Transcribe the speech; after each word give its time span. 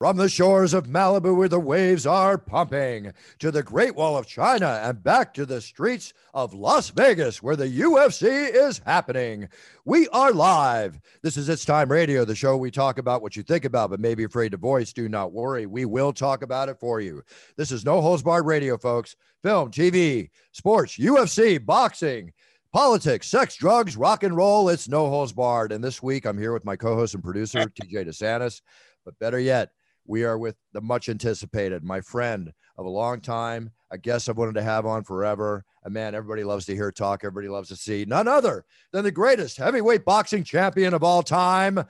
From 0.00 0.16
the 0.16 0.30
shores 0.30 0.72
of 0.72 0.86
Malibu, 0.86 1.36
where 1.36 1.46
the 1.46 1.60
waves 1.60 2.06
are 2.06 2.38
pumping, 2.38 3.12
to 3.38 3.50
the 3.50 3.62
Great 3.62 3.94
Wall 3.94 4.16
of 4.16 4.26
China, 4.26 4.80
and 4.82 5.02
back 5.02 5.34
to 5.34 5.44
the 5.44 5.60
streets 5.60 6.14
of 6.32 6.54
Las 6.54 6.88
Vegas, 6.88 7.42
where 7.42 7.54
the 7.54 7.68
UFC 7.68 8.24
is 8.50 8.80
happening. 8.86 9.46
We 9.84 10.08
are 10.08 10.32
live. 10.32 10.98
This 11.22 11.36
is 11.36 11.50
It's 11.50 11.66
Time 11.66 11.92
Radio, 11.92 12.24
the 12.24 12.34
show 12.34 12.56
we 12.56 12.70
talk 12.70 12.96
about 12.96 13.20
what 13.20 13.36
you 13.36 13.42
think 13.42 13.66
about, 13.66 13.90
but 13.90 14.00
may 14.00 14.14
be 14.14 14.24
afraid 14.24 14.52
to 14.52 14.56
voice. 14.56 14.94
Do 14.94 15.06
not 15.06 15.34
worry. 15.34 15.66
We 15.66 15.84
will 15.84 16.14
talk 16.14 16.40
about 16.40 16.70
it 16.70 16.80
for 16.80 17.02
you. 17.02 17.22
This 17.58 17.70
is 17.70 17.84
No 17.84 18.00
Holds 18.00 18.22
Barred 18.22 18.46
Radio, 18.46 18.78
folks. 18.78 19.16
Film, 19.42 19.70
TV, 19.70 20.30
sports, 20.52 20.96
UFC, 20.96 21.62
boxing 21.62 22.32
politics, 22.72 23.26
sex, 23.26 23.54
drugs, 23.54 23.98
rock 23.98 24.22
and 24.22 24.34
roll. 24.34 24.70
It's 24.70 24.88
no 24.88 25.10
holds 25.10 25.34
barred. 25.34 25.72
And 25.72 25.84
this 25.84 26.02
week, 26.02 26.24
I'm 26.24 26.38
here 26.38 26.54
with 26.54 26.64
my 26.64 26.76
co 26.76 26.94
host 26.94 27.12
and 27.12 27.22
producer, 27.22 27.58
TJ 27.66 28.06
DeSantis. 28.06 28.62
But 29.04 29.18
better 29.18 29.38
yet, 29.38 29.70
we 30.06 30.24
are 30.24 30.38
with 30.38 30.56
the 30.72 30.80
much 30.80 31.08
anticipated, 31.08 31.84
my 31.84 32.00
friend 32.00 32.52
of 32.76 32.86
a 32.86 32.90
long 32.90 33.20
time, 33.20 33.70
a 33.90 33.98
guest 33.98 34.28
I've 34.28 34.36
wanted 34.36 34.54
to 34.54 34.62
have 34.62 34.86
on 34.86 35.04
forever, 35.04 35.64
a 35.84 35.90
man 35.90 36.14
everybody 36.14 36.44
loves 36.44 36.66
to 36.66 36.74
hear 36.74 36.92
talk, 36.92 37.20
everybody 37.24 37.48
loves 37.48 37.68
to 37.68 37.76
see, 37.76 38.04
none 38.06 38.28
other 38.28 38.64
than 38.92 39.04
the 39.04 39.10
greatest 39.10 39.56
heavyweight 39.56 40.04
boxing 40.04 40.44
champion 40.44 40.94
of 40.94 41.02
all 41.02 41.22
time, 41.22 41.84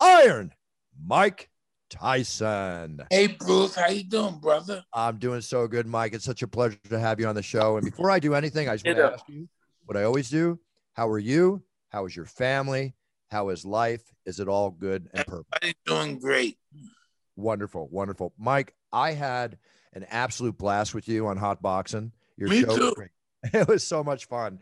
Iron 0.00 0.52
Mike 1.04 1.50
Tyson. 1.90 3.02
Hey 3.10 3.28
Bruce, 3.28 3.74
how 3.74 3.88
you 3.88 4.04
doing, 4.04 4.38
brother? 4.38 4.82
I'm 4.92 5.18
doing 5.18 5.40
so 5.40 5.68
good, 5.68 5.86
Mike. 5.86 6.12
It's 6.14 6.24
such 6.24 6.42
a 6.42 6.48
pleasure 6.48 6.78
to 6.90 6.98
have 6.98 7.20
you 7.20 7.26
on 7.26 7.34
the 7.34 7.42
show. 7.42 7.76
And 7.76 7.84
before 7.84 8.10
I 8.10 8.18
do 8.18 8.34
anything, 8.34 8.68
I 8.68 8.74
just 8.74 8.86
want 8.86 8.98
to 8.98 9.12
ask 9.12 9.28
you 9.28 9.48
what 9.84 9.96
I 9.96 10.04
always 10.04 10.28
do. 10.28 10.58
How 10.94 11.08
are 11.08 11.18
you? 11.18 11.62
How 11.90 12.06
is 12.06 12.16
your 12.16 12.26
family? 12.26 12.94
How 13.30 13.50
is 13.50 13.64
life? 13.64 14.02
Is 14.26 14.40
it 14.40 14.48
all 14.48 14.70
good 14.70 15.08
and 15.12 15.26
perfect? 15.26 15.54
Everybody's 15.62 15.74
doing 15.86 16.18
great. 16.18 16.58
Wonderful, 17.36 17.88
wonderful. 17.90 18.32
Mike, 18.38 18.74
I 18.92 19.12
had 19.12 19.58
an 19.92 20.04
absolute 20.10 20.56
blast 20.58 20.94
with 20.94 21.08
you 21.08 21.26
on 21.26 21.36
Hot 21.36 21.62
Boxing. 21.62 22.12
Your 22.36 22.48
Me 22.48 22.60
show 22.60 22.76
too. 22.76 22.94
It 23.52 23.68
was 23.68 23.86
so 23.86 24.02
much 24.02 24.24
fun. 24.24 24.60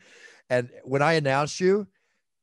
And 0.51 0.69
when 0.83 1.03
I 1.03 1.12
announced 1.12 1.61
you, 1.61 1.87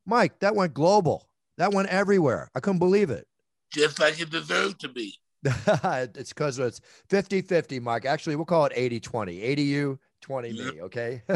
Mike, 0.05 0.39
that 0.39 0.55
went 0.55 0.73
global. 0.73 1.27
That 1.57 1.73
went 1.73 1.89
everywhere. 1.89 2.49
I 2.55 2.61
couldn't 2.61 2.79
believe 2.79 3.09
it. 3.09 3.27
Just 3.73 3.99
like 3.99 4.19
it 4.21 4.29
deserved 4.29 4.79
to 4.81 4.87
be. 4.87 5.15
it's 5.43 6.29
because 6.33 6.57
it's 6.59 6.79
50 7.09 7.41
50, 7.41 7.79
Mike. 7.81 8.05
Actually, 8.05 8.37
we'll 8.37 8.45
call 8.45 8.65
it 8.65 8.71
80 8.75 9.01
20. 9.01 9.41
80 9.41 9.61
you, 9.61 9.99
20 10.21 10.53
me. 10.53 10.81
Okay. 10.81 11.21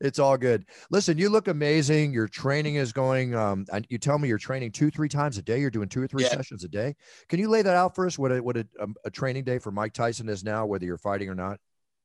it's 0.00 0.18
all 0.18 0.36
good. 0.36 0.64
Listen, 0.90 1.18
you 1.18 1.28
look 1.28 1.48
amazing. 1.48 2.12
Your 2.12 2.28
training 2.28 2.76
is 2.76 2.92
going. 2.92 3.34
Um, 3.34 3.66
and 3.72 3.86
you 3.90 3.98
tell 3.98 4.18
me 4.18 4.28
you're 4.28 4.38
training 4.38 4.72
two, 4.72 4.90
three 4.90 5.08
times 5.08 5.38
a 5.38 5.42
day. 5.42 5.60
You're 5.60 5.70
doing 5.70 5.88
two 5.88 6.02
or 6.02 6.06
three 6.06 6.24
Yeah. 6.24 6.30
sessions 6.30 6.64
a 6.64 6.68
day. 6.68 6.94
Can 7.28 7.38
you 7.38 7.48
lay 7.48 7.62
that 7.62 7.76
out 7.76 7.94
for 7.94 8.06
us? 8.06 8.18
What 8.18 8.32
a, 8.32 8.42
what 8.42 8.56
a, 8.56 8.66
um, 8.80 8.94
a 9.04 9.10
training 9.10 9.44
day 9.44 9.58
for 9.58 9.70
Mike 9.70 9.92
Tyson 9.92 10.28
is 10.28 10.44
now, 10.44 10.66
whether 10.66 10.84
you're 10.84 10.98
fighting 10.98 11.28
or 11.28 11.34
not? 11.34 11.58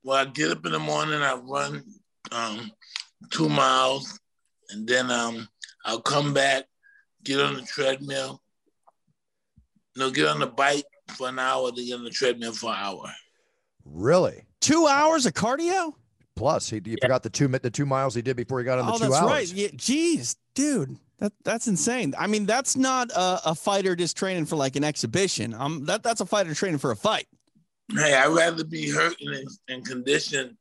Well, 0.04 0.18
I 0.18 0.26
get 0.26 0.52
up 0.52 0.66
in 0.66 0.72
the 0.72 0.80
morning, 0.80 1.22
I 1.22 1.36
run 1.36 1.84
um, 2.32 2.72
two 3.32 3.50
miles, 3.50 4.20
and 4.70 4.88
then 4.88 5.12
um, 5.12 5.48
I'll 5.86 6.02
come 6.02 6.34
back, 6.34 6.66
get 7.24 7.42
on 7.42 7.56
the 7.56 7.64
treadmill. 7.64 8.42
No, 9.98 10.10
get 10.10 10.28
on 10.28 10.40
the 10.40 10.48
bike 10.48 10.86
for 11.18 11.28
an 11.28 11.40
hour, 11.40 11.72
then 11.72 11.86
get 11.86 11.96
on 11.96 12.04
the 12.06 12.10
treadmill 12.10 12.54
for 12.54 12.70
an 12.70 12.78
hour. 12.80 13.12
Really? 13.84 14.46
Two 14.62 14.88
hours 14.88 15.26
of 15.26 15.34
cardio? 15.34 15.94
Plus, 16.40 16.70
he 16.70 16.82
you 16.86 16.96
forgot 17.02 17.22
the 17.22 17.30
two 17.30 17.50
the 17.50 17.70
two 17.70 17.86
miles 17.86 18.16
he 18.16 18.22
did 18.22 18.38
before 18.38 18.60
he 18.60 18.66
got 18.66 18.80
on 18.80 18.86
the 18.86 18.94
oh, 18.94 18.98
two 18.98 19.04
that's 19.10 19.16
hours. 19.16 19.30
right. 19.30 19.48
Yeah, 19.54 19.68
geez, 19.76 20.38
dude, 20.56 20.98
that 21.18 21.34
that's 21.44 21.68
insane. 21.68 22.14
I 22.18 22.28
mean, 22.28 22.46
that's 22.46 22.78
not 22.78 23.12
a, 23.12 23.50
a 23.50 23.56
fighter 23.56 23.94
just 23.94 24.16
training 24.16 24.46
for 24.46 24.56
like 24.56 24.78
an 24.78 24.86
exhibition. 24.86 25.54
Um, 25.54 25.84
that 25.84 26.02
that's 26.02 26.22
a 26.22 26.26
fighter 26.26 26.54
training 26.54 26.78
for 26.78 26.92
a 26.92 26.96
fight. 26.96 27.28
Hey, 27.92 28.14
I'd 28.14 28.28
rather 28.28 28.64
be 28.64 28.90
hurt 28.90 29.20
and 29.20 29.36
in, 29.36 29.48
in 29.68 29.84
condition 29.84 30.58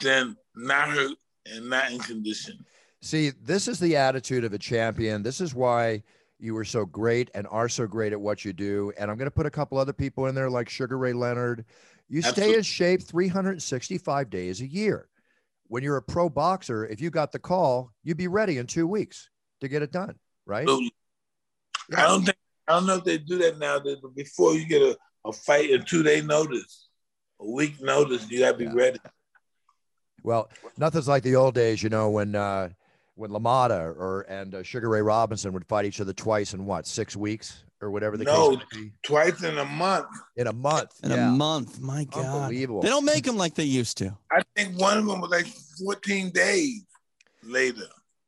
than 0.00 0.38
not 0.56 0.88
hurt 0.88 1.18
and 1.44 1.68
not 1.68 1.92
in 1.92 1.98
condition. 1.98 2.64
See, 3.02 3.30
this 3.42 3.68
is 3.68 3.78
the 3.78 3.96
attitude 3.96 4.44
of 4.44 4.54
a 4.54 4.58
champion. 4.58 5.22
This 5.22 5.42
is 5.42 5.54
why 5.54 6.02
you 6.38 6.54
were 6.54 6.64
so 6.64 6.86
great 6.86 7.30
and 7.34 7.46
are 7.50 7.68
so 7.68 7.86
great 7.86 8.14
at 8.14 8.20
what 8.20 8.42
you 8.44 8.54
do. 8.54 8.90
And 8.98 9.10
I'm 9.10 9.18
going 9.18 9.26
to 9.26 9.30
put 9.30 9.44
a 9.44 9.50
couple 9.50 9.76
other 9.76 9.92
people 9.92 10.26
in 10.26 10.34
there 10.34 10.48
like 10.48 10.70
Sugar 10.70 10.96
Ray 10.96 11.12
Leonard. 11.12 11.66
You 12.10 12.22
stay 12.22 12.28
Absolutely. 12.30 12.56
in 12.56 12.62
shape 12.64 13.02
365 13.04 14.30
days 14.30 14.60
a 14.60 14.66
year. 14.66 15.08
When 15.68 15.84
you're 15.84 15.96
a 15.96 16.02
pro 16.02 16.28
boxer, 16.28 16.84
if 16.84 17.00
you 17.00 17.08
got 17.08 17.30
the 17.30 17.38
call, 17.38 17.92
you'd 18.02 18.16
be 18.16 18.26
ready 18.26 18.58
in 18.58 18.66
two 18.66 18.88
weeks 18.88 19.30
to 19.60 19.68
get 19.68 19.82
it 19.82 19.92
done, 19.92 20.16
right? 20.44 20.68
I 21.96 22.02
don't 22.02 22.24
think 22.24 22.36
I 22.66 22.72
don't 22.72 22.86
know 22.86 22.96
if 22.96 23.04
they 23.04 23.18
do 23.18 23.38
that 23.38 23.58
nowadays, 23.58 23.98
but 24.02 24.14
before 24.16 24.54
you 24.54 24.66
get 24.66 24.82
a, 24.82 24.98
a 25.24 25.32
fight, 25.32 25.70
a 25.70 25.78
two 25.78 26.02
day 26.02 26.20
notice, 26.20 26.88
a 27.40 27.48
week 27.48 27.80
notice, 27.80 28.28
you 28.28 28.40
gotta 28.40 28.56
be 28.56 28.64
Yeah. 28.64 28.74
ready. 28.74 28.98
Well, 30.24 30.50
nothing's 30.76 31.08
like 31.08 31.22
the 31.22 31.36
old 31.36 31.54
days, 31.54 31.82
you 31.82 31.88
know, 31.88 32.10
when 32.10 32.34
uh, 32.34 32.70
when 33.14 33.30
LaMotta 33.30 33.96
or 33.96 34.22
and 34.28 34.56
uh, 34.56 34.62
Sugar 34.64 34.88
Ray 34.88 35.02
Robinson 35.02 35.52
would 35.52 35.66
fight 35.66 35.84
each 35.84 36.00
other 36.00 36.12
twice 36.12 36.54
in 36.54 36.66
what 36.66 36.88
six 36.88 37.14
weeks 37.14 37.64
or 37.80 37.90
whatever 37.90 38.16
the 38.16 38.24
No. 38.24 38.50
case 38.50 38.58
might 38.58 38.70
be 38.70 38.92
Twice 39.02 39.42
in 39.42 39.58
a 39.58 39.64
month. 39.64 40.06
in 40.36 40.46
a 40.46 40.52
month. 40.52 40.90
In 41.02 41.10
yeah. 41.10 41.28
a 41.28 41.32
month, 41.32 41.80
my 41.80 42.04
God, 42.04 42.24
Unbelievable. 42.42 42.82
they 42.82 42.88
don't 42.88 43.04
make 43.04 43.24
them 43.24 43.36
like 43.36 43.54
they 43.54 43.64
used 43.64 43.98
to. 43.98 44.16
I 44.30 44.42
think 44.56 44.78
one 44.78 44.98
of 44.98 45.06
them 45.06 45.20
was 45.20 45.30
like 45.30 45.46
14 45.84 46.30
days 46.30 46.84
later. 47.42 47.86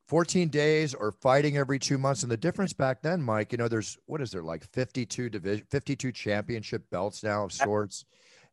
14 0.08 0.48
days 0.48 0.92
or 0.94 1.12
fighting 1.12 1.56
every 1.56 1.78
two 1.78 1.96
months. 1.96 2.22
And 2.22 2.30
the 2.30 2.36
difference 2.36 2.72
back 2.72 3.02
then, 3.02 3.22
Mike, 3.22 3.52
you 3.52 3.58
know, 3.58 3.68
there's 3.68 3.96
what 4.06 4.20
is 4.20 4.30
there 4.30 4.42
like 4.42 4.64
52 4.72 5.30
division, 5.30 5.66
52 5.70 6.12
championship 6.12 6.82
belts 6.91 7.22
now 7.22 7.44
of 7.44 7.52
sorts. 7.52 8.04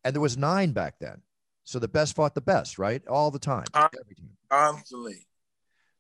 And 0.04 0.14
there 0.16 0.22
was 0.22 0.38
nine 0.38 0.72
back 0.72 0.96
then. 1.00 1.22
So 1.66 1.78
the 1.78 1.88
best 1.90 2.16
fought 2.16 2.34
the 2.34 2.42
best, 2.42 2.80
right? 2.80 3.06
All 3.08 3.30
the 3.30 3.40
time. 3.40 3.66
Every 3.76 4.16
time. 4.16 4.30
Constantly. 4.50 5.28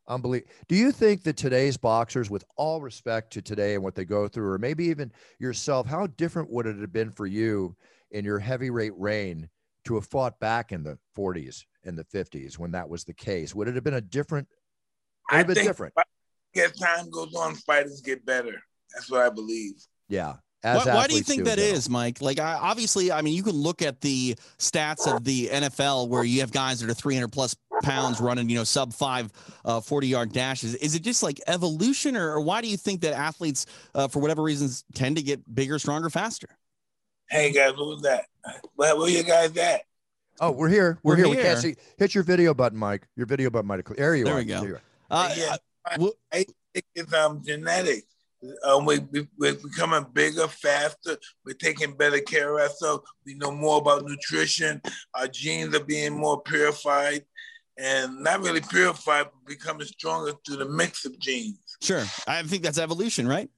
Unbelievable. 0.09 0.51
Do 0.67 0.75
you 0.75 0.91
think 0.91 1.23
that 1.23 1.37
today's 1.37 1.77
boxers, 1.77 2.29
with 2.29 2.43
all 2.57 2.81
respect 2.81 3.31
to 3.33 3.41
today 3.41 3.75
and 3.75 3.83
what 3.83 3.93
they 3.93 4.05
go 4.05 4.27
through, 4.27 4.51
or 4.51 4.57
maybe 4.57 4.85
even 4.85 5.11
yourself, 5.39 5.85
how 5.85 6.07
different 6.07 6.49
would 6.49 6.65
it 6.65 6.79
have 6.79 6.91
been 6.91 7.11
for 7.11 7.27
you 7.27 7.75
in 8.11 8.25
your 8.25 8.39
heavyweight 8.39 8.93
reign 8.97 9.47
to 9.85 9.95
have 9.95 10.07
fought 10.07 10.39
back 10.39 10.71
in 10.71 10.83
the 10.83 10.97
40s 11.15 11.63
and 11.85 11.97
the 11.97 12.03
50s 12.05 12.57
when 12.57 12.71
that 12.71 12.89
was 12.89 13.03
the 13.03 13.13
case? 13.13 13.53
Would 13.53 13.67
it 13.67 13.75
have 13.75 13.83
been 13.83 13.93
a 13.93 14.01
different? 14.01 14.47
I 15.29 15.43
think 15.43 15.67
different. 15.67 15.93
as 16.55 16.71
time 16.73 17.11
goes 17.11 17.35
on, 17.35 17.53
fighters 17.53 18.01
get 18.01 18.25
better. 18.25 18.59
That's 18.93 19.11
what 19.11 19.21
I 19.21 19.29
believe. 19.29 19.75
Yeah. 20.07 20.37
Why, 20.61 20.71
As 20.71 20.85
why 20.87 21.07
do 21.07 21.15
you 21.15 21.21
think 21.21 21.39
in 21.39 21.45
that 21.45 21.57
general. 21.57 21.77
is, 21.77 21.89
Mike? 21.89 22.21
Like, 22.21 22.39
I, 22.39 22.55
obviously, 22.55 23.11
I 23.11 23.21
mean, 23.21 23.33
you 23.33 23.43
can 23.43 23.55
look 23.55 23.81
at 23.81 24.01
the 24.01 24.35
stats 24.57 25.07
of 25.07 25.23
the 25.23 25.47
NFL 25.47 26.09
where 26.09 26.23
you 26.23 26.41
have 26.41 26.51
guys 26.51 26.81
that 26.81 26.89
are 26.89 26.93
300 26.93 27.31
plus 27.31 27.55
pounds 27.84 28.19
running, 28.19 28.50
you 28.50 28.56
know, 28.56 28.63
sub 28.63 28.94
five 28.94 29.31
uh, 29.66 29.79
40 29.81 30.07
yard 30.07 30.31
dashes. 30.34 30.75
Is 30.75 30.95
it 30.95 31.01
just 31.01 31.23
like 31.23 31.40
evolution, 31.47 32.16
or, 32.16 32.34
or 32.34 32.41
why 32.41 32.62
do 32.62 32.67
you 32.67 32.78
think 32.78 33.01
that 33.01 33.13
athletes, 33.13 33.66
uh, 33.95 34.07
for 34.07 34.19
whatever 34.19 34.44
reasons, 34.44 34.84
tend 34.94 35.17
to 35.17 35.23
get 35.23 35.53
bigger, 35.53 35.79
stronger, 35.79 36.09
faster? 36.09 36.47
Hey 37.29 37.51
guys, 37.51 37.72
what 37.78 37.88
was 37.88 38.01
that? 38.01 38.25
Where, 38.75 38.95
were 38.97 39.07
you 39.09 39.23
guys 39.23 39.56
at? 39.57 39.81
Oh, 40.41 40.51
we're 40.51 40.69
here. 40.69 40.97
We're, 41.03 41.13
We're 41.13 41.18
here. 41.18 41.29
We 41.29 41.35
can't 41.35 41.59
see. 41.59 41.75
Hit 41.97 42.16
your 42.16 42.23
video 42.23 42.53
button, 42.53 42.79
Mike. 42.79 43.06
Your 43.16 43.25
video 43.25 43.50
button, 43.50 43.68
Mike. 43.68 43.88
There 43.89 44.16
you 44.16 44.23
There 44.23 44.35
are. 44.35 44.38
we 44.38 44.45
go. 44.45 44.63
you 44.63 44.75
are. 44.75 44.81
Uh, 45.12 45.34
yeah, 45.35 45.56
well- 45.97 46.13
I 46.31 46.45
think 46.73 46.85
it's 46.95 47.13
um 47.13 47.44
genetics. 47.45 48.03
Um, 48.65 48.86
we, 48.86 49.00
we, 49.00 49.27
we're 49.38 49.56
becoming 49.56 50.06
bigger, 50.13 50.48
faster. 50.48 51.18
We're 51.45 51.56
taking 51.56 51.92
better 51.98 52.21
care 52.21 52.53
of 52.57 52.62
ourselves. 52.62 53.03
We 53.25 53.33
know 53.33 53.51
more 53.51 53.80
about 53.80 54.06
nutrition. 54.06 54.81
Our 55.13 55.27
genes 55.27 55.75
are 55.75 55.83
being 55.83 56.13
more 56.13 56.42
purified, 56.42 57.25
and 57.79 58.21
not 58.21 58.41
really 58.41 58.61
purified, 58.61 59.23
but 59.23 59.45
becoming 59.45 59.87
stronger 59.87 60.33
through 60.45 60.57
the 60.57 60.69
mix 60.69 61.05
of 61.05 61.17
genes. 61.17 61.59
Sure. 61.81 62.03
I 62.27 62.43
think 62.43 62.61
that's 62.61 62.77
evolution, 62.77 63.27
right? 63.27 63.49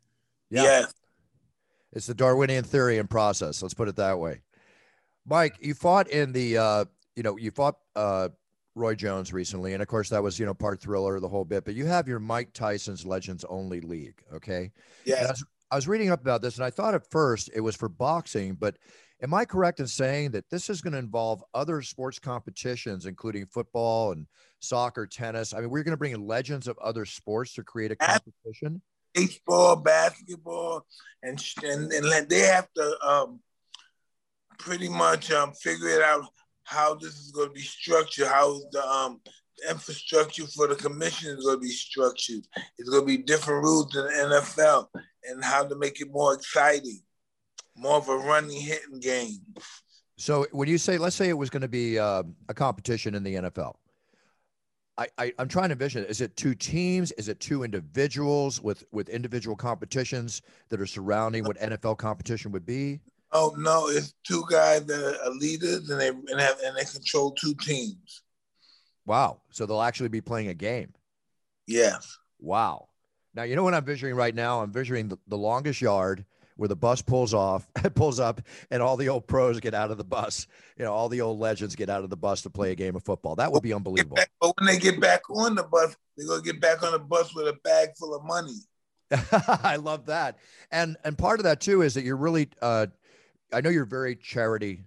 Yeah. 0.50 0.64
Yes. 0.64 0.94
It's 1.94 2.06
the 2.06 2.14
Darwinian 2.14 2.64
theory 2.64 3.00
and 3.00 3.10
process. 3.10 3.62
Let's 3.62 3.74
put 3.74 3.88
it 3.90 3.96
that 3.98 4.20
way. 4.20 4.42
Mike, 5.26 5.56
you 5.60 5.74
fought 5.74 6.08
in 6.10 6.32
the, 6.32 6.58
uh, 6.58 6.86
you 7.16 7.24
know, 7.24 7.38
you 7.38 7.52
fought 7.52 7.76
uh, 7.96 8.30
Roy 8.76 8.96
Jones 8.96 9.34
recently, 9.34 9.74
and 9.74 9.82
of 9.82 9.88
course 9.88 10.10
that 10.10 10.24
was, 10.24 10.40
you 10.40 10.46
know, 10.46 10.54
part 10.54 10.80
thriller, 10.82 11.20
the 11.20 11.28
whole 11.28 11.44
bit. 11.44 11.66
But 11.66 11.74
you 11.74 11.86
have 11.86 12.08
your 12.08 12.20
Mike 12.20 12.54
Tyson's 12.54 13.06
Legends 13.06 13.44
Only 13.50 13.82
League, 13.82 14.22
okay? 14.34 14.72
And 15.06 15.16
I 15.16 15.22
Yes. 15.22 15.30
was, 15.30 15.46
I 15.72 15.76
was 15.76 15.88
reading 15.88 16.12
up 16.12 16.22
about 16.22 16.42
this, 16.42 16.56
and 16.56 16.66
I 16.66 16.70
thought 16.70 16.94
at 16.94 17.10
first 17.10 17.50
it 17.54 17.62
was 17.62 17.76
for 17.76 17.90
boxing, 17.90 18.56
but 18.56 18.78
am 19.22 19.34
I 19.34 19.46
correct 19.46 19.80
in 19.80 19.88
saying 19.88 20.32
that 20.32 20.50
this 20.50 20.70
is 20.70 20.82
going 20.82 20.94
to 20.94 21.00
involve 21.00 21.44
other 21.54 21.82
sports 21.82 22.20
competitions, 22.20 23.06
including 23.06 23.46
football 23.46 24.12
and 24.12 24.28
soccer, 24.60 25.06
tennis? 25.06 25.54
I 25.54 25.62
mean, 25.62 25.70
we're 25.70 25.84
going 25.84 25.92
to 25.94 25.98
bring 25.98 26.14
in 26.14 26.26
legends 26.26 26.68
of 26.68 26.78
other 26.80 27.06
sports 27.06 27.54
to 27.54 27.64
create 27.64 27.92
a 27.92 27.96
competition. 27.96 28.82
baseball, 29.14 29.76
basketball, 29.76 30.86
and 31.24 31.44
and, 31.64 31.92
and 31.92 32.30
they 32.30 32.40
have 32.40 32.68
to 32.76 32.98
um, 33.06 33.40
pretty 34.58 34.90
much 34.90 35.32
um, 35.32 35.54
figure 35.54 35.90
it 35.90 36.02
out 36.02 36.26
how 36.64 36.96
this 36.96 37.18
is 37.18 37.32
going 37.32 37.50
to 37.50 37.54
be 37.54 37.62
structured, 37.62 38.28
how 38.28 38.60
the 38.72 38.86
um, 38.86 39.20
infrastructure 39.70 40.48
for 40.48 40.68
the 40.68 40.76
commission 40.76 41.38
is 41.38 41.44
going 41.44 41.58
to 41.58 41.62
be 41.62 41.70
structured. 41.70 42.42
It's 42.78 42.90
going 42.90 43.02
to 43.02 43.18
be 43.18 43.18
different 43.18 43.64
rules 43.64 43.90
than 43.92 44.06
the 44.06 44.42
NFL, 44.42 44.88
and 45.26 45.44
how 45.44 45.66
to 45.66 45.76
make 45.76 46.00
it 46.02 46.12
more 46.12 46.34
exciting, 46.34 47.02
more 47.76 47.98
of 47.98 48.10
a 48.10 48.16
running 48.16 48.60
hitting 48.60 49.00
game. 49.00 49.40
So 50.18 50.46
when 50.52 50.68
you 50.68 50.78
say, 50.78 50.98
let's 50.98 51.16
say 51.16 51.30
it 51.30 51.38
was 51.38 51.50
going 51.50 51.64
to 51.64 51.68
be 51.68 51.98
uh, 51.98 52.24
a 52.48 52.54
competition 52.54 53.16
in 53.16 53.24
the 53.24 53.36
NFL, 53.36 53.76
I, 54.98 55.08
I 55.18 55.34
am 55.40 55.48
trying 55.48 55.70
to 55.70 55.74
envision. 55.74 56.06
Is 56.06 56.22
it 56.22 56.36
two 56.36 56.54
teams? 56.54 57.12
Is 57.14 57.28
it 57.28 57.40
two 57.40 57.64
individuals 57.64 58.62
with 58.62 58.84
with 58.92 59.10
individual 59.10 59.56
competitions 59.56 60.42
that 60.70 60.80
are 60.80 60.86
surrounding 60.86 61.44
what 61.44 61.58
NFL 61.58 61.98
competition 61.98 62.52
would 62.52 62.66
be? 62.66 63.00
Oh 63.32 63.56
no, 63.58 63.88
it's 63.88 64.14
two 64.24 64.44
guys 64.50 64.86
that 64.86 65.20
are 65.26 65.32
leaders 65.32 65.90
and 65.90 66.00
they 66.00 66.10
and 66.10 66.40
have 66.40 66.60
and 66.64 66.76
they 66.76 66.84
control 66.84 67.32
two 67.32 67.56
teams. 67.56 68.22
Wow. 69.06 69.42
So 69.50 69.66
they'll 69.66 69.82
actually 69.82 70.10
be 70.10 70.22
playing 70.22 70.50
a 70.50 70.54
game. 70.54 70.94
Yes. 71.66 72.18
Wow. 72.40 72.90
Now 73.34 73.44
you 73.44 73.56
know 73.56 73.64
what 73.64 73.74
I'm 73.74 73.86
visualizing 73.86 74.18
right 74.18 74.36
now? 74.36 74.62
I'm 74.62 74.72
visualizing 74.72 75.08
the, 75.08 75.18
the 75.28 75.38
longest 75.38 75.82
yard 75.82 76.26
where 76.62 76.68
the 76.68 76.76
bus 76.76 77.02
pulls 77.02 77.34
off, 77.34 77.68
pulls 77.96 78.20
up, 78.20 78.40
and 78.70 78.84
all 78.84 78.96
the 78.96 79.10
old 79.10 79.26
pros 79.26 79.60
get 79.60 79.74
out 79.74 79.90
of 79.90 79.98
the 79.98 80.04
bus. 80.04 80.46
You 80.78 80.86
know, 80.86 80.94
all 80.94 81.10
the 81.10 81.22
old 81.22 81.40
legends 81.40 81.76
get 81.76 81.90
out 81.90 82.04
of 82.04 82.12
the 82.12 82.16
bus 82.16 82.44
to 82.44 82.52
play 82.52 82.72
a 82.72 82.76
game 82.76 82.96
of 82.96 83.04
football. 83.04 83.36
That 83.36 83.52
would 83.52 83.64
be 83.64 83.74
unbelievable. 83.74 84.18
Back, 84.18 84.30
but 84.40 84.54
when 84.60 84.68
they 84.68 84.78
get 84.78 85.00
back 85.02 85.28
on 85.32 85.56
the 85.56 85.64
bus, 85.64 85.96
they're 86.16 86.28
gonna 86.28 86.44
get 86.44 86.62
back 86.62 86.84
on 86.84 86.92
the 86.92 87.00
bus 87.00 87.34
with 87.34 87.48
a 87.48 87.58
bag 87.64 87.90
full 87.98 88.14
of 88.14 88.24
money. 88.24 88.54
I 89.64 89.78
love 89.78 90.06
that, 90.06 90.38
and 90.70 90.98
and 91.04 91.18
part 91.18 91.40
of 91.40 91.46
that 91.46 91.62
too 91.62 91.82
is 91.82 91.96
that 91.96 92.04
you're 92.04 92.16
really. 92.16 92.48
Uh, 92.62 92.86
I 93.52 93.62
know 93.62 93.72
you're 93.72 93.86
very 93.86 94.16
charity 94.16 94.84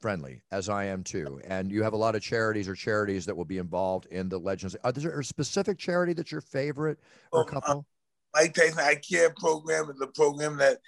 friendly, 0.00 0.40
as 0.50 0.70
I 0.70 0.84
am 0.86 1.04
too, 1.04 1.42
and 1.44 1.70
you 1.70 1.82
have 1.82 1.92
a 1.92 1.98
lot 1.98 2.14
of 2.16 2.22
charities 2.22 2.68
or 2.68 2.74
charities 2.74 3.26
that 3.26 3.36
will 3.36 3.44
be 3.44 3.58
involved 3.58 4.06
in 4.06 4.30
the 4.30 4.38
Legends. 4.38 4.76
Are 4.82 4.92
there 4.92 5.20
a 5.20 5.24
specific 5.24 5.76
charity 5.76 6.14
that's 6.14 6.32
your 6.32 6.40
favorite 6.40 6.98
or 7.32 7.40
a 7.40 7.44
Um, 7.44 7.48
couple? 7.50 7.86
Mike 8.34 8.54
Tyson 8.54 8.78
I 8.78 8.94
Care 8.96 9.30
program 9.38 9.90
is 9.90 10.00
a 10.00 10.06
program 10.06 10.56
that 10.58 10.78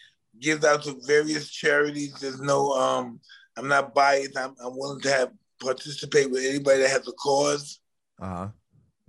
gives 0.41 0.65
out 0.65 0.83
to 0.85 0.97
various 1.07 1.51
charities. 1.51 2.15
There's 2.21 2.41
no 2.41 2.73
um 2.73 3.21
I'm 3.57 3.69
not 3.69 3.95
biased. 3.95 4.37
I'm, 4.37 4.55
I'm 4.65 4.77
willing 4.77 5.01
to 5.03 5.11
have 5.11 5.33
participate 5.61 6.31
with 6.31 6.45
anybody 6.45 6.81
that 6.81 6.91
has 6.91 7.07
a 7.07 7.13
cause. 7.13 7.81
Uh 8.21 8.27
huh. 8.27 8.49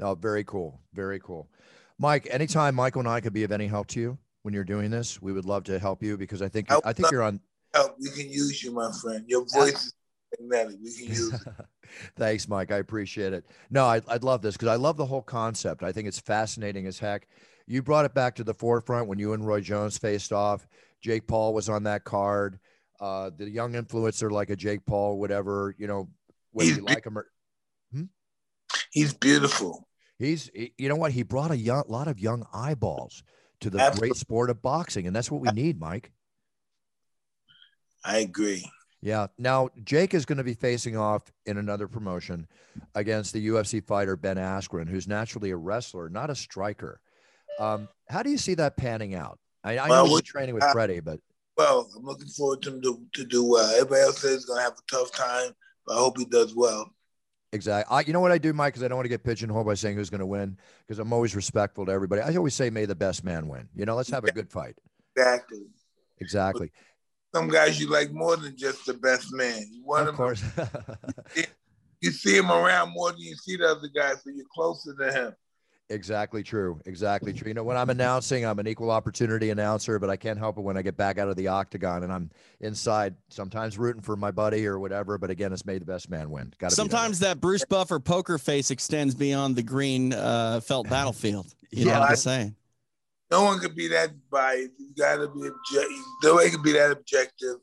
Oh, 0.02 0.16
very 0.16 0.44
cool. 0.44 0.80
Very 0.94 1.20
cool. 1.20 1.48
Mike, 1.98 2.28
anytime 2.32 2.76
Michael 2.76 3.02
and 3.02 3.08
I 3.08 3.22
could 3.22 3.34
be 3.34 3.44
of 3.44 3.52
any 3.52 3.68
help 3.68 3.88
to 3.88 4.00
you 4.00 4.18
when 4.42 4.54
you're 4.54 4.64
doing 4.64 4.90
this, 4.90 5.22
we 5.22 5.32
would 5.32 5.46
love 5.46 5.64
to 5.66 5.78
help 5.78 6.02
you 6.02 6.18
because 6.18 6.42
I 6.42 6.50
think 6.50 6.72
I 6.72 6.80
I 6.84 6.94
think 6.94 7.12
you're 7.12 7.24
on. 7.24 7.40
Help, 7.74 7.96
we 8.00 8.10
can 8.10 8.30
use 8.30 8.64
you, 8.64 8.72
my 8.72 8.92
friend. 9.02 9.24
Your 9.28 9.46
voice 9.46 9.86
is 9.86 9.94
magnetic. 10.42 10.80
We 10.84 10.92
can 10.94 11.08
use 11.08 11.34
it. 11.34 11.42
Thanks, 12.18 12.48
Mike. 12.48 12.72
I 12.72 12.78
appreciate 12.78 13.34
it. 13.34 13.46
No, 13.70 13.86
I, 13.86 14.02
I'd 14.08 14.24
love 14.24 14.42
this 14.42 14.56
because 14.56 14.68
I 14.68 14.76
love 14.76 14.98
the 14.98 15.06
whole 15.06 15.22
concept. 15.22 15.84
I 15.84 15.92
think 15.92 16.08
it's 16.08 16.20
fascinating 16.20 16.86
as 16.88 17.00
heck. 17.00 17.28
You 17.72 17.82
brought 17.82 18.06
it 18.06 18.14
back 18.14 18.36
to 18.36 18.44
the 18.44 18.54
forefront 18.54 19.08
when 19.08 19.18
you 19.18 19.34
and 19.34 19.46
Roy 19.46 19.62
Jones 19.62 19.98
faced 19.98 20.34
off. 20.34 20.68
Jake 21.02 21.26
Paul 21.26 21.54
was 21.54 21.70
on 21.70 21.84
that 21.84 22.04
card. 22.04 22.60
Uh, 23.00 23.32
the 23.36 23.50
young 23.50 23.74
influencer, 23.74 24.30
like 24.30 24.50
a 24.50 24.56
Jake 24.56 24.86
Paul, 24.86 25.18
whatever, 25.18 25.74
you 25.78 25.88
know, 25.88 26.10
whether 26.52 26.68
He's 26.68 26.78
you 26.78 26.84
like 26.84 27.06
him 27.06 27.18
or 27.18 27.28
He's 28.92 29.14
beautiful. 29.14 29.88
He's, 30.20 30.52
you 30.54 30.90
know 30.90 30.98
what? 30.98 31.14
He 31.14 31.24
brought 31.24 31.52
a 31.52 31.58
young, 31.58 31.84
lot 31.88 32.08
of 32.08 32.20
young 32.20 32.46
eyeballs 32.54 33.24
to 33.62 33.70
the 33.70 33.80
Absolutely. 33.80 34.10
great 34.10 34.18
sport 34.18 34.50
of 34.50 34.62
boxing, 34.62 35.08
and 35.08 35.16
that's 35.16 35.32
what 35.32 35.42
we 35.42 35.50
need, 35.52 35.80
Mike. 35.80 36.12
I 38.04 38.18
agree. 38.18 38.70
Yeah. 39.02 39.28
Now 39.38 39.70
Jake 39.84 40.14
is 40.14 40.26
going 40.26 40.38
to 40.38 40.44
be 40.44 40.54
facing 40.54 40.98
off 40.98 41.24
in 41.46 41.58
another 41.58 41.88
promotion 41.88 42.48
against 42.94 43.34
the 43.34 43.48
UFC 43.48 43.84
fighter 43.84 44.16
Ben 44.16 44.38
Askren, 44.38 44.90
who's 44.90 45.08
naturally 45.08 45.52
a 45.52 45.56
wrestler, 45.58 46.10
not 46.10 46.30
a 46.30 46.36
striker. 46.36 47.00
Um, 47.60 47.88
how 48.10 48.24
do 48.24 48.30
you 48.30 48.38
see 48.38 48.56
that 48.56 48.78
panning 48.78 49.16
out? 49.16 49.40
I, 49.64 49.78
I 49.78 49.88
know 49.88 50.04
Well, 50.04 50.06
he's 50.08 50.22
training 50.22 50.56
with 50.56 50.64
uh, 50.64 50.72
Freddie, 50.72 51.00
but 51.00 51.20
Well, 51.58 51.90
I'm 51.96 52.04
looking 52.04 52.28
forward 52.28 52.62
to 52.64 52.70
him 52.70 52.82
to, 52.82 53.02
to 53.14 53.26
do 53.26 53.44
well. 53.46 53.70
Everybody 53.72 54.02
else 54.02 54.22
says 54.22 54.32
he's 54.32 54.46
gonna 54.46 54.62
have 54.62 54.74
a 54.74 54.92
tough 54.92 55.12
time, 55.12 55.52
but 55.86 55.96
I 55.96 56.00
hope 56.00 56.18
he 56.18 56.26
does 56.26 56.56
well. 56.56 56.92
exactly. 57.54 57.96
I, 57.96 58.02
you 58.02 58.14
know 58.14 58.20
what 58.20 58.32
I 58.32 58.38
do, 58.38 58.54
Mike, 58.54 58.74
because 58.74 58.84
I 58.84 58.88
don't 58.88 58.98
want 58.98 59.06
to 59.06 59.10
get 59.10 59.24
pigeonholed 59.24 59.66
by 59.66 59.76
saying 59.76 59.96
who's 59.96 60.10
going 60.10 60.20
to 60.20 60.26
win, 60.26 60.58
because 60.88 61.00
I'm 61.00 61.14
always 61.14 61.36
respectful 61.36 61.86
to 61.86 61.92
everybody. 61.92 62.22
I 62.22 62.36
always 62.36 62.56
say, 62.56 62.70
"May 62.70 62.86
the 62.86 62.96
best 62.96 63.24
man 63.24 63.48
win." 63.48 63.70
You 63.76 63.86
know, 63.86 63.96
let's 63.96 64.10
have 64.10 64.24
a 64.24 64.32
good 64.32 64.50
fight. 64.50 64.76
Exactly. 65.16 65.66
Exactly. 66.20 66.72
Some 67.34 67.48
guys 67.48 67.80
you 67.80 67.90
like 67.90 68.12
more 68.12 68.36
than 68.36 68.58
just 68.58 68.86
the 68.86 68.94
best 68.94 69.34
man. 69.34 69.64
You 69.72 69.84
want 69.86 70.10
Of 70.10 70.16
course. 70.16 70.44
You 72.02 72.10
see 72.10 72.36
him 72.36 72.52
around 72.52 72.94
more 72.94 73.12
than 73.12 73.22
you 73.22 73.36
see 73.36 73.58
the 73.58 73.68
other 73.68 73.88
guys, 73.88 74.24
so 74.24 74.32
you're 74.32 74.46
closer 74.54 74.96
to 74.96 75.14
him. 75.14 75.34
Exactly 75.92 76.42
true. 76.42 76.80
Exactly 76.86 77.34
true. 77.34 77.50
You 77.50 77.54
know, 77.54 77.64
when 77.64 77.76
I'm 77.78 77.90
announcing, 77.90 78.46
I'm 78.46 78.60
an 78.60 78.68
equal 78.68 78.90
opportunity 78.90 79.50
announcer, 79.50 80.00
but 80.00 80.10
I 80.10 80.16
can't 80.16 80.40
help 80.40 80.58
it 80.58 80.62
when 80.62 80.78
I 80.78 80.82
get 80.82 80.96
back 80.96 81.18
out 81.18 81.28
of 81.28 81.36
the 81.36 81.48
octagon 81.50 82.04
and 82.04 82.12
I'm 82.14 82.32
inside, 82.62 83.16
sometimes 83.30 83.78
rooting 83.78 84.02
for 84.02 84.16
my 84.16 84.32
buddy 84.32 84.66
or 84.66 84.80
whatever. 84.80 85.18
But 85.18 85.30
again, 85.30 85.52
it's 85.52 85.66
made 85.66 85.82
the 85.82 85.86
best 85.86 86.10
man 86.10 86.30
win. 86.32 86.54
Got 86.60 86.72
Sometimes 86.72 87.20
that 87.20 87.42
Bruce 87.42 87.66
Buffer 87.66 88.00
poker 88.00 88.38
face 88.38 88.72
extends 88.72 89.14
beyond 89.14 89.56
the 89.56 89.64
green 89.64 90.14
uh, 90.14 90.62
felt 90.62 90.90
battlefield. 90.90 91.54
You 91.72 91.86
know 91.86 91.92
Yeah, 91.92 92.00
what 92.00 92.08
I- 92.08 92.12
I'm 92.12 92.16
saying? 92.18 92.56
No 93.30 93.44
one 93.44 93.60
could 93.60 93.76
be 93.76 93.88
that 93.88 94.12
biased. 94.30 94.72
You 94.78 94.94
gotta 94.98 95.28
be 95.30 95.48
objective. 95.48 95.98
No 96.24 96.34
one 96.36 96.50
can 96.50 96.62
be 96.62 96.74
that 96.74 96.92
objective. 96.92 97.58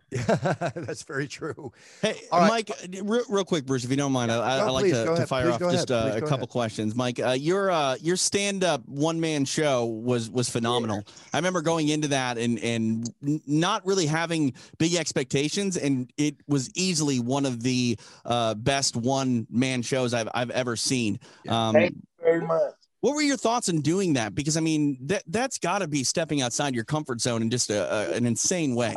That's 0.10 1.02
very 1.02 1.28
true. 1.28 1.72
Hey, 2.00 2.16
All 2.30 2.40
right. 2.40 2.48
Mike, 2.48 2.70
uh, 2.70 3.02
real, 3.04 3.24
real 3.28 3.44
quick, 3.44 3.66
Bruce, 3.66 3.84
if 3.84 3.90
you 3.90 3.96
don't 3.96 4.12
mind, 4.12 4.30
I, 4.30 4.36
I, 4.36 4.58
No, 4.58 4.66
I 4.66 4.70
like 4.70 4.84
please, 4.84 4.92
to, 4.94 5.16
to 5.16 5.26
fire 5.26 5.50
Please 5.52 5.62
off 5.62 5.72
just 5.72 5.90
uh, 5.90 6.12
a 6.14 6.20
couple 6.20 6.36
ahead. 6.36 6.48
questions. 6.48 6.94
Mike, 6.94 7.20
uh, 7.20 7.30
your 7.30 7.70
uh, 7.70 7.96
your 8.00 8.16
stand 8.16 8.64
up 8.64 8.82
one 8.86 9.20
man 9.20 9.44
show 9.44 9.84
was 9.86 10.30
was 10.30 10.48
phenomenal. 10.48 11.04
I 11.32 11.38
remember 11.38 11.62
going 11.62 11.88
into 11.88 12.08
that 12.08 12.38
and 12.38 12.58
and 12.60 13.08
not 13.46 13.84
really 13.86 14.06
having 14.06 14.54
big 14.78 14.94
expectations, 14.94 15.76
and 15.76 16.12
it 16.16 16.36
was 16.46 16.70
easily 16.74 17.20
one 17.20 17.46
of 17.46 17.62
the 17.62 17.98
uh, 18.24 18.54
best 18.54 18.96
one 18.96 19.46
man 19.50 19.82
shows 19.82 20.14
I've 20.14 20.28
I've 20.34 20.50
ever 20.50 20.76
seen. 20.76 21.18
Yeah. 21.44 21.68
Um, 21.68 21.74
Thank 21.74 21.92
you 21.94 22.02
very 22.22 22.40
much. 22.46 22.74
what 23.00 23.14
were 23.14 23.22
your 23.22 23.36
thoughts 23.36 23.68
in 23.68 23.80
doing 23.80 24.12
that? 24.14 24.34
Because 24.34 24.56
I 24.56 24.60
mean, 24.60 24.96
that 25.06 25.22
that's 25.26 25.58
got 25.58 25.80
to 25.80 25.88
be 25.88 26.04
stepping 26.04 26.40
outside 26.42 26.74
your 26.74 26.84
comfort 26.84 27.20
zone 27.20 27.42
in 27.42 27.50
just 27.50 27.70
a, 27.70 27.92
a, 27.92 28.12
an 28.14 28.26
insane 28.26 28.74
way. 28.74 28.94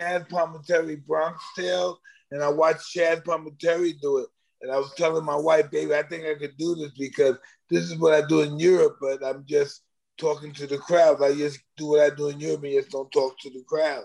Chazz 0.00 0.28
Palminteri 0.28 1.04
Bronx 1.06 1.42
Tale, 1.56 1.98
and 2.30 2.42
I 2.42 2.48
watched 2.48 2.94
Chazz 2.94 3.22
Palminteri 3.22 3.94
do 4.00 4.18
it. 4.18 4.28
And 4.62 4.72
I 4.72 4.78
was 4.78 4.94
telling 4.96 5.24
my 5.24 5.36
wife, 5.36 5.70
baby, 5.70 5.94
I 5.94 6.02
think 6.02 6.24
I 6.24 6.34
could 6.34 6.56
do 6.56 6.74
this 6.74 6.92
because 6.98 7.36
this 7.68 7.84
is 7.84 7.98
what 7.98 8.14
I 8.14 8.26
do 8.26 8.40
in 8.40 8.58
Europe, 8.58 8.96
but 9.00 9.22
I'm 9.22 9.44
just 9.46 9.82
talking 10.16 10.52
to 10.54 10.66
the 10.66 10.78
crowd. 10.78 11.22
I 11.22 11.34
just 11.34 11.60
do 11.76 11.88
what 11.88 12.00
I 12.00 12.14
do 12.14 12.28
in 12.28 12.40
Europe 12.40 12.64
and 12.64 12.72
just 12.72 12.90
don't 12.90 13.10
talk 13.12 13.38
to 13.40 13.50
the 13.50 13.62
crowd. 13.68 14.04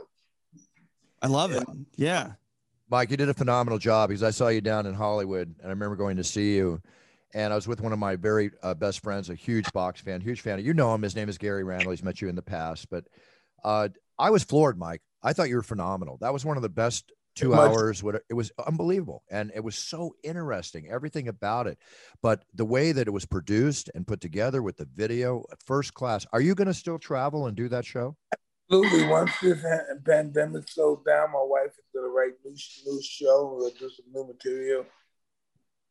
I 1.22 1.28
love 1.28 1.52
it. 1.52 1.64
Yeah. 1.96 2.34
Mike, 2.90 3.12
you 3.12 3.18
did 3.18 3.30
a 3.30 3.34
phenomenal 3.34 3.78
job 3.78 4.10
because 4.10 4.24
I 4.24 4.32
saw 4.32 4.48
you 4.48 4.62
down 4.62 4.86
in 4.86 4.94
Hollywood 4.94 5.54
and 5.60 5.68
I 5.68 5.70
remember 5.70 5.96
going 5.96 6.18
to 6.18 6.24
see 6.24 6.56
you. 6.56 6.82
And 7.34 7.54
I 7.54 7.56
was 7.56 7.68
with 7.68 7.82
one 7.82 7.94
of 7.94 8.00
my 8.00 8.16
very 8.16 8.50
uh, 8.64 8.74
best 8.74 9.04
friends, 9.04 9.30
a 9.30 9.36
huge 9.36 9.72
box 9.72 10.02
fan, 10.02 10.20
huge 10.20 10.42
fan. 10.42 10.64
You 10.66 10.74
know 10.74 10.94
him. 10.96 11.04
His 11.04 11.16
name 11.16 11.30
is 11.30 11.38
Gary 11.38 11.64
Randall. 11.64 11.92
He's 11.92 12.04
met 12.04 12.22
you 12.22 12.28
in 12.28 12.36
the 12.36 12.42
past. 12.42 12.90
But 12.90 13.06
uh, 13.64 13.90
I 14.18 14.32
was 14.32 14.44
floored, 14.44 14.80
Mike. 14.80 15.04
I 15.22 15.34
thought 15.34 15.50
you 15.50 15.56
were 15.56 15.62
phenomenal. 15.64 16.18
That 16.22 16.34
was 16.34 16.46
one 16.46 16.58
of 16.58 16.64
the 16.64 16.70
best 16.70 17.12
two 17.36 17.50
Much- 17.50 17.72
hours. 17.72 18.04
What 18.04 18.22
it 18.30 18.34
was 18.34 18.52
unbelievable, 18.66 19.24
and 19.30 19.52
it 19.56 19.64
was 19.64 19.76
so 19.76 20.16
interesting. 20.24 20.90
Everything 20.90 21.28
about 21.28 21.68
it, 21.68 21.78
but 22.22 22.44
the 22.54 22.66
way 22.66 22.92
that 22.92 23.08
it 23.08 23.12
was 23.12 23.26
produced 23.26 23.90
and 23.96 24.08
put 24.08 24.22
together 24.22 24.62
with 24.62 24.78
the 24.78 24.88
video, 24.96 25.44
first 25.66 25.94
class. 25.94 26.26
Are 26.34 26.42
you 26.42 26.56
going 26.56 26.68
to 26.68 26.74
still 26.74 27.00
travel 27.00 27.48
and 27.48 27.56
do 27.56 27.68
that 27.70 27.86
show? 27.86 28.16
Absolutely. 28.72 29.08
Once 29.08 29.32
this 29.42 29.64
pandemic 30.06 30.68
slows 30.70 31.00
down, 31.06 31.32
my 31.32 31.42
wife 31.42 31.72
is 31.78 31.86
going 31.94 32.06
to 32.06 32.14
write 32.16 32.34
new, 32.46 32.56
new 32.86 33.02
show. 33.02 33.56
We'll 33.58 33.72
do 33.72 33.90
some 33.90 34.06
new 34.14 34.28
material. 34.28 34.86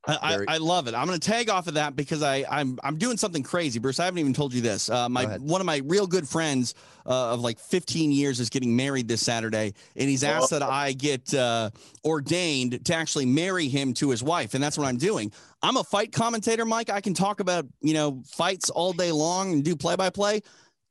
I, 0.09 0.33
Very- 0.37 0.49
I, 0.49 0.55
I 0.55 0.57
love 0.59 0.89
it. 0.89 0.95
I'm 0.95 1.07
going 1.07 1.19
to 1.21 1.31
tag 1.31 1.51
off 1.51 1.67
of 1.67 1.75
that 1.75 1.95
because 1.95 2.23
I 2.23 2.45
I'm 2.51 2.79
I'm 2.83 2.97
doing 2.97 3.19
something 3.19 3.43
crazy, 3.43 3.79
Bruce. 3.79 4.01
I 4.01 4.07
haven't 4.07 4.19
even 4.21 4.33
told 4.33 4.55
you 4.55 4.63
this. 4.63 4.89
Uh, 4.89 5.09
my 5.09 5.27
one 5.37 5.61
of 5.61 5.67
my 5.67 5.83
real 5.85 6.07
good 6.07 6.27
friends 6.27 6.75
uh, 7.05 7.35
of 7.35 7.41
like 7.41 7.59
15 7.59 8.11
years 8.11 8.41
is 8.41 8.49
getting 8.49 8.75
married 8.75 9.07
this 9.07 9.21
Saturday, 9.25 9.75
and 9.97 10.09
he's 10.09 10.25
asked 10.25 10.51
that 10.51 10.63
I 10.63 10.93
get 10.93 11.35
uh, 11.35 11.71
ordained 12.07 12.85
to 12.87 12.95
actually 12.95 13.27
marry 13.27 13.69
him 13.69 13.93
to 13.95 14.09
his 14.11 14.23
wife, 14.23 14.55
and 14.55 14.63
that's 14.65 14.79
what 14.79 14.87
I'm 14.87 14.97
doing. 14.97 15.31
I'm 15.63 15.77
a 15.77 15.85
fight 15.85 16.11
commentator, 16.13 16.65
Mike. 16.65 16.89
I 16.89 17.03
can 17.03 17.13
talk 17.13 17.41
about 17.41 17.67
you 17.83 17.93
know 17.93 18.23
fights 18.27 18.71
all 18.71 18.95
day 18.95 19.13
long 19.13 19.53
and 19.53 19.63
do 19.65 19.77
play 19.77 19.97
by 19.97 20.09
play. 20.09 20.41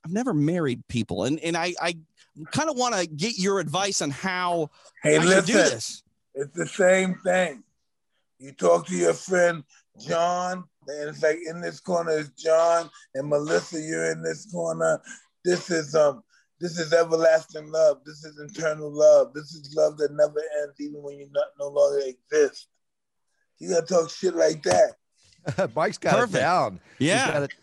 I've 0.05 0.13
never 0.13 0.33
married 0.33 0.87
people, 0.87 1.23
and 1.23 1.39
and 1.39 1.57
I 1.57 1.73
I 1.81 1.97
kind 2.51 2.69
of 2.69 2.77
want 2.77 2.93
to 2.93 3.07
get 3.07 3.39
your 3.39 3.59
advice 3.59 4.03
on 4.03 4.11
how 4.11 4.69
Hey, 5.01 5.17
I 5.17 5.25
should 5.25 5.45
do 5.45 5.53
this. 5.53 6.03
it's 6.35 6.55
the 6.55 6.67
same 6.67 7.15
thing. 7.23 7.63
You 8.39 8.51
talk 8.51 8.87
to 8.87 8.95
your 8.95 9.13
friend 9.13 9.63
John, 9.99 10.63
and 10.87 11.09
it's 11.09 11.23
like 11.23 11.39
in 11.49 11.59
this 11.61 11.79
corner 11.79 12.11
is 12.11 12.29
John 12.31 12.89
and 13.15 13.27
Melissa. 13.27 13.79
You're 13.81 14.11
in 14.11 14.21
this 14.21 14.45
corner. 14.51 15.01
this 15.43 15.71
is 15.71 15.95
um 15.95 16.23
this 16.59 16.79
is 16.79 16.93
everlasting 16.93 17.71
love. 17.71 17.97
This 18.05 18.23
is 18.23 18.39
eternal 18.39 18.91
love. 18.91 19.33
This 19.33 19.53
is 19.53 19.73
love 19.75 19.97
that 19.97 20.11
never 20.11 20.41
ends, 20.63 20.79
even 20.79 21.01
when 21.01 21.17
you 21.17 21.27
not 21.31 21.47
no 21.59 21.67
longer 21.69 22.01
exist. 22.05 22.67
You 23.59 23.69
gotta 23.69 23.85
talk 23.85 24.09
shit 24.09 24.35
like 24.35 24.61
that. 24.63 25.71
Mike's 25.75 25.97
got 25.97 26.15
Perfect. 26.15 26.35
it 26.35 26.39
down. 26.39 26.79
Yeah. 26.99 27.31
got 27.31 27.43
it- 27.43 27.53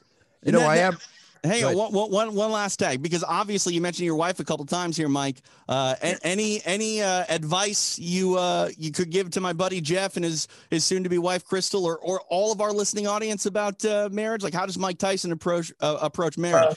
You 0.42 0.48
And 0.48 0.52
know, 0.54 0.58
that- 0.60 0.68
I 0.70 0.76
that- 0.76 0.94
am. 0.94 0.98
Hey, 1.44 1.60
Go 1.60 1.66
ahead. 1.66 1.76
one, 1.76 1.92
one, 1.92 2.10
one, 2.10 2.34
one 2.34 2.50
last 2.50 2.78
tag 2.78 3.02
because 3.02 3.22
obviously 3.22 3.74
you 3.74 3.82
mentioned 3.82 4.06
your 4.06 4.16
wife 4.16 4.40
a 4.40 4.44
couple 4.44 4.64
times 4.64 4.96
here, 4.96 5.08
Mike. 5.10 5.42
Uh, 5.68 5.94
a- 6.02 6.26
any 6.26 6.64
any 6.64 7.02
uh, 7.02 7.26
advice 7.28 7.98
you 7.98 8.36
uh, 8.38 8.70
you 8.78 8.90
could 8.90 9.10
give 9.10 9.30
to 9.32 9.42
my 9.42 9.52
buddy 9.52 9.82
Jeff 9.82 10.16
and 10.16 10.24
his 10.24 10.48
his 10.70 10.86
soon 10.86 11.02
to 11.02 11.10
be 11.10 11.18
wife 11.18 11.44
Crystal, 11.44 11.84
or 11.84 11.98
or 11.98 12.22
all 12.30 12.50
of 12.50 12.62
our 12.62 12.72
listening 12.72 13.06
audience 13.06 13.44
about 13.44 13.84
uh, 13.84 14.08
marriage? 14.10 14.42
Like, 14.42 14.54
how 14.54 14.64
does 14.64 14.78
Mike 14.78 14.96
Tyson 14.96 15.32
approach 15.32 15.70
uh, 15.80 15.98
approach 16.00 16.38
marriage? 16.38 16.72
Uh, 16.72 16.74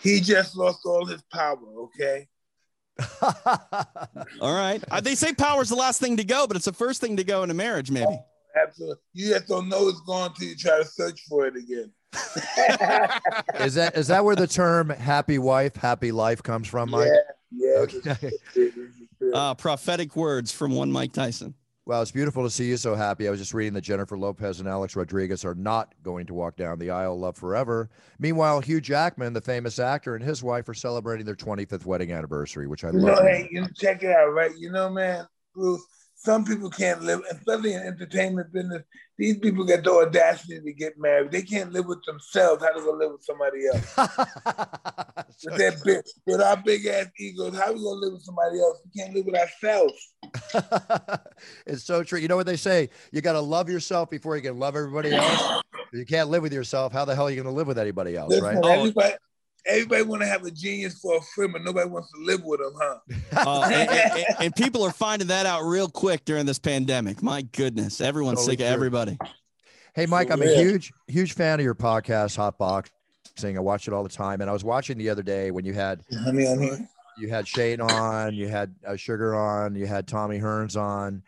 he 0.00 0.20
just 0.20 0.56
lost 0.56 0.80
all 0.86 1.04
his 1.04 1.22
power, 1.32 1.58
okay? 1.78 2.28
all 4.40 4.54
right, 4.54 4.82
uh, 4.92 5.00
they 5.00 5.16
say 5.16 5.32
power's 5.32 5.70
the 5.70 5.74
last 5.74 6.00
thing 6.00 6.16
to 6.16 6.24
go, 6.24 6.46
but 6.46 6.56
it's 6.56 6.66
the 6.66 6.72
first 6.72 7.00
thing 7.00 7.16
to 7.16 7.24
go 7.24 7.42
in 7.42 7.50
a 7.50 7.54
marriage, 7.54 7.90
maybe. 7.90 8.16
Absolutely. 8.60 8.96
You 9.12 9.30
just 9.30 9.48
don't 9.48 9.68
know 9.68 9.88
it's 9.88 10.00
gone 10.02 10.30
until 10.30 10.48
you 10.48 10.56
try 10.56 10.78
to 10.78 10.84
search 10.84 11.20
for 11.28 11.46
it 11.46 11.56
again. 11.56 11.92
is 13.60 13.74
that 13.74 13.92
is 13.96 14.08
that 14.08 14.24
where 14.24 14.36
the 14.36 14.46
term 14.46 14.90
"happy 14.90 15.38
wife, 15.38 15.76
happy 15.76 16.12
life" 16.12 16.42
comes 16.42 16.66
from, 16.68 16.90
Mike? 16.90 17.08
yeah, 17.52 17.74
yeah. 17.74 17.78
Okay. 17.80 17.98
this 18.00 18.22
is 18.22 18.40
this 18.54 18.76
is. 19.20 19.34
Uh, 19.34 19.54
prophetic 19.54 20.16
words 20.16 20.52
from 20.52 20.74
one 20.74 20.90
Mike 20.90 21.12
Tyson. 21.12 21.54
Well, 21.86 22.02
it's 22.02 22.10
beautiful 22.10 22.42
to 22.42 22.50
see 22.50 22.66
you 22.68 22.76
so 22.76 22.94
happy. 22.94 23.26
I 23.26 23.30
was 23.30 23.40
just 23.40 23.54
reading 23.54 23.72
that 23.72 23.80
Jennifer 23.80 24.18
Lopez 24.18 24.60
and 24.60 24.68
Alex 24.68 24.94
Rodriguez 24.94 25.42
are 25.46 25.54
not 25.54 25.94
going 26.02 26.26
to 26.26 26.34
walk 26.34 26.56
down 26.56 26.78
the 26.78 26.90
aisle, 26.90 27.18
love 27.18 27.34
forever. 27.36 27.88
Meanwhile, 28.18 28.60
Hugh 28.60 28.82
Jackman, 28.82 29.32
the 29.32 29.40
famous 29.40 29.78
actor, 29.78 30.14
and 30.14 30.22
his 30.22 30.42
wife 30.42 30.68
are 30.68 30.74
celebrating 30.74 31.24
their 31.24 31.34
25th 31.34 31.86
wedding 31.86 32.12
anniversary, 32.12 32.66
which 32.66 32.84
I 32.84 32.90
You 32.90 32.98
love. 32.98 33.18
know, 33.18 33.22
hey, 33.22 33.48
you 33.50 33.66
check 33.74 34.02
it 34.02 34.10
out, 34.14 34.34
right? 34.34 34.50
You 34.58 34.70
know, 34.70 34.90
man, 34.90 35.26
Bruce, 35.54 35.82
some 36.20 36.44
people 36.44 36.68
can't 36.68 37.00
live, 37.02 37.20
especially 37.30 37.74
in 37.74 37.80
entertainment 37.80 38.52
business. 38.52 38.82
These 39.16 39.38
people 39.38 39.64
get 39.64 39.84
the 39.84 39.92
audacity 39.92 40.60
to 40.60 40.72
get 40.72 40.98
married. 40.98 41.30
They 41.30 41.42
can't 41.42 41.72
live 41.72 41.86
with 41.86 42.02
themselves. 42.04 42.60
How 42.62 42.72
to 42.72 42.80
go 42.80 42.90
live 42.90 43.12
with 43.12 43.22
somebody 43.22 43.68
else? 43.68 43.96
With 45.44 45.56
their 45.56 45.72
big, 45.84 46.02
with 46.26 46.40
our 46.40 46.56
big 46.56 46.84
ass 46.86 47.06
egos, 47.16 47.56
how 47.56 47.72
we 47.72 47.78
gonna 47.78 48.00
live 48.00 48.14
with 48.14 48.22
somebody 48.22 48.58
else? 48.58 48.80
We 48.84 49.00
can't 49.00 49.14
live 49.14 49.26
with 49.26 49.36
ourselves. 49.36 50.14
it's 51.66 51.84
so 51.84 52.02
true. 52.02 52.18
You 52.18 52.26
know 52.26 52.34
what 52.34 52.46
they 52.46 52.56
say? 52.56 52.90
You 53.12 53.20
got 53.20 53.34
to 53.34 53.40
love 53.40 53.68
yourself 53.68 54.10
before 54.10 54.34
you 54.34 54.42
can 54.42 54.58
love 54.58 54.74
everybody 54.74 55.14
else. 55.14 55.62
You 55.92 56.04
can't 56.04 56.28
live 56.28 56.42
with 56.42 56.52
yourself, 56.52 56.92
how 56.92 57.04
the 57.04 57.14
hell 57.14 57.28
are 57.28 57.30
you 57.30 57.36
going 57.36 57.54
to 57.54 57.56
live 57.56 57.68
with 57.68 57.78
anybody 57.78 58.16
else, 58.16 58.30
Listen, 58.30 58.44
right? 58.44 58.58
Oh. 58.60 58.68
everybody, 58.68 59.14
everybody 59.68 60.02
want 60.02 60.22
to 60.22 60.28
have 60.28 60.44
a 60.44 60.50
genius 60.50 60.98
for 60.98 61.16
a 61.16 61.20
friend, 61.20 61.52
but 61.52 61.62
nobody 61.62 61.88
wants 61.88 62.10
to 62.12 62.18
live 62.24 62.42
with 62.44 62.60
them, 62.60 62.72
huh? 62.80 62.98
Uh, 63.46 63.62
and, 63.72 63.90
and- 63.90 64.26
and 64.40 64.56
people 64.56 64.82
are 64.82 64.90
finding 64.92 65.28
that 65.28 65.46
out 65.46 65.62
real 65.62 65.88
quick 65.88 66.24
during 66.24 66.46
this 66.46 66.58
pandemic. 66.58 67.22
My 67.22 67.42
goodness, 67.42 68.00
everyone's 68.00 68.38
Totally 68.40 68.52
sick 68.54 68.60
of 68.60 68.66
true. 68.66 68.74
everybody. 68.74 69.18
Hey, 69.94 70.06
Mike, 70.06 70.30
I'm 70.30 70.42
a 70.42 70.46
huge, 70.46 70.92
huge 71.06 71.32
fan 71.34 71.58
of 71.60 71.64
your 71.64 71.74
podcast, 71.74 72.36
Hot 72.36 72.56
Boxing. 72.58 73.56
I 73.56 73.60
watch 73.60 73.88
it 73.88 73.94
all 73.94 74.02
the 74.02 74.08
time, 74.08 74.40
and 74.40 74.48
I 74.48 74.52
was 74.52 74.64
watching 74.64 74.96
the 74.98 75.08
other 75.10 75.22
day 75.22 75.50
when 75.50 75.64
you 75.64 75.72
had 75.74 76.02
Honey, 76.24 76.46
on 76.46 76.88
you 77.18 77.28
had 77.28 77.46
Shane 77.48 77.80
on, 77.80 78.32
you 78.34 78.48
had 78.48 78.74
uh, 78.86 78.96
Sugar 78.96 79.34
on, 79.34 79.74
you 79.74 79.86
had 79.86 80.06
Tommy 80.06 80.38
Hearns 80.38 80.80
on, 80.80 81.22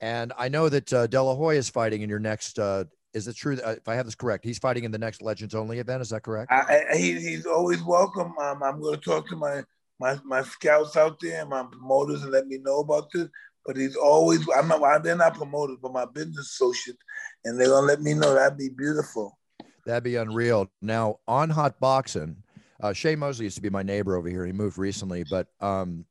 and 0.00 0.32
I 0.38 0.48
know 0.48 0.68
that 0.68 0.92
uh, 0.92 1.06
De 1.06 1.22
La 1.22 1.34
Hoya 1.34 1.58
is 1.58 1.68
fighting 1.70 2.02
in 2.02 2.10
your 2.10 2.18
next. 2.18 2.58
Uh, 2.58 2.84
is 3.14 3.28
it 3.28 3.36
true? 3.36 3.56
That, 3.56 3.66
uh, 3.66 3.72
if 3.72 3.88
I 3.88 3.94
have 3.94 4.06
this 4.06 4.14
correct, 4.14 4.44
he's 4.44 4.58
fighting 4.58 4.84
in 4.84 4.90
the 4.90 4.98
next 4.98 5.22
Legends 5.22 5.54
Only 5.54 5.78
event. 5.78 6.02
Is 6.02 6.10
that 6.10 6.22
correct? 6.22 6.52
I, 6.52 6.84
I, 6.92 6.96
he, 6.96 7.20
he's 7.20 7.46
always 7.46 7.82
welcome. 7.82 8.34
Um, 8.38 8.62
I'm 8.62 8.80
going 8.80 8.94
to 8.94 9.00
talk 9.00 9.28
to 9.28 9.36
my, 9.36 9.62
my 9.98 10.18
my 10.24 10.42
scouts 10.42 10.96
out 10.96 11.18
there 11.20 11.40
and 11.40 11.50
my 11.50 11.64
promoters 11.64 12.22
and 12.22 12.32
let 12.32 12.46
me 12.46 12.58
know 12.58 12.80
about 12.80 13.08
this. 13.12 13.28
But 13.66 13.76
he's 13.76 13.96
always 13.96 14.46
I'm 14.56 14.68
not 14.68 15.02
they're 15.02 15.16
not 15.16 15.34
promoters, 15.34 15.76
but 15.82 15.92
my 15.92 16.06
business 16.06 16.50
associates, 16.50 16.98
and 17.44 17.60
they're 17.60 17.68
gonna 17.68 17.86
let 17.86 18.00
me 18.00 18.14
know. 18.14 18.34
That'd 18.34 18.58
be 18.58 18.70
beautiful. 18.70 19.38
That'd 19.84 20.04
be 20.04 20.16
unreal. 20.16 20.70
Now 20.80 21.18
on 21.28 21.50
Hot 21.50 21.78
Boxing, 21.78 22.36
uh, 22.82 22.92
Shane 22.92 23.18
Mosley 23.18 23.44
used 23.44 23.56
to 23.56 23.62
be 23.62 23.70
my 23.70 23.82
neighbor 23.82 24.16
over 24.16 24.28
here. 24.28 24.46
He 24.46 24.52
moved 24.52 24.78
recently, 24.78 25.24
but 25.28 25.48
um, 25.60 26.06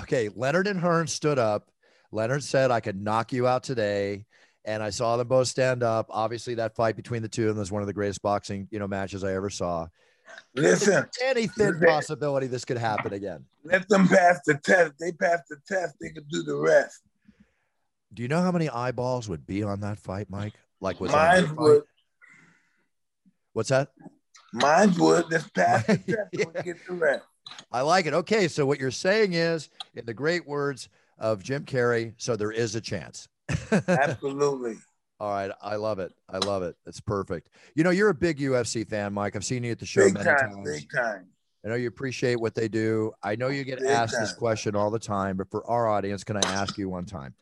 okay, 0.00 0.30
Leonard 0.34 0.66
and 0.66 0.80
Hearn 0.80 1.06
stood 1.06 1.38
up. 1.38 1.70
Leonard 2.10 2.42
said, 2.42 2.70
"I 2.70 2.80
could 2.80 3.00
knock 3.00 3.32
you 3.32 3.46
out 3.46 3.62
today," 3.62 4.26
and 4.64 4.82
I 4.82 4.90
saw 4.90 5.16
them 5.16 5.28
both 5.28 5.48
stand 5.48 5.82
up. 5.82 6.06
Obviously, 6.10 6.54
that 6.56 6.74
fight 6.74 6.96
between 6.96 7.22
the 7.22 7.28
two 7.28 7.48
of 7.48 7.54
them 7.56 7.60
was 7.60 7.72
one 7.72 7.82
of 7.82 7.86
the 7.86 7.92
greatest 7.94 8.22
boxing 8.22 8.68
you 8.70 8.78
know 8.78 8.88
matches 8.88 9.24
I 9.24 9.34
ever 9.34 9.50
saw. 9.50 9.86
Listen, 10.54 11.06
Any 11.22 11.46
thin 11.46 11.80
possibility 11.80 12.46
this 12.48 12.64
could 12.64 12.76
happen 12.78 13.12
again. 13.14 13.44
let 13.64 13.88
them 13.88 14.06
pass 14.08 14.40
the 14.46 14.54
test. 14.58 14.92
They 15.00 15.12
pass 15.12 15.40
the 15.48 15.56
test, 15.66 15.94
they 16.00 16.10
can 16.10 16.24
do 16.30 16.42
the 16.42 16.56
rest. 16.56 17.00
Do 18.12 18.22
you 18.22 18.28
know 18.28 18.40
how 18.42 18.52
many 18.52 18.68
eyeballs 18.68 19.28
would 19.28 19.46
be 19.46 19.62
on 19.62 19.80
that 19.80 19.98
fight, 19.98 20.28
Mike? 20.30 20.54
Like 20.80 21.00
was 21.00 21.12
Mine 21.12 21.54
would, 21.56 21.82
What's 23.52 23.70
that? 23.70 23.88
mine 24.52 24.94
would. 24.98 25.30
Let's 25.30 25.48
pass 25.50 25.86
the 25.86 25.96
test 25.98 26.28
Yeah. 26.32 26.44
and 26.54 26.64
get 26.64 26.76
the 26.86 26.94
rest. 26.94 27.24
I 27.72 27.80
like 27.80 28.06
it. 28.06 28.12
Okay, 28.14 28.46
so 28.48 28.66
what 28.66 28.78
you're 28.78 28.90
saying 28.90 29.32
is, 29.32 29.70
in 29.94 30.04
the 30.04 30.14
great 30.14 30.46
words 30.46 30.88
of 31.18 31.42
Jim 31.42 31.64
Carrey, 31.64 32.12
so 32.18 32.36
there 32.36 32.52
is 32.52 32.74
a 32.74 32.80
chance. 32.80 33.28
Absolutely. 33.88 34.76
All 35.20 35.30
right, 35.32 35.50
I 35.60 35.76
love 35.76 35.98
it. 35.98 36.12
I 36.28 36.38
love 36.38 36.62
it. 36.62 36.76
It's 36.86 37.00
perfect. 37.00 37.48
You 37.74 37.82
know, 37.82 37.90
you're 37.90 38.10
a 38.10 38.14
big 38.14 38.38
UFC 38.38 38.88
fan, 38.88 39.12
Mike. 39.12 39.34
I've 39.34 39.44
seen 39.44 39.64
you 39.64 39.72
at 39.72 39.80
the 39.80 39.86
show 39.86 40.04
Big 40.04 40.14
many 40.14 40.24
time, 40.26 40.38
times. 40.52 40.70
big 40.70 40.88
time. 40.92 41.26
I 41.64 41.68
know 41.68 41.74
you 41.74 41.88
appreciate 41.88 42.40
what 42.40 42.54
they 42.54 42.68
do. 42.68 43.12
I 43.20 43.34
know 43.34 43.48
you 43.48 43.64
get 43.64 43.80
Big 43.80 43.88
asked 43.88 44.14
this 44.18 44.32
question 44.32 44.76
all 44.76 44.90
the 44.90 44.98
time, 45.00 45.36
but 45.36 45.50
for 45.50 45.68
our 45.68 45.88
audience, 45.88 46.22
can 46.22 46.36
I 46.36 46.40
ask 46.48 46.78
you 46.78 46.88
one 46.88 47.04
time? 47.04 47.34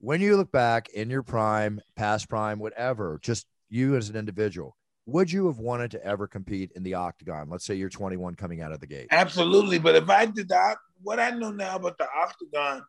When 0.00 0.20
you 0.20 0.36
look 0.36 0.50
back 0.50 0.88
in 0.88 1.08
your 1.08 1.22
prime, 1.22 1.80
past 1.94 2.28
prime, 2.28 2.58
whatever, 2.58 3.20
just 3.22 3.46
you 3.70 3.94
as 3.96 4.08
an 4.10 4.16
individual, 4.16 4.76
would 5.06 5.30
you 5.30 5.46
have 5.46 5.58
wanted 5.58 5.92
to 5.92 6.04
ever 6.04 6.26
compete 6.26 6.72
in 6.74 6.82
the 6.82 6.94
octagon? 6.94 7.48
Let's 7.48 7.64
say 7.64 7.76
you're 7.76 7.90
21 7.90 8.34
coming 8.34 8.60
out 8.60 8.72
of 8.72 8.80
the 8.80 8.86
gate. 8.88 9.06
Absolutely. 9.12 9.78
But 9.78 9.94
if 9.94 10.10
I 10.10 10.26
did 10.26 10.48
that, 10.48 10.78
what 11.02 11.20
I 11.20 11.30
know 11.30 11.52
now 11.52 11.76
about 11.76 11.96
the 11.98 12.08
octagon, 12.12 12.82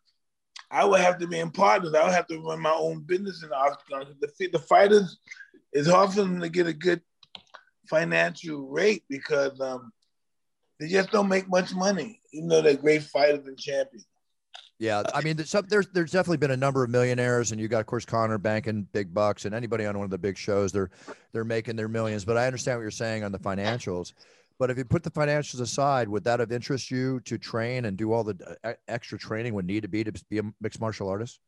I 0.71 0.85
would 0.85 1.01
have 1.01 1.19
to 1.19 1.27
be 1.27 1.39
in 1.39 1.51
partners. 1.51 1.93
I 1.93 2.03
would 2.03 2.13
have 2.13 2.27
to 2.27 2.39
run 2.39 2.61
my 2.61 2.73
own 2.73 3.01
business 3.01 3.43
in 3.43 3.49
the 3.49 3.55
octagon. 3.55 4.15
The, 4.19 4.47
the 4.47 4.59
fighters, 4.59 5.17
it's 5.71 5.89
hard 5.89 6.11
for 6.11 6.21
them 6.21 6.41
to 6.41 6.49
get 6.49 6.67
a 6.67 6.73
good 6.73 7.01
financial 7.89 8.67
rate 8.67 9.03
because 9.09 9.59
um, 9.61 9.91
they 10.79 10.87
just 10.87 11.11
don't 11.11 11.29
make 11.29 11.47
much 11.49 11.73
money, 11.73 12.19
even 12.33 12.49
though 12.49 12.61
they're 12.61 12.75
great 12.75 13.03
fighters 13.03 13.45
and 13.47 13.57
champions. 13.57 14.05
Yeah, 14.77 15.03
I 15.13 15.21
mean, 15.21 15.37
there's, 15.37 15.87
there's 15.93 16.11
definitely 16.11 16.37
been 16.37 16.51
a 16.51 16.57
number 16.57 16.83
of 16.83 16.89
millionaires, 16.89 17.53
and 17.53 17.61
you 17.61 17.69
got, 17.69 17.79
of 17.79 17.85
course, 17.85 18.03
Conor 18.03 18.37
banking 18.37 18.85
big 18.91 19.13
bucks, 19.13 19.45
and 19.45 19.55
anybody 19.55 19.85
on 19.85 19.97
one 19.97 20.03
of 20.03 20.11
the 20.11 20.17
big 20.17 20.37
shows, 20.37 20.73
they're 20.73 20.89
they're 21.31 21.45
making 21.45 21.77
their 21.77 21.87
millions. 21.87 22.25
But 22.25 22.37
I 22.37 22.45
understand 22.45 22.77
what 22.77 22.81
you're 22.81 22.91
saying 22.91 23.23
on 23.23 23.31
the 23.31 23.39
financials. 23.39 24.11
But 24.57 24.69
if 24.69 24.77
you 24.77 24.85
put 24.85 25.03
the 25.03 25.11
financials 25.11 25.59
aside, 25.61 26.07
would 26.07 26.23
that 26.23 26.39
have 26.39 26.51
interest 26.51 26.89
you 26.89 27.19
to 27.21 27.37
train 27.37 27.85
and 27.85 27.97
do 27.97 28.13
all 28.13 28.23
the 28.23 28.57
uh, 28.63 28.73
extra 28.87 29.17
training 29.17 29.53
would 29.53 29.65
need 29.65 29.81
to 29.81 29.89
be 29.89 30.03
to 30.03 30.11
be 30.29 30.39
a 30.39 30.43
mixed 30.61 30.79
martial 30.79 31.09
artist? 31.09 31.39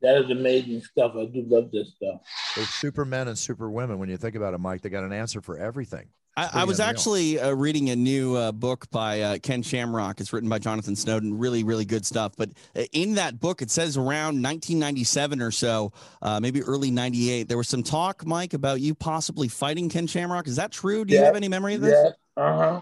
That 0.00 0.16
is 0.16 0.30
amazing 0.30 0.80
stuff. 0.82 1.12
I 1.16 1.26
do 1.26 1.44
love 1.46 1.70
this 1.72 1.92
stuff. 1.96 2.20
There's 2.54 2.68
supermen 2.68 3.28
and 3.28 3.36
superwomen. 3.36 3.98
When 3.98 4.08
you 4.08 4.16
think 4.16 4.36
about 4.36 4.54
it, 4.54 4.58
Mike, 4.58 4.80
they 4.80 4.88
got 4.88 5.04
an 5.04 5.12
answer 5.12 5.40
for 5.40 5.58
everything. 5.58 6.08
I, 6.36 6.60
I 6.60 6.64
was 6.64 6.78
unreal. 6.78 6.90
actually 6.90 7.40
uh, 7.40 7.50
reading 7.50 7.90
a 7.90 7.96
new 7.96 8.36
uh, 8.36 8.52
book 8.52 8.88
by 8.92 9.22
uh, 9.22 9.38
Ken 9.42 9.60
Shamrock. 9.60 10.20
It's 10.20 10.32
written 10.32 10.48
by 10.48 10.60
Jonathan 10.60 10.94
Snowden. 10.94 11.36
Really, 11.36 11.64
really 11.64 11.84
good 11.84 12.06
stuff. 12.06 12.34
But 12.36 12.50
uh, 12.76 12.82
in 12.92 13.16
that 13.16 13.40
book, 13.40 13.60
it 13.60 13.72
says 13.72 13.96
around 13.96 14.40
1997 14.40 15.42
or 15.42 15.50
so, 15.50 15.92
uh, 16.22 16.38
maybe 16.38 16.62
early 16.62 16.92
98, 16.92 17.48
there 17.48 17.58
was 17.58 17.66
some 17.66 17.82
talk, 17.82 18.24
Mike, 18.24 18.54
about 18.54 18.80
you 18.80 18.94
possibly 18.94 19.48
fighting 19.48 19.88
Ken 19.88 20.06
Shamrock. 20.06 20.46
Is 20.46 20.54
that 20.56 20.70
true? 20.70 21.04
Do 21.04 21.12
you 21.12 21.18
Yeah. 21.18 21.26
have 21.26 21.34
any 21.34 21.48
memory 21.48 21.74
of 21.74 21.80
this? 21.80 21.90
Yeah. 22.04 22.10
Uh 22.38 22.56
huh. 22.56 22.80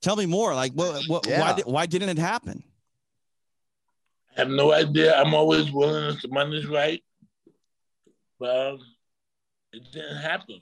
Tell 0.00 0.16
me 0.16 0.24
more. 0.26 0.54
Like, 0.54 0.72
what, 0.72 1.02
what, 1.06 1.26
why, 1.26 1.32
Yeah. 1.32 1.52
did, 1.56 1.66
why 1.66 1.86
didn't 1.86 2.08
it 2.08 2.18
happen? 2.18 2.64
I 4.36 4.40
have 4.40 4.48
no 4.48 4.72
idea. 4.72 5.14
I'm 5.14 5.34
always 5.34 5.70
willing 5.70 6.14
if 6.14 6.22
the 6.22 6.28
money's 6.28 6.66
right, 6.66 7.02
but 8.38 8.76
it 9.72 9.82
didn't 9.92 10.16
happen. 10.18 10.60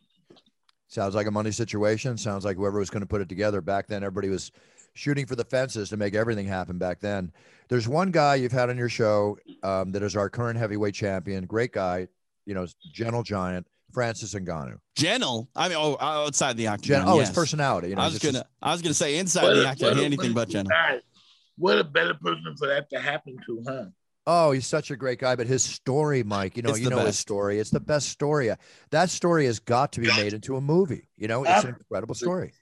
Sounds 0.89 1.15
like 1.15 1.27
a 1.27 1.31
money 1.31 1.51
situation. 1.51 2.17
Sounds 2.17 2.45
like 2.45 2.57
whoever 2.57 2.79
was 2.79 2.91
going 2.91 3.03
to 3.03 3.07
put 3.07 3.21
it 3.21 3.29
together 3.29 3.61
back 3.61 3.87
then, 3.87 4.03
everybody 4.03 4.29
was 4.29 4.51
shooting 4.95 5.27
for 5.27 5.37
the 5.37 5.45
fences 5.45 5.89
to 5.91 5.97
make 5.97 6.15
everything 6.15 6.47
happen 6.47 6.79
back 6.79 7.01
then. 7.01 7.33
There's 7.69 7.89
one 7.89 8.11
guy 8.13 8.37
you've 8.37 8.53
had 8.53 8.71
on 8.71 8.77
your 8.79 8.89
show 8.89 9.39
um, 9.63 9.93
that 9.93 10.03
is 10.03 10.15
our 10.17 10.31
current 10.31 10.59
heavyweight 10.59 10.95
champion. 10.95 11.47
Great 11.47 11.73
guy, 11.73 12.07
you 12.47 12.55
know, 12.55 12.67
gentle 12.93 13.25
giant, 13.25 13.67
Francis 13.95 14.35
Ngannou. 14.35 14.77
Gentle. 14.97 15.49
I 15.57 15.69
mean, 15.69 15.79
oh, 15.81 15.97
outside 16.01 16.57
the 16.57 16.67
octagon. 16.67 17.01
Gen- 17.01 17.09
oh, 17.09 17.19
yes. 17.19 17.29
his 17.29 17.35
personality. 17.35 17.89
You 17.91 17.95
know, 17.97 18.03
I 18.03 18.07
was 18.07 18.19
gonna, 18.19 18.45
I 18.61 18.73
was 18.73 18.83
gonna 18.83 18.93
say 18.93 19.17
inside 19.19 19.45
What 19.45 19.55
the 19.55 19.65
a- 19.65 19.69
octagon, 19.69 19.99
anything 20.05 20.35
but 20.35 20.49
gentle. 20.49 20.71
Guys, 20.71 21.01
What 21.57 21.79
a 21.79 21.85
better 21.85 22.15
person 22.15 22.55
for 22.59 22.67
that 22.67 22.91
to 22.91 23.01
happen 23.01 23.37
to, 23.47 23.63
huh? 23.67 23.85
Oh, 24.27 24.53
he's 24.53 24.67
such 24.67 24.91
a 24.91 24.97
great 24.97 25.19
guy, 25.19 25.37
but 25.37 25.47
his 25.47 25.63
story, 25.63 26.23
Mike, 26.23 26.57
you 26.57 26.63
know, 26.63 26.71
It's 26.71 26.81
you 26.81 26.89
the 26.89 26.97
know 26.97 27.05
his 27.05 27.19
story. 27.19 27.59
It's 27.59 27.69
the 27.71 27.79
best 27.81 28.09
story. 28.09 28.51
That 28.91 29.11
story 29.11 29.45
has 29.47 29.59
got 29.61 29.93
to 29.93 30.01
be 30.01 30.09
made 30.09 30.33
into 30.33 30.57
a 30.57 30.61
movie. 30.63 31.09
You 31.17 31.29
know, 31.29 31.45
it's 31.45 31.63
an 31.65 31.77
incredible 31.79 32.15
story. 32.15 32.53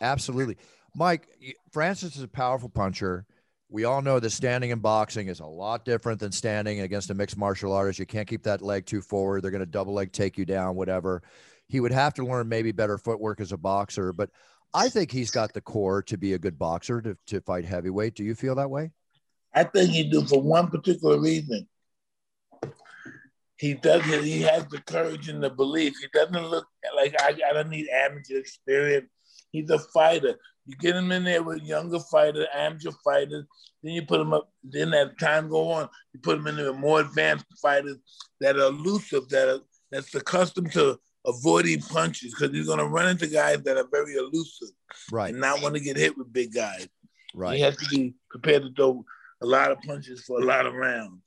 Absolutely. 0.00 0.56
Mike, 0.94 1.28
Francis 1.72 2.16
is 2.16 2.22
a 2.22 2.28
powerful 2.28 2.68
puncher. 2.68 3.26
We 3.68 3.84
all 3.84 4.00
know 4.00 4.20
that 4.20 4.30
standing 4.30 4.70
in 4.70 4.78
boxing 4.78 5.28
is 5.28 5.40
a 5.40 5.46
lot 5.46 5.84
different 5.84 6.20
than 6.20 6.30
standing 6.30 6.80
against 6.80 7.10
a 7.10 7.14
mixed 7.14 7.36
martial 7.36 7.72
artist. 7.72 7.98
You 7.98 8.06
can't 8.06 8.28
keep 8.28 8.44
that 8.44 8.62
leg 8.62 8.86
too 8.86 9.02
forward. 9.02 9.42
They're 9.42 9.50
going 9.50 9.60
to 9.60 9.66
double 9.66 9.94
leg 9.94 10.12
take 10.12 10.38
you 10.38 10.44
down, 10.44 10.76
whatever. 10.76 11.22
He 11.68 11.80
would 11.80 11.92
have 11.92 12.14
to 12.14 12.24
learn 12.24 12.48
maybe 12.48 12.70
better 12.70 12.96
footwork 12.96 13.40
as 13.40 13.50
a 13.50 13.56
boxer, 13.56 14.12
but 14.12 14.30
I 14.72 14.88
think 14.88 15.10
he's 15.10 15.30
got 15.30 15.52
the 15.52 15.60
core 15.60 16.02
to 16.04 16.16
be 16.16 16.34
a 16.34 16.38
good 16.38 16.58
boxer 16.58 17.00
to, 17.02 17.16
to 17.26 17.40
fight 17.40 17.64
heavyweight. 17.64 18.14
Do 18.14 18.22
you 18.24 18.34
feel 18.34 18.54
that 18.54 18.70
way? 18.70 18.92
I 19.52 19.64
think 19.64 19.90
he 19.90 20.04
do 20.04 20.22
for 20.24 20.40
one 20.40 20.68
particular 20.68 21.18
reason. 21.18 21.66
He 23.58 23.74
does 23.74 24.06
it. 24.08 24.22
He 24.22 24.42
has 24.42 24.66
the 24.66 24.82
courage 24.82 25.28
and 25.28 25.42
the 25.42 25.48
belief. 25.48 25.94
He 26.00 26.08
doesn't 26.12 26.50
look 26.50 26.66
like 26.94 27.14
I, 27.20 27.34
I 27.48 27.52
don't 27.54 27.70
need 27.70 27.88
amateur 27.88 28.38
experience. 28.38 29.08
He's 29.56 29.70
a 29.70 29.78
fighter. 29.78 30.34
You 30.66 30.76
get 30.76 30.96
him 30.96 31.12
in 31.12 31.24
there 31.24 31.42
with 31.42 31.62
younger 31.62 32.00
fighters, 32.00 32.46
amateur 32.54 32.90
fighters. 33.04 33.44
Then 33.82 33.92
you 33.92 34.02
put 34.02 34.20
him 34.20 34.32
up. 34.32 34.50
Then 34.64 34.92
as 34.94 35.10
time 35.20 35.48
go 35.48 35.70
on, 35.70 35.88
you 36.12 36.20
put 36.20 36.38
him 36.38 36.46
in 36.48 36.56
there 36.56 36.72
with 36.72 36.80
more 36.80 37.00
advanced 37.00 37.46
fighters 37.62 37.98
that 38.40 38.56
are 38.56 38.66
elusive, 38.66 39.28
that 39.28 39.48
are 39.48 39.60
that's 39.92 40.14
accustomed 40.14 40.72
to 40.72 40.98
avoiding 41.24 41.80
punches 41.80 42.34
because 42.34 42.54
he's 42.54 42.66
going 42.66 42.78
to 42.78 42.86
run 42.86 43.08
into 43.08 43.26
guys 43.26 43.62
that 43.62 43.76
are 43.76 43.88
very 43.92 44.14
elusive 44.14 44.68
Right. 45.10 45.30
and 45.30 45.40
not 45.40 45.62
want 45.62 45.74
to 45.74 45.80
get 45.80 45.96
hit 45.96 46.16
with 46.16 46.32
big 46.32 46.52
guys. 46.52 46.88
Right. 47.34 47.56
He 47.56 47.62
has 47.62 47.76
to 47.76 47.86
be 47.88 48.14
prepared 48.30 48.62
to 48.62 48.72
throw 48.72 49.04
a 49.40 49.46
lot 49.46 49.70
of 49.70 49.78
punches 49.82 50.24
for 50.24 50.40
a 50.40 50.44
lot 50.44 50.66
of 50.66 50.74
rounds. 50.74 51.22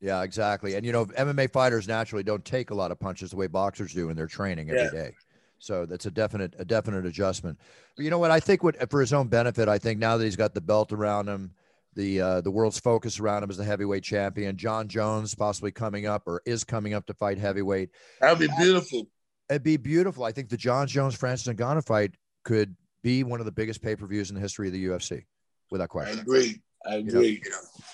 Yeah, 0.00 0.22
exactly. 0.22 0.74
And 0.74 0.86
you 0.86 0.92
know, 0.92 1.06
MMA 1.06 1.52
fighters 1.52 1.86
naturally 1.86 2.22
don't 2.22 2.44
take 2.44 2.70
a 2.70 2.74
lot 2.74 2.90
of 2.90 2.98
punches 2.98 3.30
the 3.30 3.36
way 3.36 3.46
boxers 3.46 3.92
do 3.92 4.08
in 4.10 4.16
their 4.16 4.26
training 4.26 4.70
every 4.70 4.90
day. 4.90 5.14
So 5.60 5.86
that's 5.86 6.06
a 6.06 6.10
definite 6.10 6.54
a 6.58 6.64
definite 6.64 7.06
adjustment. 7.06 7.58
But 7.96 8.04
you 8.04 8.10
know 8.10 8.18
what? 8.18 8.30
I 8.30 8.40
think 8.40 8.62
what 8.62 8.90
for 8.90 9.00
his 9.00 9.12
own 9.12 9.28
benefit, 9.28 9.68
I 9.68 9.78
think 9.78 10.00
now 10.00 10.16
that 10.16 10.24
he's 10.24 10.36
got 10.36 10.54
the 10.54 10.60
belt 10.60 10.90
around 10.90 11.28
him, 11.28 11.52
the 11.94 12.20
uh, 12.20 12.40
the 12.40 12.50
world's 12.50 12.80
focus 12.80 13.20
around 13.20 13.44
him 13.44 13.50
as 13.50 13.58
the 13.58 13.64
heavyweight 13.64 14.02
champion, 14.02 14.56
Jon 14.56 14.88
Jones 14.88 15.34
possibly 15.34 15.70
coming 15.70 16.06
up 16.06 16.22
or 16.26 16.42
is 16.46 16.64
coming 16.64 16.94
up 16.94 17.06
to 17.06 17.14
fight 17.14 17.38
heavyweight. 17.38 17.90
That 18.20 18.30
would 18.30 18.48
be 18.48 18.54
beautiful. 18.58 19.06
It'd 19.50 19.62
be 19.62 19.76
beautiful. 19.76 20.24
I 20.24 20.32
think 20.32 20.48
the 20.48 20.56
Jon 20.56 20.86
Jones 20.86 21.14
Francis 21.14 21.52
Ngannou 21.52 21.84
fight 21.84 22.12
could 22.44 22.74
be 23.02 23.22
one 23.22 23.40
of 23.40 23.46
the 23.46 23.52
biggest 23.52 23.82
pay 23.82 23.94
per 23.96 24.06
views 24.06 24.30
in 24.30 24.36
the 24.36 24.40
history 24.40 24.68
of 24.68 24.72
the 24.72 24.86
UFC, 24.86 25.24
without 25.70 25.90
question. 25.90 26.18
I 26.18 26.22
agree. 26.22 26.62
I 26.86 27.02
know, 27.02 27.18
agree. 27.18 27.42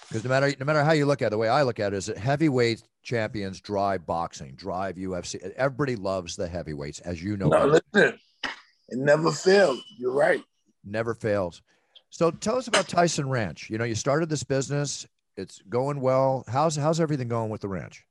Because 0.09 0.25
no 0.25 0.31
matter 0.31 0.53
no 0.59 0.65
matter 0.67 0.85
how 0.85 0.93
you 0.93 1.07
look 1.07 1.23
at 1.23 1.27
it, 1.27 1.31
the 1.31 1.39
way 1.39 1.49
I 1.49 1.63
look 1.63 1.81
at 1.81 1.93
it 1.93 1.97
is 1.97 2.07
that 2.07 2.19
heavyweight 2.19 2.83
champions 3.03 3.61
drive 3.61 4.07
boxing, 4.07 4.55
drive 4.55 4.97
UFC. 4.97 5.53
Everybody 5.57 5.97
loves 5.97 6.37
the 6.37 6.49
heavyweights, 6.49 7.01
as 7.01 7.23
you 7.23 7.37
know, 7.37 7.49
no, 7.49 7.67
listen, 7.67 8.19
it 8.45 8.99
never 8.99 9.33
fails. 9.33 9.83
You're 9.99 10.13
right. 10.13 10.43
never 10.85 11.15
fails. 11.15 11.63
So 12.11 12.31
tell 12.31 12.57
us 12.57 12.69
about 12.69 12.89
Tyson 12.89 13.29
Ranch. 13.29 13.69
You 13.69 13.79
know, 13.79 13.85
you 13.85 13.95
started 13.97 14.29
this 14.29 14.45
business; 14.45 15.07
it's 15.37 15.61
going 15.69 16.01
well. 16.01 16.45
How's 16.49 16.77
how's 16.77 17.01
everything 17.01 17.29
going 17.29 17.51
with 17.51 17.63
the 17.63 17.69
ranch? 17.69 18.05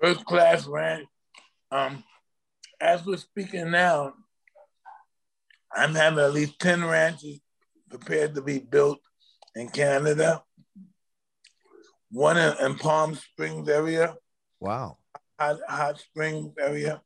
First 0.00 0.24
class 0.24 0.66
ranch. 0.66 1.06
Um, 1.70 2.02
as 2.80 3.06
we're 3.06 3.16
speaking 3.18 3.70
now, 3.70 4.14
I'm 5.72 5.94
having 5.94 6.18
at 6.18 6.32
least 6.34 6.58
10 6.58 6.84
ranches 6.84 7.40
prepared 7.92 8.34
to 8.34 8.42
be 8.42 8.58
built 8.58 8.98
in 9.54 9.68
Canada. 9.68 10.42
One 12.10 12.36
in, 12.38 12.54
in 12.64 12.74
Palm 12.76 13.14
Springs 13.14 13.68
area, 13.68 14.14
Wow, 14.60 14.98
hot, 15.38 15.58
hot 15.68 15.98
Springs 15.98 16.52
area. 16.58 17.02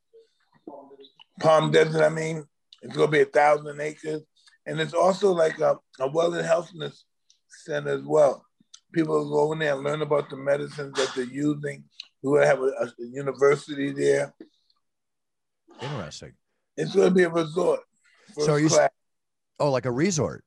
Palm 1.40 1.70
Desert, 1.70 2.02
I 2.04 2.08
mean, 2.08 2.44
it's 2.82 2.96
gonna 2.96 3.10
be 3.10 3.20
a 3.20 3.26
thousand 3.26 3.80
acres. 3.80 4.22
And 4.66 4.80
it's 4.80 4.94
also 4.94 5.32
like 5.32 5.60
a, 5.60 5.76
a 6.00 6.08
wellness 6.08 6.44
healthness 6.44 7.02
center 7.48 7.90
as 7.90 8.02
well. 8.02 8.44
People 8.92 9.28
go 9.30 9.52
in 9.52 9.60
there 9.60 9.74
and 9.74 9.84
learn 9.84 10.02
about 10.02 10.28
the 10.28 10.36
medicines 10.36 10.92
that 10.94 11.12
they're 11.14 11.24
using. 11.24 11.84
We're 12.22 12.40
gonna 12.40 12.46
have 12.46 12.60
a, 12.60 12.86
a 12.86 12.92
university 12.98 13.92
there. 13.92 14.34
interesting. 15.80 16.32
It's 16.76 16.94
gonna 16.94 17.10
be 17.12 17.22
a 17.24 17.30
resort. 17.30 17.80
So 18.38 18.56
you- 18.56 18.68
class. 18.68 18.90
Oh, 19.58 19.70
like 19.70 19.86
a 19.86 19.92
resort. 19.92 20.44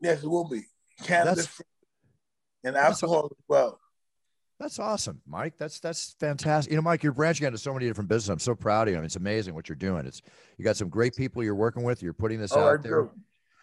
Yes, 0.00 0.22
it 0.22 0.28
will 0.28 0.48
be. 0.48 0.62
Cannabis 1.04 1.36
That's- 1.36 1.46
free 1.46 1.64
and 2.64 2.76
that's- 2.76 3.02
alcohol 3.02 3.26
as 3.30 3.44
well. 3.48 3.80
That's 4.58 4.78
awesome, 4.78 5.22
Mike. 5.26 5.54
That's 5.56 5.80
that's 5.80 6.14
fantastic. 6.20 6.70
You 6.70 6.76
know, 6.76 6.82
Mike, 6.82 7.02
you're 7.02 7.14
branching 7.14 7.46
out 7.46 7.48
into 7.48 7.58
so 7.58 7.72
many 7.72 7.86
different 7.86 8.10
businesses. 8.10 8.28
I'm 8.28 8.38
so 8.40 8.54
proud 8.54 8.88
of 8.88 8.92
you. 8.92 8.98
I 8.98 9.00
mean, 9.00 9.06
it's 9.06 9.16
amazing 9.16 9.54
what 9.54 9.70
you're 9.70 9.76
doing. 9.76 10.04
It's 10.04 10.20
you 10.58 10.64
got 10.66 10.76
some 10.76 10.90
great 10.90 11.16
people 11.16 11.42
you're 11.42 11.54
working 11.54 11.82
with. 11.82 12.02
You're 12.02 12.12
putting 12.12 12.38
this 12.38 12.52
Oh, 12.52 12.60
I 12.60 12.72
out 12.74 12.82
there. 12.82 13.02
do. 13.04 13.10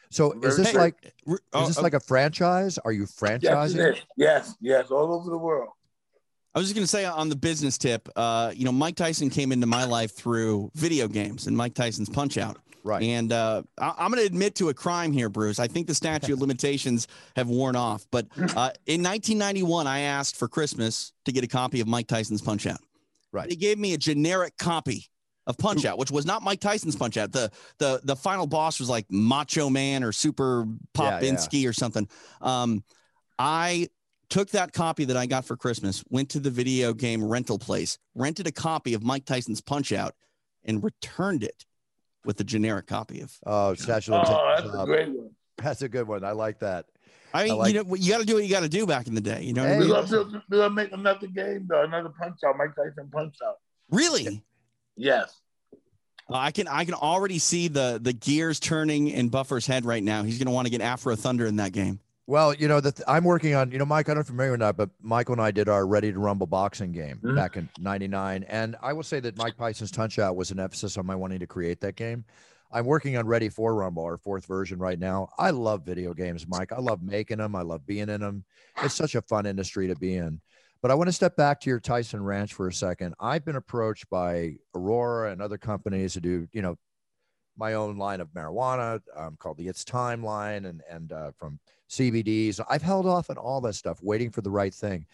So 0.10 0.32
Very 0.32 0.48
is 0.54 0.58
this 0.58 0.72
true. 0.72 0.80
like 0.80 1.14
R- 1.28 1.36
is 1.36 1.40
oh, 1.54 1.68
this 1.68 1.78
oh, 1.78 1.82
like 1.84 1.94
a 1.94 2.00
franchise? 2.00 2.80
Are 2.80 2.92
you 2.92 3.04
franchising? 3.04 3.76
it 3.76 3.98
is. 3.98 4.04
yes, 4.16 4.56
yes, 4.60 4.90
all 4.90 5.14
over 5.14 5.30
the 5.30 5.38
world. 5.38 5.70
I 6.56 6.60
was 6.60 6.68
just 6.70 6.74
going 6.76 6.84
to 6.86 6.90
say 6.90 7.06
on 7.06 7.30
the 7.30 7.36
business 7.36 7.78
tip, 7.78 8.10
uh, 8.16 8.52
you 8.56 8.66
know, 8.66 8.72
Mike 8.72 8.96
Tyson 8.96 9.30
came 9.30 9.52
into 9.52 9.68
my 9.68 9.84
life 9.84 10.16
through 10.16 10.72
video 10.74 11.08
games 11.08 11.46
and 11.46 11.56
Mike 11.56 11.76
Tyson's 11.76 12.10
Punch 12.10 12.40
Out. 12.40 12.58
Right. 12.88 13.04
And 13.04 13.34
uh, 13.34 13.64
I- 13.78 13.96
I'm 13.98 14.12
going 14.12 14.22
to 14.22 14.26
admit 14.26 14.56
to 14.56 14.70
a 14.70 14.74
crime 14.74 15.12
here, 15.12 15.28
Bruce. 15.28 15.60
I 15.60 15.68
think 15.68 15.88
the 15.88 15.94
statute 15.94 16.32
of 16.32 16.40
limitations 16.48 17.08
have 17.36 17.50
worn 17.50 17.76
off. 17.76 18.08
But 18.12 18.28
uh, 18.38 18.72
in 18.86 19.04
1991, 19.04 19.88
I 19.88 20.00
asked 20.00 20.38
for 20.38 20.48
Christmas 20.48 21.12
to 21.26 21.34
get 21.34 21.44
a 21.44 21.48
copy 21.48 21.82
of 21.82 21.88
Mike 21.88 22.08
Tyson's 22.08 22.42
Punch 22.42 22.66
Out. 22.66 22.80
Right. 23.34 23.50
They 23.50 23.58
gave 23.58 23.78
me 23.78 23.94
a 23.94 23.98
generic 23.98 24.56
copy 24.58 25.08
of 25.48 25.58
Punch 25.58 25.84
Out, 25.84 25.98
which 25.98 26.12
was 26.12 26.26
not 26.26 26.44
Mike 26.44 26.62
Tyson's 26.62 26.96
Punch 26.96 27.18
Out. 27.18 27.34
The 27.34 27.52
the 27.78 28.00
the 28.06 28.16
final 28.16 28.48
boss 28.48 28.80
was 28.80 28.90
like 28.90 29.06
Macho 29.12 29.70
Man 29.70 30.02
or 30.02 30.14
Super 30.14 30.66
Yeah, 30.66 30.74
yeah. 31.04 31.20
Popinski 31.20 31.68
or 31.68 31.74
something. 31.74 32.08
Um, 32.42 32.86
I 33.38 33.90
took 34.30 34.50
that 34.52 34.72
copy 34.72 35.04
that 35.06 35.18
I 35.18 35.26
got 35.26 35.44
for 35.44 35.58
Christmas, 35.58 36.06
went 36.10 36.30
to 36.30 36.40
the 36.40 36.50
video 36.50 36.94
game 36.94 37.22
rental 37.22 37.60
place, 37.60 37.98
rented 38.16 38.48
a 38.48 38.52
copy 38.52 38.94
of 38.94 39.04
Mike 39.04 39.26
Tyson's 39.26 39.60
Punch 39.62 39.92
Out, 39.92 40.16
and 40.64 40.82
returned 40.82 41.44
it 41.44 41.66
with 42.28 42.40
a 42.42 42.44
generic 42.44 42.86
copy 42.86 43.22
of. 43.22 43.34
Oh, 43.46 43.74
statute 43.74 44.14
of 44.14 44.28
Oh, 44.30 44.32
limitations. 44.36 44.72
that's 44.74 44.84
a 44.84 44.86
great 44.86 45.10
one. 45.10 45.30
That's 45.58 45.82
a 45.82 45.90
good 45.90 46.08
one. 46.08 46.24
I 46.24 46.32
like 46.34 46.60
that. 46.60 46.86
I 47.34 47.46
mean, 47.46 47.58
like- 47.58 47.74
you 47.74 47.84
know, 47.84 47.96
you 47.96 48.12
got 48.12 48.20
to 48.20 48.26
do 48.26 48.36
what 48.36 48.44
you 48.44 48.50
got 48.50 48.60
to 48.62 48.70
do 48.70 48.86
back 48.86 49.08
in 49.08 49.16
the 49.16 49.22
day. 49.22 49.42
You 49.44 49.54
know, 49.54 49.64
what 49.64 49.70
I 49.72 49.74
Hey, 49.74 49.80
mean? 49.80 49.90
We're 49.90 49.96
gonna, 49.96 50.08
build- 50.08 50.42
we're 50.50 50.58
gonna 50.60 50.74
make 50.76 50.92
another 50.92 51.28
game 51.28 51.66
though, 51.68 51.84
another 51.84 52.10
punch 52.20 52.40
out, 52.46 52.56
Mike 52.58 52.76
Tyson 52.76 53.10
punch 53.12 53.36
out. 53.46 53.56
really. 53.90 54.44
Yes. 54.96 55.34
Uh, 56.30 56.36
I 56.36 56.52
can 56.52 56.68
I 56.68 56.84
can 56.84 56.94
already 56.94 57.40
see 57.40 57.70
the 57.70 58.00
the 58.02 58.12
gears 58.14 58.60
turning 58.60 59.08
in 59.08 59.30
Buffer's 59.30 59.66
head 59.66 59.86
right 59.86 60.04
now. 60.04 60.24
He's 60.24 60.38
going 60.38 60.48
to 60.48 60.52
want 60.52 60.66
to 60.66 60.72
get 60.72 60.82
Afro 60.82 61.16
Thunder 61.16 61.46
in 61.46 61.56
that 61.58 61.72
game. 61.72 62.00
Well, 62.30 62.54
you 62.54 62.68
know 62.68 62.82
that 62.82 63.00
I'm 63.08 63.24
working 63.24 63.56
on. 63.56 63.72
You 63.72 63.78
know, 63.78 63.86
Mike, 63.86 64.08
I 64.08 64.12
don't 64.12 64.18
know 64.18 64.22
if 64.22 64.28
you're 64.28 64.34
familiar 64.34 64.54
or 64.54 64.58
not, 64.58 64.76
but 64.76 64.90
Michael 65.02 65.34
and 65.34 65.42
I 65.42 65.52
did 65.52 65.70
our 65.70 65.88
Ready 65.88 66.12
to 66.12 66.20
Rumble 66.20 66.46
boxing 66.46 66.92
game 66.92 67.20
Mhm. 67.24 67.36
back 67.36 67.56
in 67.56 67.70
'99, 67.80 68.44
and 68.44 68.76
I 68.82 68.92
will 68.92 69.04
say 69.04 69.22
that 69.22 69.38
Mike 69.38 69.56
Tyson's 69.56 69.94
Punch 69.94 70.20
Out 70.20 70.36
was 70.36 70.52
an 70.52 70.60
emphasis 70.60 70.98
on 70.98 71.06
my 71.06 71.16
wanting 71.16 71.40
to 71.40 71.48
create 71.48 71.80
that 71.82 71.96
game. 71.96 72.26
I'm 72.70 72.86
working 72.86 73.16
on 73.16 73.26
Ready 73.26 73.48
for 73.48 73.74
Rumble, 73.74 74.04
our 74.04 74.18
fourth 74.18 74.46
version 74.46 74.78
right 74.78 75.00
now. 75.00 75.30
I 75.40 75.52
love 75.52 75.86
video 75.86 76.14
games, 76.14 76.46
Mike. 76.46 76.74
I 76.74 76.80
love 76.80 77.02
making 77.02 77.38
them. 77.38 77.56
I 77.56 77.62
love 77.62 77.86
being 77.86 78.10
in 78.10 78.20
them. 78.20 78.44
It's 78.84 78.94
such 78.94 79.16
a 79.16 79.22
fun 79.22 79.46
industry 79.46 79.88
to 79.88 79.96
be 79.96 80.16
in. 80.18 80.42
But 80.82 80.92
I 80.92 80.96
want 80.96 81.08
to 81.08 81.14
step 81.14 81.38
back 81.38 81.62
to 81.62 81.70
your 81.70 81.80
Tyson 81.80 82.22
Ranch 82.22 82.54
for 82.54 82.68
a 82.68 82.74
second. 82.74 83.16
I've 83.22 83.46
been 83.46 83.56
approached 83.56 84.10
by 84.10 84.58
Aurora 84.76 85.32
and 85.32 85.42
other 85.42 85.58
companies 85.58 86.14
to 86.14 86.22
do, 86.22 86.50
you 86.52 86.62
know, 86.62 86.78
my 87.58 87.74
own 87.74 87.98
line 87.98 88.22
of 88.22 88.30
marijuana 88.30 89.02
um, 89.16 89.36
called 89.38 89.58
the 89.58 89.68
It's 89.68 89.84
Time 89.84 90.24
line, 90.24 90.66
and 90.66 90.82
and 90.90 91.12
uh, 91.12 91.32
from 91.38 91.60
CBDs. 91.90 92.60
I've 92.70 92.82
held 92.82 93.06
off 93.06 93.30
on 93.30 93.38
all 93.38 93.62
that 93.62 93.74
stuff, 93.74 94.00
waiting 94.02 94.30
for 94.32 94.42
the 94.42 94.52
right 94.52 94.74
thing. 94.74 95.06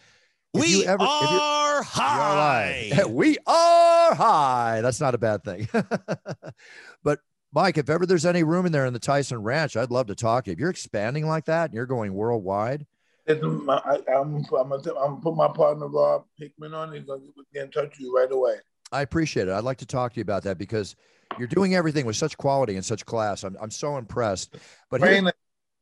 If 0.52 0.60
we 0.62 0.86
ever- 0.86 1.02
are 1.02 1.74
You're 1.74 1.82
high. 1.82 2.92
we 3.08 3.36
are 3.46 4.14
high. 4.14 4.80
That's 4.82 5.00
not 5.00 5.14
a 5.14 5.18
bad 5.18 5.42
thing. 5.42 5.68
but 7.02 7.20
Mike, 7.52 7.78
if 7.78 7.88
ever 7.88 8.06
there's 8.06 8.26
any 8.26 8.42
room 8.42 8.66
in 8.66 8.72
there 8.72 8.86
in 8.86 8.92
the 8.92 8.98
Tyson 8.98 9.42
Ranch, 9.42 9.76
I'd 9.76 9.90
love 9.90 10.06
to 10.08 10.14
talk 10.14 10.44
to 10.44 10.50
you. 10.50 10.52
If 10.52 10.58
you're 10.60 10.70
expanding 10.70 11.26
like 11.26 11.44
that 11.46 11.66
and 11.66 11.74
you're 11.74 11.86
going 11.86 12.14
worldwide, 12.14 12.86
Listen, 13.26 13.64
my- 13.64 13.78
I, 13.84 13.94
I'm, 14.12 14.36
I'm, 14.36 14.42
gonna, 14.44 14.74
I'm 14.74 14.78
gonna 14.78 15.16
put 15.20 15.34
my 15.34 15.48
partner 15.48 15.88
Rob 15.88 16.24
Hickman 16.36 16.74
on. 16.74 16.92
He's 16.92 17.04
gonna 17.04 17.22
get 17.52 17.64
in 17.64 17.70
touch 17.70 17.90
with 17.90 18.00
you 18.00 18.14
right 18.14 18.30
away. 18.30 18.56
I 18.92 19.02
appreciate 19.02 19.48
it. 19.48 19.52
I'd 19.52 19.64
like 19.64 19.78
to 19.78 19.86
talk 19.86 20.12
to 20.12 20.16
you 20.18 20.22
about 20.22 20.42
that 20.42 20.58
because 20.58 20.94
you're 21.38 21.48
doing 21.48 21.74
everything 21.74 22.06
with 22.06 22.16
such 22.16 22.36
quality 22.36 22.76
and 22.76 22.84
such 22.84 23.04
class. 23.06 23.44
I'm, 23.44 23.56
I'm 23.60 23.70
so 23.70 23.96
impressed. 23.96 24.56
But 24.90 25.00
Brainer, 25.00 25.32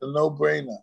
the 0.00 0.12
no 0.12 0.30
brainer. 0.30 0.78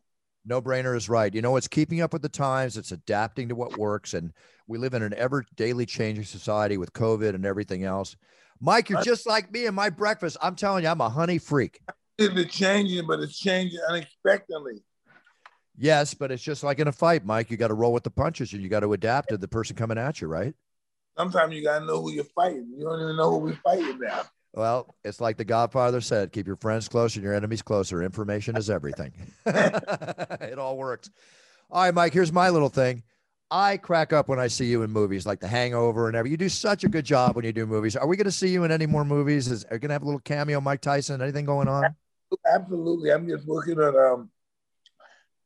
no 0.45 0.62
brainer 0.62 0.95
is 0.95 1.10
right. 1.10 1.34
You 1.34 1.41
know, 1.41 1.56
it's 1.56 1.67
keeping 1.67 2.02
up 2.02 2.13
with 2.13 2.22
the 2.22 2.30
times, 2.30 2.78
it's 2.78 2.91
adapting 2.91 3.50
to 3.50 3.56
what 3.56 3.78
works. 3.78 4.13
And 4.13 4.34
we 4.67 4.78
live 4.78 4.93
in 4.93 5.04
an 5.04 5.13
ever 5.15 5.45
daily 5.56 5.86
changing 5.86 6.26
society 6.26 6.78
with 6.78 6.93
COVID 6.93 7.36
and 7.36 7.45
everything 7.45 7.84
else. 7.84 8.15
Mike, 8.62 8.89
you're 8.89 9.02
just 9.02 9.26
like 9.26 9.52
me 9.52 9.65
and 9.65 9.76
my 9.76 9.89
breakfast. 9.89 10.38
I'm 10.41 10.56
telling 10.56 10.84
you, 10.84 10.89
I'm 10.89 11.02
a 11.02 11.10
honey 11.10 11.38
freak. 11.38 11.82
It's 12.17 12.54
changing, 12.54 13.08
but 13.08 13.22
it's 13.22 13.38
changing 13.38 13.80
unexpectedly. 13.89 14.84
Yes, 15.78 16.13
but 16.13 16.30
it's 16.30 16.43
just 16.43 16.62
like 16.62 16.80
in 16.80 16.89
a 16.89 16.91
fight, 16.91 17.26
Mike. 17.26 17.50
You 17.50 17.56
got 17.56 17.69
to 17.69 17.74
roll 17.74 17.93
with 17.93 18.04
the 18.04 18.12
punches 18.12 18.52
and 18.52 18.62
you 18.62 18.67
got 18.67 18.82
to 18.82 18.91
adapt 18.91 19.30
to 19.30 19.38
the 19.38 19.48
person 19.48 19.78
coming 19.78 19.98
at 19.98 20.19
you, 20.19 20.28
right? 20.28 20.54
Sometimes 21.17 21.54
you 21.54 21.63
gotta 21.63 21.86
know 21.86 22.02
who 22.02 22.12
you're 22.12 22.24
fighting. 22.24 22.74
You 22.78 22.86
don't 22.86 23.02
even 23.02 23.15
know 23.17 23.32
who 23.32 23.38
we're 23.38 23.60
fighting 23.63 24.00
now. 24.00 24.24
Well, 24.54 24.96
it's 25.04 25.22
like 25.22 25.38
the 25.38 25.46
Godfather 25.46 26.02
said: 26.02 26.32
keep 26.32 26.48
your 26.48 26.56
friends 26.56 26.88
close 26.88 27.16
and 27.16 27.24
your 27.24 27.34
enemies 27.34 27.62
closer. 27.62 28.02
Information 28.02 28.58
is 28.58 28.70
everything. 28.70 29.12
it 29.46 30.58
all 30.58 30.78
works. 30.78 31.10
All 31.70 31.84
right, 31.84 31.94
Mike. 31.94 32.14
Here's 32.14 32.34
my 32.34 32.50
little 32.50 32.70
thing. 32.70 33.04
I 33.52 33.78
crack 33.78 34.14
up 34.14 34.28
when 34.28 34.40
I 34.40 34.48
see 34.48 34.66
you 34.66 34.84
in 34.84 34.92
movies 34.92 35.26
like 35.26 35.40
The 35.40 35.48
Hangover 35.48 36.08
and 36.08 36.16
everything. 36.16 36.32
You 36.32 36.38
do 36.38 36.50
such 36.50 36.84
a 36.84 36.88
good 36.88 37.06
job 37.06 37.36
when 37.36 37.46
you 37.46 37.52
do 37.52 37.66
movies. 37.66 37.96
Are 37.96 38.08
we 38.08 38.16
going 38.16 38.26
to 38.26 38.32
see 38.32 38.50
you 38.50 38.64
in 38.64 38.72
any 38.72 38.86
more 38.86 39.04
movies? 39.04 39.50
Is 39.50 39.66
are 39.66 39.76
you 39.76 39.80
going 39.80 39.90
to 39.90 39.94
have 39.94 40.04
a 40.04 40.06
little 40.06 40.20
cameo, 40.20 40.62
Mike 40.62 40.82
Tyson? 40.82 41.22
Anything 41.22 41.46
going 41.46 41.68
on? 41.68 41.96
Absolutely. 42.52 43.12
I'm 43.12 43.28
just 43.28 43.46
working 43.46 43.80
on 43.80 43.96
um 43.98 44.30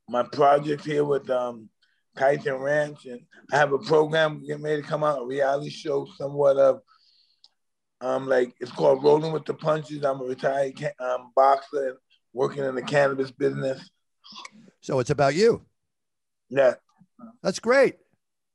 my 0.10 0.24
project 0.24 0.86
here 0.86 1.06
with 1.06 1.30
um 1.30 1.70
Tyson 2.18 2.56
Ranch, 2.56 3.06
and 3.06 3.22
I 3.52 3.58
have 3.58 3.74
a 3.74 3.80
program 3.80 4.46
getting 4.46 4.64
ready 4.64 4.82
to 4.82 4.88
come 4.88 5.04
out, 5.04 5.22
a 5.22 5.26
reality 5.26 5.70
show, 5.70 6.08
somewhat 6.18 6.58
of 6.58 6.82
um 8.04 8.28
like 8.28 8.54
it's 8.60 8.72
called 8.72 9.04
Rolling 9.04 9.32
with 9.32 9.46
the 9.46 9.54
Punches. 9.54 10.04
I'm 10.04 10.22
a 10.22 10.26
retired 10.26 10.74
um, 11.00 11.32
boxer 11.36 11.90
and 11.90 11.98
working 12.34 12.64
in 12.64 12.76
the 12.76 12.82
cannabis 12.82 13.32
business. 13.32 13.90
So 14.82 15.00
it's 15.00 15.10
about 15.10 15.36
you. 15.36 15.62
Yeah. 16.50 16.76
That's 17.42 17.60
great. 17.60 17.96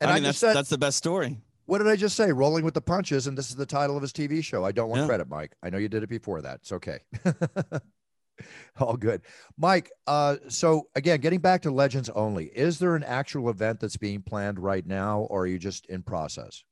And 0.01 0.11
I 0.11 0.15
mean, 0.15 0.25
I 0.25 0.29
that's 0.29 0.39
said, 0.39 0.55
that's 0.55 0.69
the 0.69 0.79
best 0.79 0.99
story. 0.99 1.39
What 1.67 1.79
did 1.79 1.89
I 1.89 1.97
just 1.97 2.17
say? 2.17 2.33
Rolling 2.33 2.65
with 2.65 2.75
the 2.75 2.81
punches, 2.81 3.27
and 3.27 3.37
this 3.37 3.51
is 3.51 3.57
the 3.57 3.67
title 3.67 3.97
of 3.97 4.03
his 4.03 4.13
TV 4.13 4.43
show. 4.43 4.65
I 4.65 4.73
don't 4.73 4.89
want 4.89 5.03
yeah. 5.03 5.07
credit, 5.07 5.29
Mike. 5.29 5.55
I 5.63 5.71
know 5.71 5.79
you 5.79 5.89
did 5.89 6.03
it 6.03 6.09
before 6.09 6.41
that. 6.43 6.61
It's 6.63 6.73
okay. 6.73 7.01
All 8.81 8.97
good, 8.97 9.23
Mike. 9.59 9.91
Uh, 10.07 10.37
so 10.49 10.89
again, 10.95 11.21
getting 11.21 11.41
back 11.41 11.63
to 11.63 11.71
Legends 11.71 12.09
only, 12.11 12.47
is 12.47 12.79
there 12.79 12.95
an 12.95 13.05
actual 13.05 13.51
event 13.51 13.81
that's 13.81 13.97
being 13.97 14.23
planned 14.23 14.59
right 14.59 14.87
now, 14.87 15.21
or 15.23 15.43
are 15.43 15.47
you 15.47 15.59
just 15.59 15.87
in 15.87 16.03
process, 16.03 16.63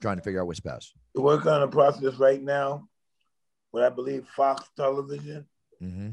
trying 0.00 0.16
to 0.16 0.22
figure 0.22 0.40
out 0.40 0.46
what's 0.46 0.60
best? 0.60 0.94
We're 1.14 1.22
working 1.22 1.50
on 1.50 1.62
a 1.62 1.68
process 1.68 2.14
right 2.14 2.42
now. 2.42 2.88
What 3.70 3.84
I 3.84 3.90
believe 3.90 4.26
Fox 4.34 4.64
Television. 4.76 5.46
Mm-hmm. 5.82 6.10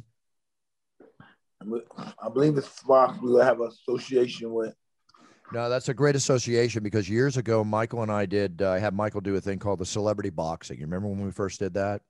I 2.22 2.30
believe 2.30 2.58
it's 2.58 2.68
Fox. 2.68 3.18
We 3.22 3.32
will 3.32 3.42
have 3.42 3.62
an 3.62 3.68
association 3.68 4.54
with. 4.54 4.76
No, 5.52 5.70
that's 5.70 5.90
a 5.90 5.94
great 5.94 6.16
association 6.16 6.84
because 6.84 7.08
years 7.10 7.38
ago, 7.38 7.64
Michael 7.64 8.02
and 8.02 8.12
I 8.12 8.26
did. 8.26 8.62
Uh, 8.62 8.72
I 8.72 8.80
had 8.80 8.94
Michael 8.94 9.22
do 9.22 9.36
a 9.36 9.42
thing 9.42 9.60
called 9.60 9.80
the 9.80 9.86
Celebrity 9.86 10.30
Boxing. 10.30 10.80
You 10.80 10.86
remember 10.86 11.08
when 11.08 11.24
we 11.24 11.32
first 11.32 11.60
did 11.60 11.76
that? 11.76 12.02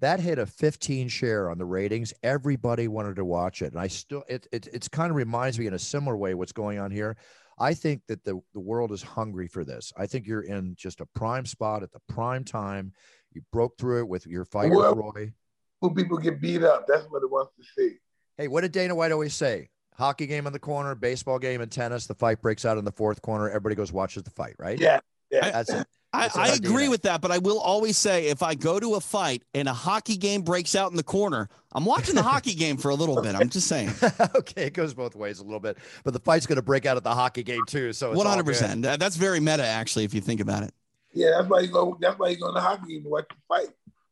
That 0.00 0.18
hit 0.18 0.38
a 0.38 0.46
15 0.46 1.08
share 1.08 1.50
on 1.50 1.58
the 1.58 1.64
ratings. 1.64 2.12
Everybody 2.22 2.88
wanted 2.88 3.16
to 3.16 3.24
watch 3.24 3.62
it, 3.62 3.72
and 3.72 3.80
I 3.80 3.86
still 3.88 4.24
it 4.26 4.48
it 4.50 4.68
it's 4.72 4.88
kind 4.88 5.10
of 5.10 5.16
reminds 5.16 5.58
me 5.58 5.66
in 5.66 5.74
a 5.74 5.78
similar 5.78 6.16
way 6.16 6.34
what's 6.34 6.52
going 6.52 6.78
on 6.78 6.90
here. 6.90 7.16
I 7.62 7.74
think 7.74 8.02
that 8.08 8.24
the 8.24 8.40
the 8.52 8.60
world 8.60 8.92
is 8.92 9.02
hungry 9.02 9.46
for 9.46 9.64
this. 9.64 9.92
I 9.96 10.06
think 10.06 10.26
you're 10.26 10.42
in 10.42 10.74
just 10.76 11.00
a 11.00 11.06
prime 11.14 11.46
spot 11.46 11.82
at 11.82 11.92
the 11.92 12.00
prime 12.08 12.44
time. 12.44 12.92
You 13.32 13.42
broke 13.52 13.78
through 13.78 14.00
it 14.00 14.08
with 14.08 14.26
your 14.26 14.44
fight 14.44 14.70
well, 14.70 14.94
with 14.94 15.04
Roy. 15.04 15.32
When 15.80 15.94
people 15.94 16.18
get 16.18 16.40
beat 16.40 16.62
up, 16.62 16.86
that's 16.86 17.04
what 17.04 17.22
it 17.22 17.30
wants 17.30 17.52
to 17.56 17.64
see. 17.76 17.96
Hey, 18.36 18.48
what 18.48 18.62
did 18.62 18.72
Dana 18.72 18.94
White 18.94 19.12
always 19.12 19.34
say? 19.34 19.70
hockey 19.94 20.26
game 20.26 20.46
in 20.46 20.52
the 20.52 20.58
corner, 20.58 20.94
baseball 20.94 21.38
game 21.38 21.60
and 21.60 21.70
tennis. 21.70 22.06
The 22.06 22.14
fight 22.14 22.40
breaks 22.40 22.64
out 22.64 22.78
in 22.78 22.84
the 22.84 22.92
fourth 22.92 23.22
corner. 23.22 23.48
Everybody 23.48 23.74
goes 23.74 23.92
watches 23.92 24.22
the 24.22 24.30
fight, 24.30 24.54
right? 24.58 24.78
Yeah. 24.78 25.00
Yeah. 25.30 25.50
That's 25.50 25.70
it. 25.70 25.86
I, 26.14 26.28
I 26.34 26.48
agree 26.50 26.88
with 26.88 27.02
that, 27.02 27.22
but 27.22 27.30
I 27.30 27.38
will 27.38 27.58
always 27.58 27.96
say 27.96 28.26
if 28.26 28.42
I 28.42 28.54
go 28.54 28.78
to 28.78 28.94
a 28.96 29.00
fight 29.00 29.42
and 29.54 29.66
a 29.66 29.72
hockey 29.72 30.16
game 30.18 30.42
breaks 30.42 30.74
out 30.74 30.90
in 30.90 30.96
the 30.96 31.02
corner, 31.02 31.48
I'm 31.72 31.86
watching 31.86 32.14
the 32.14 32.22
hockey 32.22 32.54
game 32.54 32.76
for 32.76 32.90
a 32.90 32.94
little 32.94 33.22
bit. 33.22 33.34
I'm 33.34 33.48
just 33.48 33.66
saying. 33.66 33.90
okay, 34.34 34.66
it 34.66 34.74
goes 34.74 34.92
both 34.92 35.16
ways 35.16 35.38
a 35.38 35.42
little 35.42 35.60
bit, 35.60 35.78
but 36.04 36.12
the 36.12 36.20
fight's 36.20 36.46
going 36.46 36.56
to 36.56 36.62
break 36.62 36.84
out 36.84 36.98
at 36.98 37.04
the 37.04 37.14
hockey 37.14 37.42
game 37.42 37.62
too. 37.66 37.94
So 37.94 38.12
100. 38.12 38.44
percent 38.44 38.82
That's 38.82 39.16
very 39.16 39.40
meta, 39.40 39.64
actually, 39.64 40.04
if 40.04 40.12
you 40.12 40.20
think 40.20 40.40
about 40.40 40.64
it. 40.64 40.74
Yeah, 41.14 41.30
that's 41.36 41.48
why 41.48 41.60
you 41.60 41.68
go. 41.68 41.96
That's 42.00 42.18
why 42.18 42.28
you 42.28 42.36
go 42.36 42.48
to 42.48 42.54
the 42.54 42.60
hockey 42.60 42.94
game 42.94 43.04
to 43.04 43.08
watch 43.08 43.28
the 43.28 43.36
fight. 43.48 43.68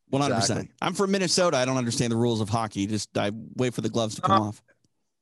100. 0.08 0.34
percent 0.34 0.70
I'm 0.82 0.94
from 0.94 1.10
Minnesota. 1.10 1.56
I 1.56 1.64
don't 1.64 1.76
understand 1.76 2.12
the 2.12 2.16
rules 2.16 2.40
of 2.40 2.48
hockey. 2.48 2.86
Just 2.86 3.16
I 3.16 3.30
wait 3.56 3.74
for 3.74 3.80
the 3.82 3.90
gloves 3.90 4.16
to 4.16 4.22
come 4.22 4.42
uh, 4.42 4.48
off. 4.48 4.62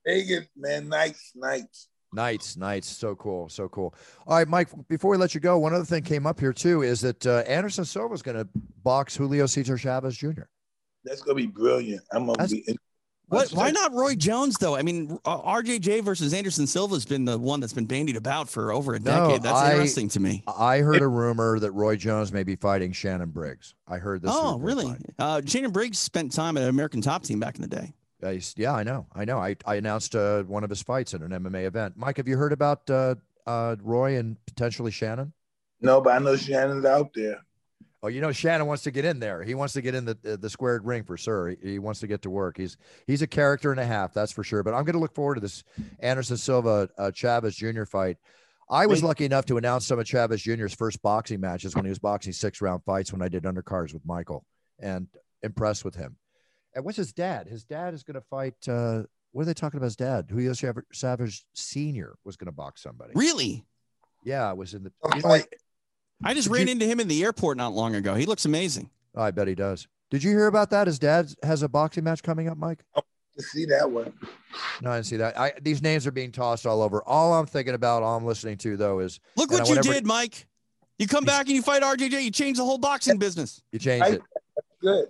Vegas, 0.07 0.47
man, 0.57 0.88
nights, 0.88 1.33
nights. 1.35 1.88
Nights, 2.12 2.57
nights. 2.57 2.88
So 2.88 3.14
cool. 3.16 3.49
So 3.49 3.68
cool. 3.68 3.94
All 4.27 4.38
right, 4.38 4.49
Mike, 4.49 4.68
before 4.88 5.11
we 5.11 5.16
let 5.16 5.35
you 5.35 5.40
go, 5.40 5.59
one 5.59 5.75
other 5.75 5.85
thing 5.85 6.03
came 6.03 6.27
up 6.27 6.40
here 6.40 6.53
too 6.53 6.83
is 6.83 7.01
that 7.03 7.27
uh, 7.27 7.44
Anderson 7.47 7.85
Silva 7.85 8.14
is 8.14 8.23
going 8.23 8.37
to 8.37 8.49
box 8.83 9.14
Julio 9.14 9.47
Cesar 9.47 9.77
Chavez 9.77 10.16
Jr. 10.16 10.42
That's 11.05 11.21
going 11.21 11.37
to 11.37 11.47
be 11.47 11.53
brilliant. 11.53 12.03
I'm 12.12 12.27
going 12.27 12.38
to 12.38 12.49
be. 12.49 12.79
What, 13.29 13.51
why 13.51 13.71
not 13.71 13.92
Roy 13.92 14.14
Jones 14.14 14.57
though? 14.57 14.75
I 14.75 14.81
mean, 14.81 15.18
uh, 15.27 15.38
RJJ 15.42 16.03
versus 16.03 16.33
Anderson 16.33 16.66
Silva 16.66 16.94
has 16.94 17.05
been 17.05 17.27
the 17.27 17.37
one 17.37 17.61
that's 17.61 17.75
been 17.75 17.85
bandied 17.85 18.16
about 18.16 18.49
for 18.49 18.73
over 18.73 18.94
a 18.94 18.99
decade. 18.99 19.42
No, 19.42 19.51
that's 19.51 19.59
I, 19.59 19.73
interesting 19.73 20.09
to 20.11 20.21
me. 20.21 20.42
I 20.47 20.79
heard 20.79 21.03
a 21.03 21.09
rumor 21.09 21.59
that 21.59 21.73
Roy 21.73 21.97
Jones 21.97 22.33
may 22.33 22.42
be 22.42 22.57
fighting 22.57 22.90
Shannon 22.92 23.29
Briggs. 23.29 23.75
I 23.87 23.99
heard 23.99 24.23
this. 24.23 24.31
Oh, 24.33 24.59
really? 24.59 24.97
Uh, 25.18 25.42
Shannon 25.44 25.73
Briggs 25.73 25.99
spent 25.99 26.33
time 26.33 26.57
at 26.57 26.62
an 26.62 26.71
American 26.71 27.03
Top 27.03 27.23
Team 27.23 27.38
back 27.38 27.57
in 27.57 27.61
the 27.61 27.68
day. 27.68 27.92
Uh, 28.22 28.35
yeah, 28.57 28.74
I 28.74 28.83
know. 28.83 29.07
I 29.14 29.24
know. 29.24 29.38
I, 29.38 29.57
I 29.64 29.76
announced 29.76 30.14
uh, 30.16 30.42
one 30.42 30.64
of 30.64 30.70
his 30.70 30.83
fights 30.83 31.14
at 31.14 31.20
an 31.20 31.31
MMA 31.31 31.66
event. 31.66 31.94
Mike, 31.96 32.16
have 32.16 32.26
you 32.26 32.37
heard 32.37 32.52
about 32.52 32.88
uh, 32.90 33.14
uh, 33.46 33.76
Roy 33.81 34.16
and 34.16 34.37
potentially 34.46 34.90
Shannon? 34.90 35.33
No, 35.81 36.00
but 36.00 36.14
I 36.14 36.18
know 36.18 36.37
Shannon's 36.37 36.85
out 36.85 37.12
there. 37.14 37.44
Oh, 38.02 38.09
you 38.09 38.20
know, 38.20 38.31
Shannon 38.31 38.66
wants 38.66 38.85
to 38.85 38.92
get 38.92 39.04
in 39.04 39.18
there. 39.18 39.42
He 39.42 39.54
wants 39.54 39.74
to 39.74 39.83
get 39.83 39.94
in 39.94 40.04
the 40.04 40.16
the, 40.22 40.37
the 40.37 40.50
squared 40.50 40.85
ring 40.85 41.02
for 41.02 41.16
sure. 41.16 41.48
He, 41.50 41.57
he, 41.72 41.78
wants 41.78 42.00
to 42.00 42.07
get 42.07 42.22
to 42.22 42.31
work. 42.31 42.57
He's 42.57 42.76
he's 43.07 43.22
a 43.22 43.26
character 43.26 43.72
and 43.72 43.81
a 43.81 43.85
half, 43.85 44.14
that's 44.14 44.31
for 44.31 44.44
sure. 44.44 44.62
But 44.62 44.74
I'm 44.74 44.85
going 44.85 44.94
to 44.94 45.00
look 45.00 45.14
forward 45.14 45.37
to 45.37 45.40
this 45.40 45.64
Anderson 45.98 46.37
Silva 46.37 46.88
uh, 46.96 47.11
Chavez 47.11 47.57
Jr. 47.57 47.85
fight. 47.85 48.18
I 48.70 48.87
was 48.87 49.02
lucky 49.02 49.24
enough 49.24 49.46
to 49.46 49.57
announce 49.57 49.87
some 49.87 49.98
of 49.98 50.07
Chavez 50.07 50.42
Jr.'s 50.42 50.74
first 50.74 51.00
boxing 51.00 51.40
matches 51.40 51.74
when 51.74 51.87
he 51.87 51.88
was 51.88 51.98
boxing 51.98 52.33
six 52.33 52.61
round 52.61 52.85
fights 52.85 53.12
when 53.12 53.22
I 53.22 53.28
did 53.28 53.44
undercards 53.44 53.94
with 53.94 54.04
Michael, 54.04 54.44
and 54.78 55.09
impressed 55.42 55.85
with 55.85 55.94
him. 55.94 56.16
And 56.79 56.85
what's 56.85 56.97
his 56.97 57.12
dad? 57.12 57.49
His 57.49 57.64
dad 57.64 57.93
is 57.93 58.05
going 58.05 58.14
to 58.14 58.21
fight. 58.21 58.55
Uh, 58.69 59.03
what 59.33 59.43
are 59.43 59.47
they 59.47 59.53
talking 59.53 59.79
about? 59.79 59.87
His 59.87 59.97
dad, 59.97 60.27
Julio 60.31 60.53
Savage 60.93 61.45
Senior, 61.53 62.14
was 62.25 62.37
going 62.37 62.47
to 62.47 62.53
box 62.53 62.85
somebody. 62.85 63.11
Really? 63.17 63.64
Yeah, 64.25 64.49
it 64.53 64.57
was 64.57 64.75
in 64.75 64.85
the. 64.85 64.93
You 65.17 65.23
know, 65.23 65.41
I 66.23 66.35
just 66.35 66.47
ran 66.47 66.69
you, 66.69 66.73
into 66.75 66.87
him 66.87 67.01
in 67.01 67.09
the 67.09 67.25
airport 67.25 67.57
not 67.57 67.73
long 67.73 67.97
ago. 67.97 68.14
He 68.14 68.27
looks 68.27 68.45
amazing. 68.45 68.91
Oh, 69.17 69.23
I 69.23 69.33
bet 69.33 69.49
he 69.49 69.57
does. 69.57 69.88
Did 70.12 70.23
you 70.23 70.31
hear 70.31 70.47
about 70.47 70.71
that? 70.71 70.87
His 70.87 71.01
dad 71.01 71.35
has 71.43 71.64
a 71.64 71.69
boxing 71.69 72.05
match 72.05 72.23
coming 72.23 72.49
up, 72.49 72.57
Mike. 72.57 72.85
To 72.95 73.43
see 73.43 73.64
that 73.67 73.91
one. 73.91 74.12
No, 74.81 74.93
I 74.93 74.99
didn't 74.99 75.07
see 75.07 75.17
that. 75.17 75.37
I, 75.37 75.55
these 75.61 75.83
names 75.83 76.07
are 76.07 76.12
being 76.12 76.31
tossed 76.31 76.64
all 76.64 76.81
over. 76.81 77.03
All 77.03 77.35
I'm 77.35 77.47
thinking 77.47 77.75
about, 77.75 78.05
all 78.05 78.17
I'm 78.17 78.25
listening 78.25 78.57
to, 78.59 78.77
though, 78.77 79.01
is 79.01 79.19
look 79.37 79.51
what 79.51 79.69
you 79.69 79.83
did, 79.83 80.07
Mike. 80.07 80.47
You 81.01 81.09
come 81.09 81.25
back 81.25 81.47
and 81.47 81.57
you 81.57 81.62
fight 81.62 81.83
RJJ. 81.83 82.23
You 82.23 82.31
change 82.31 82.57
the 82.57 82.64
whole 82.64 82.79
boxing 82.79 83.19
business. 83.19 83.62
You 83.73 83.81
changed 83.81 84.11
it. 84.11 84.23
Good. 84.81 85.09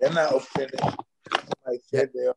They're 0.00 0.12
not 0.12 0.42
finished. 0.42 0.96
yeah. 1.92 2.32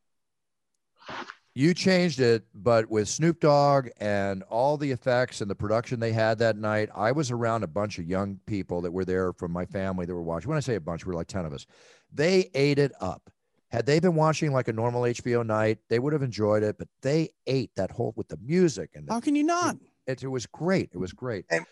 You 1.56 1.76
changed 1.76 2.20
it, 2.20 2.46
but 2.56 2.90
with 2.90 3.08
Snoop 3.08 3.40
Dogg 3.40 3.90
and 4.00 4.42
all 4.44 4.76
the 4.76 4.90
effects 4.90 5.40
and 5.40 5.50
the 5.50 5.56
production 5.56 6.00
they 6.00 6.12
had 6.12 6.40
that 6.40 6.58
night, 6.58 6.90
I 6.96 7.12
was 7.12 7.30
around 7.30 7.64
a 7.64 7.68
bunch 7.68 8.00
of 8.00 8.06
young 8.06 8.40
people 8.48 8.82
that 8.82 8.92
were 8.92 9.06
there 9.06 9.34
from 9.34 9.52
my 9.52 9.66
family 9.66 10.08
that 10.08 10.16
were 10.16 10.24
watching. 10.24 10.50
When 10.50 10.58
I 10.58 10.62
say 10.62 10.76
a 10.76 10.82
bunch, 10.82 11.06
we 11.06 11.12
were 11.12 11.16
like 11.16 11.28
10 11.28 11.46
of 11.46 11.54
us. 11.54 11.68
They 12.12 12.50
ate 12.56 12.80
it 12.80 12.92
up. 13.00 13.30
Had 13.70 13.86
they 13.86 14.00
been 14.00 14.16
watching 14.16 14.52
like 14.52 14.68
a 14.68 14.74
normal 14.74 15.04
HBO 15.04 15.46
night, 15.46 15.78
they 15.90 16.00
would 16.00 16.14
have 16.14 16.24
enjoyed 16.24 16.64
it, 16.64 16.78
but 16.80 16.88
they 17.04 17.30
ate 17.46 17.72
that 17.76 17.92
whole 17.92 18.14
with 18.16 18.28
the 18.30 18.38
music 18.44 18.92
and 18.96 19.08
the, 19.08 19.14
how 19.14 19.20
can 19.20 19.36
you 19.36 19.44
not? 19.44 19.76
It, 20.08 20.12
it, 20.12 20.24
it 20.24 20.28
was 20.28 20.48
great. 20.48 20.90
It 20.92 20.98
was 20.98 21.14
great. 21.14 21.46
And 21.52 21.66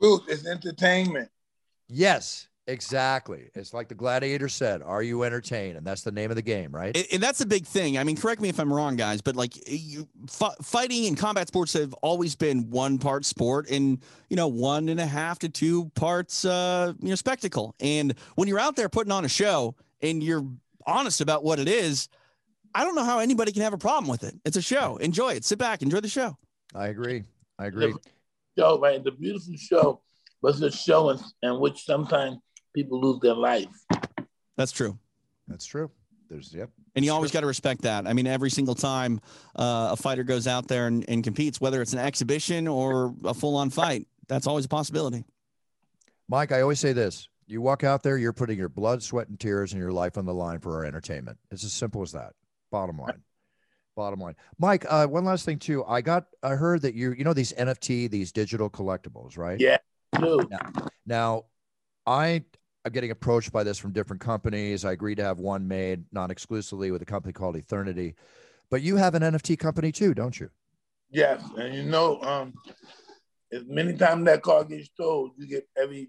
Ruth, 0.00 0.22
it's 0.28 0.46
entertainment. 0.46 1.30
Yes, 1.88 2.48
Exactly. 2.68 3.50
It's 3.56 3.74
like 3.74 3.88
the 3.88 3.94
gladiator 3.96 4.48
said, 4.48 4.82
are 4.82 5.02
you 5.02 5.24
entertained? 5.24 5.76
And 5.76 5.84
that's 5.84 6.02
the 6.02 6.12
name 6.12 6.30
of 6.30 6.36
the 6.36 6.42
game, 6.42 6.70
right? 6.70 6.96
And, 6.96 7.06
and 7.14 7.22
that's 7.22 7.40
a 7.40 7.46
big 7.46 7.66
thing. 7.66 7.98
I 7.98 8.04
mean, 8.04 8.16
correct 8.16 8.40
me 8.40 8.48
if 8.48 8.60
I'm 8.60 8.72
wrong, 8.72 8.94
guys, 8.94 9.20
but 9.20 9.34
like 9.34 9.68
you, 9.68 10.08
f- 10.28 10.54
fighting 10.62 11.06
and 11.06 11.18
combat 11.18 11.48
sports 11.48 11.72
have 11.72 11.92
always 11.94 12.36
been 12.36 12.70
one 12.70 12.98
part 12.98 13.24
sport 13.24 13.68
and, 13.68 14.00
you 14.28 14.36
know, 14.36 14.46
one 14.46 14.88
and 14.90 15.00
a 15.00 15.06
half 15.06 15.40
to 15.40 15.48
two 15.48 15.90
parts, 15.96 16.44
uh, 16.44 16.92
you 17.00 17.08
know, 17.08 17.16
spectacle. 17.16 17.74
And 17.80 18.14
when 18.36 18.46
you're 18.46 18.60
out 18.60 18.76
there 18.76 18.88
putting 18.88 19.12
on 19.12 19.24
a 19.24 19.28
show 19.28 19.74
and 20.00 20.22
you're 20.22 20.46
honest 20.86 21.20
about 21.20 21.42
what 21.42 21.58
it 21.58 21.68
is, 21.68 22.08
I 22.76 22.84
don't 22.84 22.94
know 22.94 23.04
how 23.04 23.18
anybody 23.18 23.50
can 23.50 23.62
have 23.62 23.72
a 23.72 23.78
problem 23.78 24.08
with 24.08 24.22
it. 24.22 24.36
It's 24.44 24.56
a 24.56 24.62
show. 24.62 24.98
Enjoy 24.98 25.32
it. 25.32 25.44
Sit 25.44 25.58
back, 25.58 25.82
enjoy 25.82 25.98
the 25.98 26.08
show. 26.08 26.38
I 26.76 26.86
agree. 26.86 27.24
I 27.58 27.66
agree. 27.66 27.92
The 27.92 27.98
show, 28.56 28.80
right? 28.80 29.02
The 29.02 29.10
beautiful 29.10 29.56
show 29.56 30.00
was 30.40 30.62
a 30.62 30.70
show 30.70 31.10
in, 31.10 31.18
in 31.42 31.58
which 31.58 31.84
sometimes 31.84 32.38
people 32.74 33.00
lose 33.00 33.20
their 33.20 33.34
life. 33.34 33.68
That's 34.56 34.72
true. 34.72 34.98
That's 35.48 35.64
true. 35.64 35.90
There's 36.28 36.54
yep. 36.54 36.70
And 36.94 37.04
you 37.04 37.12
always 37.12 37.30
got 37.30 37.40
to 37.40 37.46
respect 37.46 37.82
that. 37.82 38.06
I 38.06 38.12
mean, 38.14 38.26
every 38.26 38.50
single 38.50 38.74
time 38.74 39.20
uh, 39.56 39.90
a 39.92 39.96
fighter 39.96 40.24
goes 40.24 40.46
out 40.46 40.66
there 40.66 40.86
and, 40.86 41.04
and 41.08 41.22
competes, 41.22 41.60
whether 41.60 41.82
it's 41.82 41.92
an 41.92 41.98
exhibition 41.98 42.66
or 42.66 43.14
a 43.24 43.34
full 43.34 43.56
on 43.56 43.70
fight, 43.70 44.06
that's 44.28 44.46
always 44.46 44.64
a 44.64 44.68
possibility. 44.68 45.24
Mike, 46.28 46.52
I 46.52 46.62
always 46.62 46.80
say 46.80 46.94
this: 46.94 47.28
you 47.46 47.60
walk 47.60 47.84
out 47.84 48.02
there, 48.02 48.16
you're 48.16 48.32
putting 48.32 48.58
your 48.58 48.70
blood, 48.70 49.02
sweat, 49.02 49.28
and 49.28 49.38
tears 49.38 49.72
and 49.72 49.80
your 49.80 49.92
life 49.92 50.16
on 50.16 50.24
the 50.24 50.32
line 50.32 50.58
for 50.58 50.76
our 50.76 50.84
entertainment. 50.86 51.36
It's 51.50 51.64
as 51.64 51.72
simple 51.72 52.00
as 52.00 52.12
that. 52.12 52.32
Bottom 52.70 52.98
line. 52.98 53.22
Bottom 53.94 54.20
line, 54.20 54.36
Mike. 54.58 54.86
Uh, 54.88 55.06
one 55.06 55.26
last 55.26 55.44
thing 55.44 55.58
too. 55.58 55.84
I 55.84 56.00
got. 56.00 56.24
I 56.42 56.54
heard 56.54 56.80
that 56.82 56.94
you. 56.94 57.12
You 57.12 57.24
know 57.24 57.34
these 57.34 57.52
NFT, 57.52 58.10
these 58.10 58.32
digital 58.32 58.70
collectibles, 58.70 59.36
right? 59.36 59.60
Yeah. 59.60 59.78
Now, 60.18 60.38
now, 61.04 61.44
I 62.06 62.44
I'm 62.84 62.92
getting 62.92 63.12
approached 63.12 63.52
by 63.52 63.62
this 63.62 63.78
from 63.78 63.92
different 63.92 64.20
companies. 64.20 64.84
I 64.84 64.92
agreed 64.92 65.16
to 65.16 65.24
have 65.24 65.38
one 65.38 65.68
made 65.68 66.04
non-exclusively 66.12 66.90
with 66.90 67.00
a 67.02 67.04
company 67.04 67.32
called 67.32 67.56
Eternity. 67.56 68.14
But 68.70 68.82
you 68.82 68.96
have 68.96 69.14
an 69.14 69.22
NFT 69.22 69.58
company 69.58 69.92
too, 69.92 70.14
don't 70.14 70.38
you? 70.38 70.50
Yes, 71.10 71.42
and 71.56 71.74
you 71.74 71.82
know, 71.84 72.20
um, 72.22 72.54
as 73.52 73.62
many 73.66 73.92
times 73.92 74.24
that 74.24 74.42
car 74.42 74.64
gets 74.64 74.88
sold, 74.96 75.32
you 75.36 75.46
get 75.46 75.68
every 75.76 76.08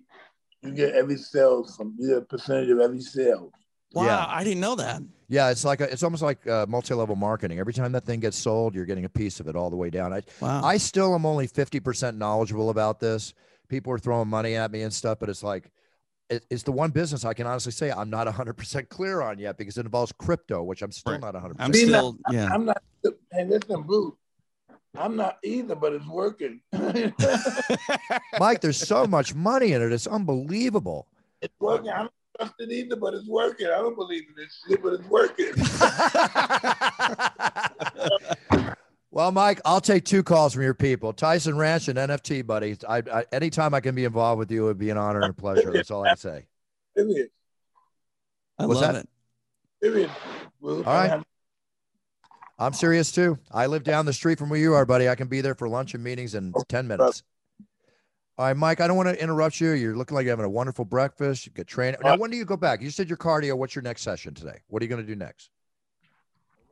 you 0.61 0.71
get 0.71 0.95
every 0.95 1.17
sale 1.17 1.65
from 1.65 1.93
you 1.99 2.07
get 2.07 2.17
a 2.19 2.21
percentage 2.21 2.69
of 2.69 2.79
every 2.79 3.01
sale. 3.01 3.51
Wow, 3.91 4.05
Yeah. 4.05 4.25
I 4.27 4.43
didn't 4.43 4.61
know 4.61 4.75
that. 4.75 5.03
Yeah, 5.27 5.49
it's 5.49 5.65
like 5.65 5.81
a, 5.81 5.91
it's 5.91 6.03
almost 6.03 6.23
like 6.23 6.47
uh, 6.47 6.65
multi-level 6.69 7.15
marketing. 7.15 7.59
Every 7.59 7.73
time 7.73 7.91
that 7.91 8.05
thing 8.05 8.21
gets 8.21 8.37
sold, 8.37 8.73
you're 8.73 8.85
getting 8.85 9.05
a 9.05 9.09
piece 9.09 9.39
of 9.39 9.47
it 9.47 9.55
all 9.55 9.69
the 9.69 9.75
way 9.75 9.89
down. 9.89 10.13
I 10.13 10.21
Wow. 10.39 10.63
I 10.63 10.77
still 10.77 11.13
am 11.13 11.25
only 11.25 11.47
50% 11.47 12.17
knowledgeable 12.17 12.69
about 12.69 12.99
this. 12.99 13.33
People 13.67 13.91
are 13.91 13.99
throwing 13.99 14.29
money 14.29 14.55
at 14.55 14.71
me 14.71 14.81
and 14.81 14.93
stuff, 14.93 15.19
but 15.19 15.29
it's 15.29 15.43
like 15.43 15.65
it, 15.65 15.72
it's 16.29 16.63
the 16.63 16.71
one 16.71 16.91
business 16.91 17.25
I 17.25 17.33
can 17.33 17.47
honestly 17.47 17.71
say 17.71 17.91
I'm 17.91 18.09
not 18.09 18.27
100% 18.27 18.89
clear 18.89 19.21
on 19.21 19.39
yet 19.39 19.57
because 19.57 19.77
it 19.77 19.85
involves 19.85 20.11
crypto, 20.13 20.63
which 20.63 20.81
I'm 20.81 20.91
still 20.91 21.13
Right. 21.13 21.21
not 21.21 21.35
100%. 21.35 21.55
I'm 21.59 21.73
See, 21.73 21.87
still 21.87 22.17
yeah. 22.31 22.49
I'm 22.51 22.65
not. 22.65 22.81
Hey, 23.31 23.45
listen, 23.45 23.83
Bruce. 23.83 24.13
I'm 24.95 25.15
not 25.15 25.39
either, 25.43 25.75
but 25.75 25.93
it's 25.93 26.05
working. 26.07 26.61
Mike, 28.39 28.61
there's 28.61 28.77
so 28.77 29.07
much 29.07 29.33
money 29.33 29.73
in 29.73 29.81
it. 29.81 29.91
It's 29.91 30.05
unbelievable. 30.07 31.07
it's 31.41 31.53
working. 31.59 31.89
I 31.89 31.97
don't 31.99 32.11
trust 32.37 32.53
it 32.59 32.71
either, 32.71 32.95
but 32.95 33.13
it's 33.15 33.27
working. 33.27 33.67
I 33.67 33.77
don't 33.77 33.95
believe 33.95 34.23
in 34.29 34.35
this 34.35 34.61
shit, 34.67 34.83
but 34.83 34.93
it's 34.93 35.07
working. 35.09 35.47
well, 39.33 39.45
Mike, 39.45 39.61
I'll 39.65 39.81
take 39.81 40.05
two 40.05 40.23
calls 40.23 40.53
from 40.53 40.63
your 40.63 40.73
people, 40.73 41.13
Tyson 41.13 41.57
Ranch 41.57 41.87
and 41.87 41.97
NFT, 41.97 42.45
buddy. 42.45 42.77
I, 42.87 43.03
I 43.11 43.25
anytime 43.31 43.73
I 43.73 43.79
can 43.79 43.95
be 43.95 44.05
involved 44.05 44.39
with 44.39 44.51
you, 44.51 44.63
it 44.63 44.67
would 44.67 44.77
be 44.77 44.89
an 44.89 44.97
honor 44.97 45.21
and 45.21 45.31
a 45.31 45.33
pleasure. 45.33 45.71
That's 45.71 45.91
all 45.91 46.03
I 46.03 46.09
can 46.09 46.17
say. 46.17 46.45
Period. 46.95 47.29
I 48.59 48.65
What's 48.65 48.81
love 48.81 48.93
that? 48.93 49.05
it. 49.05 49.09
Period. 49.81 50.11
Bruce. 50.61 50.85
All 50.85 50.93
right. 50.93 51.23
I'm 52.59 52.73
serious 52.73 53.11
too. 53.11 53.37
I 53.51 53.65
live 53.65 53.83
down 53.83 54.05
the 54.05 54.13
street 54.13 54.37
from 54.37 54.49
where 54.49 54.59
you 54.59 54.73
are, 54.73 54.85
buddy. 54.85 55.09
I 55.09 55.15
can 55.15 55.27
be 55.27 55.41
there 55.41 55.55
for 55.55 55.67
lunch 55.67 55.95
and 55.95 56.03
meetings 56.03 56.35
in 56.35 56.53
10 56.69 56.87
minutes. 56.87 57.23
All 58.37 58.45
right, 58.45 58.55
Mike, 58.55 58.79
I 58.79 58.87
don't 58.87 58.97
want 58.97 59.09
to 59.09 59.21
interrupt 59.21 59.59
you. 59.59 59.71
You're 59.71 59.95
looking 59.95 60.15
like 60.15 60.25
you're 60.25 60.31
having 60.31 60.45
a 60.45 60.49
wonderful 60.49 60.85
breakfast. 60.85 61.45
You 61.45 61.51
get 61.51 61.67
trained. 61.67 61.97
Now, 62.01 62.13
uh, 62.13 62.17
when 62.17 62.31
do 62.31 62.37
you 62.37 62.45
go 62.45 62.57
back? 62.57 62.81
You 62.81 62.89
said 62.89 63.09
your 63.09 63.17
cardio. 63.17 63.55
What's 63.55 63.75
your 63.75 63.81
next 63.83 64.01
session 64.01 64.33
today? 64.33 64.59
What 64.67 64.81
are 64.81 64.85
you 64.85 64.89
going 64.89 65.01
to 65.01 65.07
do 65.07 65.15
next? 65.15 65.49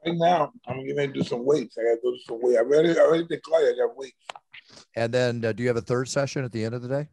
Right 0.05 0.15
now, 0.15 0.51
I'm 0.67 0.87
gonna 0.87 1.07
do 1.07 1.23
some 1.23 1.45
weights. 1.45 1.77
I 1.77 1.83
gotta 1.83 2.01
do 2.01 2.17
some 2.25 2.39
weight. 2.41 2.57
I 2.57 2.61
already, 2.61 2.97
I 2.97 3.01
already 3.01 3.25
declared 3.25 3.75
I 3.75 3.87
got 3.87 3.95
weights. 3.95 4.15
And 4.95 5.13
then 5.13 5.45
uh, 5.45 5.51
do 5.51 5.63
you 5.63 5.69
have 5.69 5.77
a 5.77 5.81
third 5.81 6.09
session 6.09 6.43
at 6.43 6.51
the 6.51 6.63
end 6.63 6.73
of 6.73 6.81
the 6.81 6.87
day? 6.87 7.07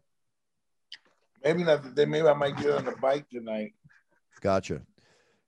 Maybe 1.45 1.65
not 1.65 1.83
today. 1.83 2.07
Maybe 2.07 2.27
I 2.27 2.33
might 2.33 2.57
get 2.57 2.71
on 2.71 2.85
the 2.85 2.97
bike 3.01 3.29
tonight. 3.31 3.75
Gotcha. 4.41 4.83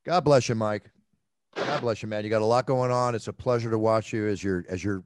God 0.04 0.20
bless 0.20 0.48
you, 0.48 0.54
Mike. 0.54 0.90
God 1.56 1.80
bless 1.80 2.02
you, 2.02 2.08
man. 2.08 2.24
You 2.24 2.30
got 2.30 2.42
a 2.42 2.46
lot 2.46 2.66
going 2.66 2.90
on. 2.90 3.14
It's 3.14 3.28
a 3.28 3.32
pleasure 3.32 3.70
to 3.70 3.78
watch 3.78 4.12
you 4.12 4.28
as 4.28 4.44
you're 4.44 4.64
as 4.68 4.84
you're 4.84 5.02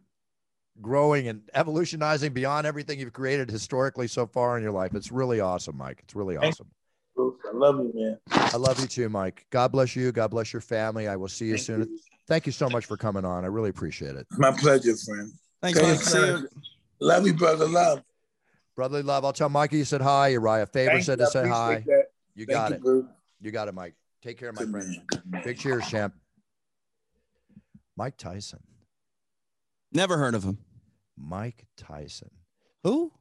growing 0.80 1.28
and 1.28 1.42
evolutionizing 1.54 2.32
beyond 2.32 2.66
everything 2.66 2.98
you've 2.98 3.12
created 3.12 3.50
historically 3.50 4.08
so 4.08 4.26
far 4.26 4.56
in 4.56 4.62
your 4.62 4.72
life. 4.72 4.94
It's 4.94 5.12
really 5.12 5.40
awesome, 5.40 5.76
Mike. 5.76 6.00
It's 6.02 6.16
really 6.16 6.36
awesome. 6.36 6.66
I 7.16 7.52
love 7.52 7.76
you, 7.76 7.92
man. 7.94 8.18
I 8.30 8.56
love 8.56 8.80
you 8.80 8.86
too, 8.86 9.08
Mike. 9.08 9.46
God 9.50 9.70
bless 9.70 9.94
you. 9.94 10.10
God 10.10 10.32
bless 10.32 10.52
your 10.52 10.60
family. 10.60 11.06
I 11.06 11.16
will 11.16 11.28
see 11.28 11.46
you 11.46 11.52
Thank 11.52 11.66
soon. 11.66 11.80
you. 11.82 11.98
Thank 12.26 12.46
you 12.46 12.52
so 12.52 12.68
much 12.70 12.86
for 12.86 12.96
coming 12.96 13.24
on. 13.24 13.44
I 13.44 13.48
really 13.48 13.70
appreciate 13.70 14.16
it. 14.16 14.26
My 14.32 14.50
pleasure, 14.52 14.96
friend. 14.96 15.30
Thanks, 15.60 15.78
Thank 15.78 15.90
Mike. 15.90 15.98
you, 16.00 16.04
See 16.04 16.18
you. 16.18 16.36
sir. 16.38 16.48
Love 17.00 17.26
you, 17.26 17.34
brother. 17.34 17.66
Love. 17.68 18.02
Brotherly 18.76 19.02
love. 19.02 19.24
I'll 19.24 19.32
tell 19.32 19.48
Mikey 19.48 19.78
you 19.78 19.84
said 19.84 20.00
hi. 20.00 20.28
Uriah 20.28 20.66
Faber 20.66 20.92
Thank 20.92 21.04
said 21.04 21.18
you. 21.18 21.26
to 21.26 21.30
say 21.30 21.46
hi. 21.48 21.84
that. 21.86 22.04
You 22.34 22.46
Thank 22.46 22.50
got 22.56 22.70
you, 22.70 22.76
it. 22.76 22.82
Bruce. 22.82 23.04
You 23.40 23.50
got 23.50 23.68
it, 23.68 23.74
Mike. 23.74 23.94
Take 24.22 24.38
care, 24.38 24.52
my 24.52 24.62
Good 24.62 24.70
friend. 24.70 25.00
man. 25.30 25.42
Big 25.44 25.58
cheers, 25.58 25.86
champ. 25.88 26.14
Mike 27.96 28.16
Tyson. 28.16 28.60
Never 29.92 30.16
heard 30.16 30.34
of 30.34 30.42
him. 30.42 30.58
Mike 31.16 31.66
Tyson. 31.76 32.30
Who? 32.82 33.12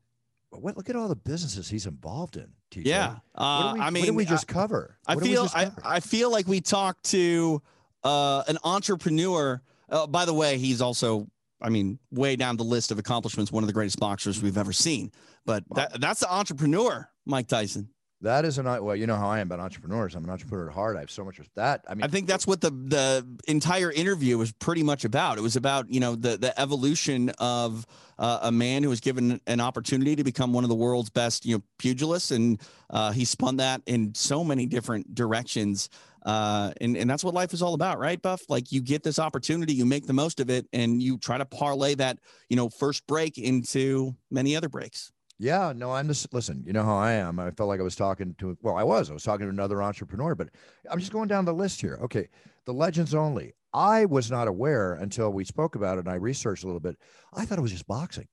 What, 0.49 0.77
look 0.77 0.89
at 0.89 0.95
all 0.95 1.07
the 1.07 1.15
businesses 1.15 1.69
he's 1.69 1.85
involved 1.85 2.37
in. 2.37 2.47
TJ. 2.71 2.85
Yeah. 2.85 3.17
Uh, 3.35 3.73
did 3.73 3.79
we, 3.79 3.85
I 3.85 3.89
mean, 3.89 4.01
what 4.01 4.05
did 4.07 4.15
we 4.15 4.23
I- 4.25 4.29
just 4.29 4.47
cover? 4.47 4.97
I 5.05 5.15
What 5.15 5.23
feel 5.23 5.43
just 5.43 5.55
I, 5.55 5.65
cover? 5.65 5.81
I 5.83 5.99
feel 5.99 6.31
like 6.31 6.47
we 6.47 6.61
talked 6.61 7.03
to 7.11 7.61
uh, 8.03 8.43
an 8.47 8.57
entrepreneur. 8.63 9.61
Uh, 9.89 10.07
by 10.07 10.25
the 10.25 10.33
way, 10.33 10.57
he's 10.57 10.81
also, 10.81 11.27
I 11.61 11.69
mean, 11.69 11.99
way 12.11 12.35
down 12.35 12.57
the 12.57 12.63
list 12.63 12.91
of 12.91 12.99
accomplishments, 12.99 13.51
one 13.51 13.63
of 13.63 13.67
the 13.67 13.73
greatest 13.73 13.99
boxers 13.99 14.41
we've 14.41 14.57
ever 14.57 14.73
seen. 14.73 15.11
But 15.45 15.63
that, 15.75 15.99
that's 15.99 16.21
the 16.21 16.31
entrepreneur, 16.33 17.09
Mike 17.25 17.47
Tyson. 17.47 17.89
that 18.21 18.45
is 18.45 18.57
an 18.57 18.65
well, 18.65 18.95
you 18.95 19.05
know 19.05 19.17
how 19.17 19.27
I 19.27 19.39
am 19.39 19.47
about 19.47 19.59
entrepreneurs. 19.59 20.15
I'm 20.15 20.23
an 20.23 20.29
entrepreneur 20.29 20.69
at 20.69 20.73
heart. 20.73 20.95
I 20.95 21.01
have 21.01 21.11
so 21.11 21.25
much 21.25 21.37
with 21.37 21.53
that. 21.55 21.83
I 21.87 21.95
mean, 21.95 22.03
I 22.03 22.07
think 22.07 22.27
that's 22.27 22.47
what 22.47 22.61
the 22.61 22.69
the 22.71 23.27
entire 23.47 23.91
interview 23.91 24.37
was 24.37 24.53
pretty 24.53 24.83
much 24.83 25.03
about. 25.03 25.37
It 25.37 25.41
was 25.41 25.57
about 25.57 25.89
you 25.89 25.99
know 25.99 26.15
the 26.15 26.37
the 26.37 26.57
evolution 26.59 27.29
of 27.39 27.85
uh, 28.17 28.39
a 28.43 28.51
man 28.51 28.83
who 28.83 28.89
was 28.89 29.01
given 29.01 29.41
an 29.45 29.59
opportunity 29.59 30.15
to 30.15 30.23
become 30.23 30.53
one 30.53 30.63
of 30.63 30.69
the 30.69 30.75
world's 30.75 31.09
best 31.09 31.45
you 31.45 31.57
know 31.57 31.63
pugilists, 31.77 32.31
and 32.31 32.61
uh, 32.89 33.11
he 33.11 33.25
spun 33.25 33.57
that 33.57 33.81
in 33.85 34.15
so 34.15 34.43
many 34.43 34.65
different 34.65 35.13
directions. 35.13 35.89
Uh, 36.25 36.71
and 36.81 36.95
and 36.95 37.09
that's 37.09 37.23
what 37.23 37.33
life 37.33 37.53
is 37.53 37.61
all 37.61 37.73
about, 37.73 37.99
right, 37.99 38.21
Buff? 38.21 38.41
Like 38.49 38.71
you 38.71 38.81
get 38.81 39.03
this 39.03 39.19
opportunity, 39.19 39.73
you 39.73 39.85
make 39.85 40.05
the 40.07 40.13
most 40.13 40.39
of 40.39 40.49
it, 40.49 40.67
and 40.73 41.01
you 41.01 41.17
try 41.17 41.37
to 41.37 41.45
parlay 41.45 41.95
that 41.95 42.19
you 42.49 42.55
know 42.55 42.69
first 42.69 43.05
break 43.07 43.37
into 43.37 44.15
many 44.31 44.55
other 44.55 44.69
breaks. 44.69 45.11
Yeah, 45.39 45.73
no, 45.75 45.91
I'm 45.91 46.07
just 46.07 46.33
listen, 46.33 46.63
you 46.65 46.73
know 46.73 46.83
how 46.83 46.95
I 46.95 47.13
am. 47.13 47.39
I 47.39 47.51
felt 47.51 47.67
like 47.67 47.79
I 47.79 47.83
was 47.83 47.95
talking 47.95 48.35
to 48.37 48.57
well, 48.61 48.75
I 48.75 48.83
was. 48.83 49.09
I 49.09 49.13
was 49.13 49.23
talking 49.23 49.45
to 49.45 49.49
another 49.49 49.81
entrepreneur, 49.81 50.35
but 50.35 50.49
I'm 50.89 50.99
just 50.99 51.11
going 51.11 51.27
down 51.27 51.45
the 51.45 51.53
list 51.53 51.81
here. 51.81 51.99
Okay. 52.03 52.29
The 52.65 52.73
legends 52.73 53.13
only. 53.13 53.53
I 53.73 54.05
was 54.05 54.31
not 54.31 54.47
aware 54.47 54.93
until 54.93 55.31
we 55.31 55.43
spoke 55.43 55.75
about 55.75 55.97
it 55.97 56.01
and 56.01 56.09
I 56.09 56.15
researched 56.15 56.63
a 56.63 56.67
little 56.67 56.79
bit. 56.79 56.95
I 57.33 57.43
thought 57.43 57.57
it 57.57 57.61
was 57.61 57.71
just 57.71 57.87
boxing. 57.87 58.27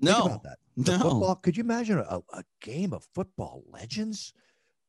Think 0.00 0.16
No, 0.16 0.24
about 0.24 0.42
that. 0.44 0.56
The 0.76 0.92
no. 0.92 0.98
football. 1.02 1.34
Could 1.34 1.56
you 1.56 1.64
imagine 1.64 1.98
a, 1.98 2.20
a 2.32 2.44
game 2.62 2.92
of 2.94 3.06
football 3.14 3.62
legends? 3.68 4.32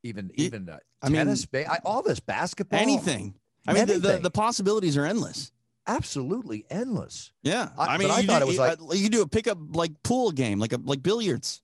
Even 0.04 0.32
Ye- 0.36 0.46
even 0.46 0.70
uh, 0.70 0.78
I 1.02 1.10
mean, 1.10 1.18
tennis, 1.18 1.46
ba- 1.46 1.80
all 1.86 2.02
this 2.02 2.20
basketball, 2.20 2.80
anything. 2.80 3.34
I 3.68 3.74
mean, 3.74 3.86
the, 3.86 4.00
the 4.00 4.18
the 4.18 4.32
possibilities 4.32 4.96
are 4.98 5.06
endless. 5.06 5.52
absolutely 5.88 6.66
endless. 6.70 7.32
Yeah, 7.44 7.70
I- 7.78 7.96
I, 7.96 7.98
mean, 7.98 8.10
I 8.10 8.22
thought 8.24 8.40
do, 8.40 8.46
it 8.46 8.48
was 8.48 8.56
you, 8.56 8.62
like- 8.62 8.82
uh, 8.82 8.94
you 8.94 9.10
do 9.10 9.22
a 9.22 9.28
pickup 9.28 9.58
like 9.76 9.92
pool 10.04 10.32
game, 10.32 10.60
like 10.60 10.74
a 10.74 10.80
like 10.84 11.04
billiards. 11.04 11.62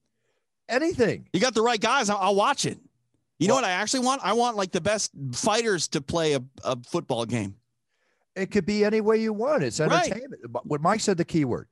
Anything. 0.67 1.27
You 1.31 1.39
got 1.39 1.53
the 1.53 1.61
right 1.61 1.79
guys. 1.79 2.09
I'll, 2.09 2.17
I'll 2.17 2.35
watch 2.35 2.65
it. 2.65 2.79
You 3.37 3.47
know 3.47 3.53
what 3.55 3.63
I 3.65 3.71
actually 3.71 3.99
want? 3.99 4.21
I 4.23 4.33
want 4.33 4.55
like 4.57 4.71
the 4.71 4.81
best 4.81 5.11
fighters 5.33 5.87
to 5.89 6.01
play 6.01 6.33
a, 6.33 6.41
a 6.63 6.77
football 6.87 7.25
game. 7.25 7.55
It 8.35 8.49
could 8.49 8.65
be 8.65 8.83
any 8.83 8.99
way 9.01 9.17
you 9.21 9.31
want. 9.33 9.63
It's 9.63 9.79
entertainment. 9.79 10.41
But 10.49 10.65
What 10.65 10.81
Mike 10.81 11.01
said, 11.01 11.17
the 11.17 11.25
key 11.25 11.45
word, 11.45 11.67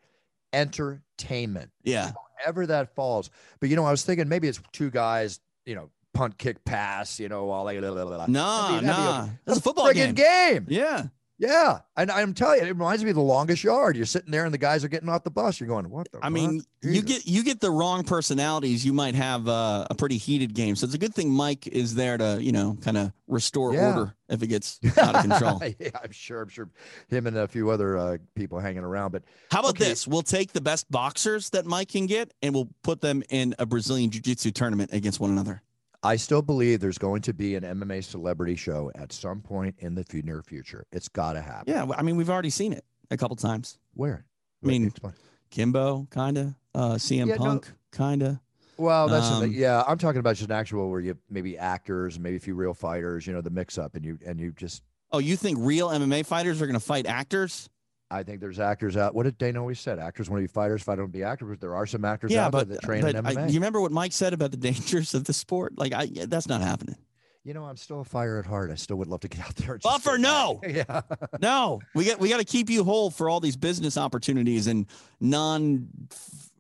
entertainment. 0.54 1.72
Yeah, 1.84 2.12
Wherever 2.38 2.66
that 2.68 2.94
falls. 2.96 3.30
But 3.60 3.70
you 3.70 3.76
know, 3.76 3.86
I 3.86 3.92
was 3.92 4.04
thinking 4.04 4.28
maybe 4.30 4.48
it's 4.48 4.60
two 4.72 4.90
guys, 4.90 5.40
you 5.66 5.76
know, 5.76 5.90
punt, 6.14 6.38
kick, 6.38 6.64
pass, 6.66 7.20
you 7.20 7.28
know, 7.30 7.50
all 7.50 7.64
like, 7.66 7.80
blah, 7.80 7.92
blah, 7.92 8.06
blah. 8.06 8.26
nah, 8.28 8.68
That'd 8.68 8.82
be- 8.82 8.86
that'd 8.88 9.04
nah. 9.04 9.30
That's 9.46 9.60
a 9.60 9.62
football 9.62 9.88
friggin' 9.88 10.14
game. 10.16 10.64
game. 10.64 10.66
Yeah, 10.70 11.04
Yeah. 11.40 11.80
And 11.98 12.10
I'm 12.12 12.34
telling 12.34 12.60
you, 12.60 12.66
it 12.68 12.70
reminds 12.70 13.04
me 13.04 13.10
of 13.10 13.16
the 13.16 13.22
longest 13.22 13.64
yard. 13.64 13.98
You're 13.98 14.06
sitting 14.06 14.32
there 14.32 14.46
and 14.46 14.54
the 14.54 14.58
guys 14.60 14.84
are 14.84 14.88
getting 14.88 15.10
off 15.10 15.24
the 15.24 15.32
bus. 15.32 15.60
You're 15.60 15.68
going, 15.68 15.90
what 15.90 16.10
the 16.12 16.20
I 16.22 16.30
mean, 16.30 16.60
fuck? 16.62 16.68
you 16.94 17.02
get 17.02 17.26
you 17.28 17.44
get 17.44 17.60
the 17.60 17.70
wrong 17.72 18.04
personalities, 18.04 18.86
you 18.86 18.94
might 18.94 19.16
have 19.16 19.48
uh, 19.48 19.88
a 19.90 19.96
pretty 19.96 20.18
heated 20.18 20.54
game. 20.54 20.76
So 20.76 20.86
it's 20.86 20.94
a 20.94 20.98
good 20.98 21.14
thing 21.14 21.30
Mike 21.32 21.68
is 21.68 21.96
there 21.96 22.18
to 22.18 22.38
you 22.42 22.52
know 22.52 22.78
kind 22.82 22.98
of 22.98 23.12
restore 23.28 23.74
Yeah. 23.74 23.88
order 23.98 24.16
if 24.30 24.42
it 24.44 24.48
gets 24.48 24.80
out 24.98 25.16
of 25.16 25.22
control. 25.22 25.62
yeah, 25.80 25.90
I'm 26.04 26.12
sure. 26.12 26.42
I'm 26.44 26.50
sure 26.50 26.70
him 27.10 27.28
and 27.28 27.36
a 27.38 27.48
few 27.48 27.70
other 27.72 27.98
uh, 27.98 28.18
people 28.36 28.60
hanging 28.60 28.84
around. 28.84 29.12
But 29.12 29.24
How 29.52 29.60
about 29.60 29.72
Okay. 29.72 29.86
this? 29.86 30.08
We'll 30.08 30.22
take 30.24 30.54
the 30.54 30.62
best 30.62 30.90
boxers 30.92 31.50
that 31.52 31.66
Mike 31.66 31.90
can 31.90 32.06
get, 32.06 32.32
and 32.42 32.54
we'll 32.56 32.70
put 32.84 33.02
them 33.02 33.24
in 33.30 33.54
a 33.60 33.66
Brazilian 33.66 34.12
jiu-jitsu 34.12 34.52
tournament 34.52 34.92
against 34.94 35.20
one 35.20 35.32
another. 35.32 35.62
I 36.04 36.18
still 36.18 36.42
believe 36.42 36.82
there's 36.82 36.98
going 36.98 37.22
to 37.24 37.34
be 37.34 37.56
an 37.56 37.64
MMA 37.64 38.04
celebrity 38.04 38.56
show 38.56 38.92
at 38.96 39.14
some 39.14 39.40
point 39.42 39.76
in 39.80 39.96
the 39.96 40.06
near 40.24 40.42
future. 40.42 40.86
It's 40.92 41.08
got 41.08 41.34
to 41.34 41.42
happen. 41.42 41.74
Yeah, 41.74 41.88
I 41.98 42.04
mean 42.04 42.18
we've 42.18 42.30
already 42.30 42.50
seen 42.50 42.74
it 42.74 42.84
a 43.10 43.18
couple 43.18 43.36
times. 43.38 43.80
Where? 43.94 44.26
I 44.64 44.68
mean, 44.68 44.88
Explain. 44.88 45.14
Kimbo, 45.50 46.08
kinda. 46.12 46.56
Uh, 46.76 46.96
CM 46.96 47.28
Yeah, 47.28 47.36
no. 47.36 47.44
Punk, 47.44 47.72
kinda. 47.92 48.42
Well, 48.78 49.08
that's 49.08 49.28
Um, 49.28 49.52
yeah. 49.52 49.84
I'm 49.88 49.98
talking 49.98 50.20
about 50.20 50.36
just 50.36 50.50
an 50.50 50.56
actual 50.56 50.90
where 50.90 51.00
you 51.00 51.16
maybe 51.30 51.58
actors, 51.58 52.20
maybe 52.20 52.38
a 52.38 52.40
few 52.40 52.56
real 52.56 52.74
fighters. 52.74 53.28
You 53.28 53.34
know, 53.34 53.42
the 53.42 53.52
mix 53.52 53.78
up, 53.78 53.96
and 53.96 54.04
you 54.04 54.18
and 54.26 54.40
you 54.40 54.52
just. 54.52 54.84
Oh, 55.12 55.20
you 55.20 55.38
think 55.38 55.60
real 55.62 55.90
MMA 55.90 56.26
fighters 56.26 56.62
are 56.62 56.66
going 56.66 56.80
to 56.80 56.86
fight 56.86 57.06
actors? 57.06 57.70
I 58.14 58.22
think 58.22 58.40
there's 58.40 58.60
actors 58.60 58.96
out. 58.96 59.16
What 59.16 59.24
did 59.24 59.40
Dana 59.40 59.60
always 59.60 59.80
said? 59.80 59.98
Actors 59.98 60.30
want 60.30 60.42
to 60.42 60.48
be 60.48 60.52
fighters, 60.52 60.84
Fighters 60.84 61.02
want 61.02 61.14
to 61.14 61.18
be 61.18 61.24
actors. 61.24 61.50
But 61.50 61.62
there 61.62 61.76
are 61.76 61.88
some 61.88 62.06
actors 62.06 62.32
yeah, 62.32 62.46
out 62.46 62.52
but, 62.52 62.68
there 62.68 62.78
that 62.78 62.84
train 62.84 63.02
but 63.02 63.16
in 63.16 63.26
I, 63.26 63.34
MMA. 63.34 63.48
you 63.50 63.56
remember 63.56 63.82
what 63.82 63.92
Mike 63.92 64.12
said 64.12 64.34
about 64.34 64.52
the 64.52 64.58
dangers 64.72 65.16
of 65.16 65.24
the 65.24 65.34
sport? 65.34 65.78
Like, 65.78 65.94
I 65.94 66.04
yeah, 66.04 66.26
that's 66.28 66.48
not 66.48 66.62
happening. 66.62 66.96
You 67.44 67.54
know, 67.54 67.66
I'm 67.66 67.76
still 67.76 68.00
a 68.02 68.06
fire 68.06 68.38
at 68.40 68.46
heart. 68.46 68.72
I 68.72 68.76
still 68.76 68.98
would 68.98 69.08
love 69.08 69.20
to 69.22 69.28
get 69.28 69.42
out 69.42 69.56
there. 69.56 69.78
Buffer, 69.80 70.18
no. 70.18 70.62
Yeah. 70.68 71.02
No, 71.42 71.82
we 71.96 72.06
got 72.06 72.20
we 72.20 72.30
got 72.30 72.38
to 72.38 72.46
keep 72.46 72.70
you 72.70 72.84
whole 72.84 73.10
for 73.10 73.30
all 73.30 73.40
these 73.40 73.58
business 73.58 73.98
opportunities 73.98 74.68
and 74.68 74.86
non. 75.20 75.90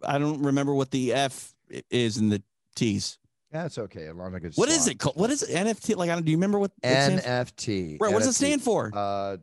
I 0.04 0.18
don't 0.18 0.42
remember 0.42 0.74
what 0.74 0.92
the 0.92 1.14
F 1.14 1.54
is 1.90 2.18
in 2.18 2.30
the 2.30 2.42
T's. 2.76 3.20
Yeah, 3.54 3.66
it's 3.66 3.78
okay. 3.78 4.08
As 4.08 4.16
long 4.16 4.36
as 4.44 4.58
What 4.58 4.70
is 4.70 4.88
it 4.88 4.98
called? 4.98 5.16
What 5.16 5.30
is 5.30 5.44
it? 5.44 5.56
NFT? 5.56 5.96
Like, 5.96 6.10
I 6.10 6.16
don't. 6.16 6.26
Do 6.26 6.32
you 6.32 6.38
remember 6.38 6.58
what? 6.58 6.72
NFT. 6.82 7.98
Right. 8.02 8.12
What 8.12 8.20
does 8.20 8.30
it 8.30 8.34
stand 8.34 8.64
for? 8.64 8.92
Uh, 8.94 9.38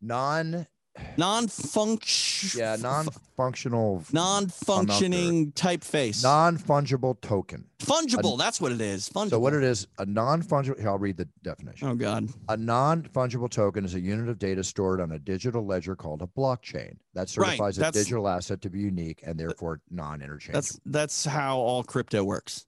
non. 0.00 0.66
Non-function. 1.18 2.58
Yeah, 2.58 2.76
non-functional. 2.76 4.02
non-functioning 4.12 5.52
typeface. 5.52 6.22
Non-fungible 6.22 7.20
token. 7.20 7.66
fungible. 7.78 8.38
that's 8.38 8.60
what 8.60 8.72
it 8.72 8.80
is. 8.80 9.08
Fungible. 9.08 9.30
So 9.30 9.38
what 9.38 9.52
it 9.54 9.62
is, 9.62 9.86
a 9.98 10.06
non-fungible. 10.06 10.78
Here, 10.78 10.88
I'll 10.88 10.98
read 10.98 11.16
the 11.16 11.28
definition. 11.42 11.88
Oh 11.88 11.94
God. 11.94 12.28
A 12.48 12.56
non-fungible 12.56 13.50
token 13.50 13.84
is 13.84 13.94
a 13.94 14.00
unit 14.00 14.28
of 14.28 14.38
data 14.38 14.64
stored 14.64 15.00
on 15.00 15.12
a 15.12 15.18
digital 15.18 15.66
ledger 15.66 15.96
called 15.96 16.22
a 16.22 16.26
blockchain 16.26 16.96
that 17.14 17.30
Right, 17.36 17.58
certifies 17.58 17.78
a 17.78 17.92
digital 17.92 18.28
asset 18.28 18.60
to 18.62 18.70
be 18.70 18.80
unique 18.80 19.22
and 19.26 19.38
therefore 19.38 19.80
non-interchangeable. 19.90 20.56
That's 20.56 20.80
that's 20.86 21.24
how 21.24 21.58
all 21.58 21.82
crypto 21.82 22.24
works. 22.24 22.66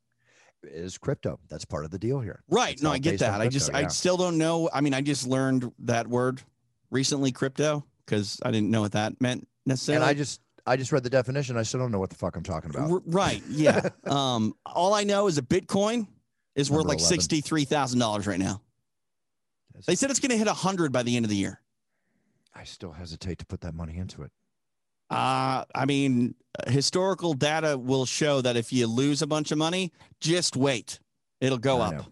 is 0.63 0.99
crypto. 0.99 1.39
That's 1.49 1.65
part 1.65 1.85
of 1.85 1.91
the 1.91 1.99
deal 1.99 2.21
here. 2.21 2.43
Right. 2.49 2.75
It's 2.75 2.83
No, 2.83 2.91
I 2.93 2.99
get 2.99 3.21
that. 3.21 3.41
I 3.41 3.49
just 3.49 3.71
crypto, 3.71 3.87
I 3.87 3.89
still 3.89 4.17
don't 4.17 4.39
know. 4.39 4.69
I 4.73 4.81
mean, 4.81 4.93
I 4.95 5.01
just 5.01 5.27
learned 5.27 5.73
that 5.81 6.07
word 6.09 6.43
recently, 6.91 7.33
crypto, 7.33 7.85
because 8.05 8.39
I 8.45 8.51
didn't 8.51 8.71
know 8.71 8.81
what 8.81 8.93
that 8.93 9.21
meant 9.21 9.47
necessarily. 9.67 10.03
And 10.03 10.11
I 10.11 10.15
just 10.15 10.41
I 10.67 10.77
just 10.77 10.93
read 10.93 11.03
the 11.03 11.11
definition. 11.11 11.57
I 11.57 11.63
still 11.63 11.81
don't 11.81 11.93
know 11.93 11.99
what 11.99 12.11
the 12.11 12.17
fuck 12.17 12.37
I'm 12.37 12.43
talking 12.43 12.71
about. 12.71 12.91
R- 12.91 13.03
right. 13.07 13.43
Yeah. 13.49 13.89
um. 14.05 14.55
All 14.67 14.95
I 14.95 15.05
know 15.05 15.27
is 15.29 15.39
a 15.39 15.43
Bitcoin 15.43 16.07
is 16.55 16.71
worth 16.71 16.87
like 16.87 16.99
11. 16.99 17.07
sixty 17.09 17.41
three 17.41 17.65
thousand 17.65 17.99
dollars 18.01 18.27
right 18.27 18.39
now. 18.39 18.63
They 19.87 19.95
said 19.95 20.11
it's 20.11 20.19
going 20.21 20.31
to 20.31 20.37
hit 20.37 20.49
hundred 20.49 20.93
by 20.93 21.05
the 21.05 21.17
end 21.17 21.25
of 21.25 21.31
the 21.31 21.37
year. 21.37 21.61
I 22.55 22.65
still 22.65 22.91
hesitate 22.91 23.39
to 23.39 23.47
put 23.47 23.61
that 23.61 23.75
money 23.75 23.97
into 23.97 24.23
it. 24.23 24.33
Uh, 25.09 25.65
I 25.75 25.85
mean, 25.87 26.35
historical 26.67 27.33
data 27.33 27.79
will 27.79 28.05
show 28.05 28.41
that 28.41 28.57
if 28.57 28.73
you 28.73 28.87
lose 28.89 29.23
a 29.23 29.27
bunch 29.27 29.53
of 29.53 29.59
money, 29.59 29.93
just 30.21 30.57
wait. 30.57 30.99
It'll 31.41 31.59
go 31.59 31.81
I 31.81 31.87
up. 31.87 31.93
know. 31.95 32.07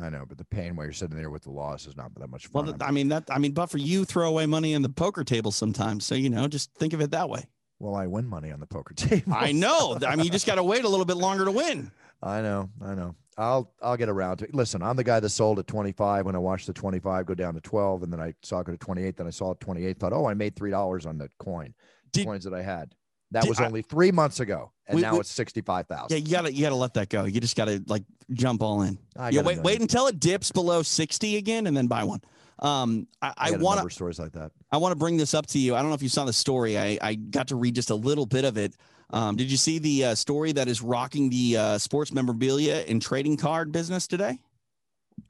I 0.00 0.08
know, 0.08 0.24
but 0.26 0.38
the 0.38 0.44
pain 0.44 0.74
while 0.76 0.86
you're 0.86 0.92
sitting 0.92 1.16
there 1.16 1.28
with 1.30 1.42
the 1.42 1.50
loss 1.50 1.86
is 1.86 1.96
not 1.96 2.14
that 2.14 2.28
much 2.28 2.46
fun. 2.46 2.64
th- 2.64 2.76
I 2.80 2.90
mean 2.90 3.08
that. 3.08 3.24
I 3.30 3.38
mean, 3.38 3.52
but 3.52 3.66
for 3.70 3.78
you, 3.78 4.04
throw 4.04 4.28
away 4.28 4.46
money 4.46 4.74
on 4.74 4.82
the 4.82 4.88
poker 4.88 5.22
table 5.24 5.52
sometimes. 5.52 6.06
So 6.06 6.14
you 6.14 6.30
know, 6.30 6.48
just 6.48 6.72
think 6.74 6.92
of 6.94 7.00
it 7.02 7.10
that 7.10 7.28
way. 7.28 7.44
well, 7.78 7.94
I 7.94 8.06
win 8.06 8.26
money 8.26 8.50
on 8.52 8.60
the 8.60 8.66
poker 8.66 8.94
table. 8.96 9.34
I 9.34 9.52
know. 9.52 9.98
I 10.06 10.16
mean, 10.16 10.24
you 10.24 10.30
just 10.30 10.46
got 10.46 10.54
to 10.54 10.62
wait 10.64 10.84
a 10.84 10.88
little 10.88 11.04
bit 11.04 11.16
longer 11.18 11.44
to 11.44 11.50
win. 11.52 11.90
I 12.22 12.40
know, 12.40 12.70
I 12.80 12.94
know. 12.94 13.16
I'll 13.36 13.72
I'll 13.82 13.96
get 13.96 14.08
around 14.08 14.38
to 14.38 14.44
it. 14.44 14.54
Listen, 14.54 14.82
I'm 14.82 14.96
the 14.96 15.04
guy 15.04 15.18
that 15.20 15.28
sold 15.28 15.58
at 15.58 15.66
25 15.66 16.24
when 16.26 16.34
I 16.36 16.38
watched 16.38 16.66
the 16.66 16.72
25 16.72 17.26
go 17.26 17.34
down 17.34 17.54
to 17.54 17.60
12, 17.60 18.02
and 18.04 18.12
then 18.12 18.20
I 18.20 18.34
saw 18.42 18.60
it 18.60 18.66
go 18.66 18.72
to 18.72 18.78
28. 18.78 19.16
Then 19.16 19.26
I 19.26 19.30
saw 19.30 19.50
it 19.52 19.60
28. 19.60 19.98
Thought, 19.98 20.12
oh, 20.12 20.26
I 20.26 20.34
made 20.34 20.54
three 20.56 20.70
dollars 20.70 21.04
on 21.06 21.18
the 21.18 21.28
coin, 21.38 21.74
Did- 22.12 22.26
coins 22.26 22.44
that 22.44 22.54
I 22.54 22.62
had. 22.62 22.94
That 23.32 23.48
was 23.48 23.60
only 23.60 23.82
three 23.82 24.12
months 24.12 24.40
ago, 24.40 24.72
and 24.86 24.96
We- 24.96 25.02
now 25.02 25.14
we- 25.14 25.20
it's 25.20 25.30
65,000. 25.30 26.10
Yeah, 26.10 26.16
you 26.24 26.30
gotta 26.30 26.52
you 26.52 26.62
gotta 26.62 26.74
let 26.76 26.94
that 26.94 27.08
go. 27.08 27.24
You 27.24 27.40
just 27.40 27.56
gotta 27.56 27.82
like 27.86 28.04
jump 28.32 28.62
all 28.62 28.82
in. 28.82 28.98
I 29.16 29.30
Yeah, 29.30 29.42
wait 29.42 29.62
wait 29.62 29.80
until 29.80 30.06
it 30.06 30.20
dips 30.20 30.52
below 30.52 30.82
sixty 30.82 31.36
again, 31.36 31.66
and 31.66 31.76
then 31.76 31.86
buy 31.86 32.04
one. 32.04 32.20
Um, 32.58 33.08
I, 33.20 33.32
I 33.36 33.48
a 33.50 33.58
want 33.58 33.80
to 33.82 33.90
stories 33.90 34.18
like 34.20 34.32
that. 34.32 34.52
I 34.70 34.76
want 34.76 34.92
to 34.92 34.96
bring 34.96 35.16
this 35.16 35.34
up 35.34 35.46
to 35.48 35.58
you. 35.58 35.74
I 35.74 35.80
don't 35.80 35.88
know 35.88 35.94
if 35.94 36.02
you 36.02 36.08
saw 36.08 36.24
the 36.24 36.32
story. 36.32 36.78
I 36.78 36.98
I 37.02 37.14
got 37.14 37.48
to 37.48 37.56
read 37.56 37.74
just 37.74 37.90
a 37.90 37.94
little 37.94 38.26
bit 38.26 38.44
of 38.44 38.56
it. 38.56 38.76
Um, 39.10 39.36
did 39.36 39.50
you 39.50 39.56
see 39.56 39.78
the 39.78 40.04
uh, 40.06 40.14
story 40.14 40.52
that 40.52 40.68
is 40.68 40.80
rocking 40.80 41.28
the 41.28 41.56
uh, 41.56 41.78
sports 41.78 42.12
memorabilia 42.12 42.84
and 42.88 43.02
trading 43.02 43.36
card 43.36 43.72
business 43.72 44.06
today? 44.06 44.38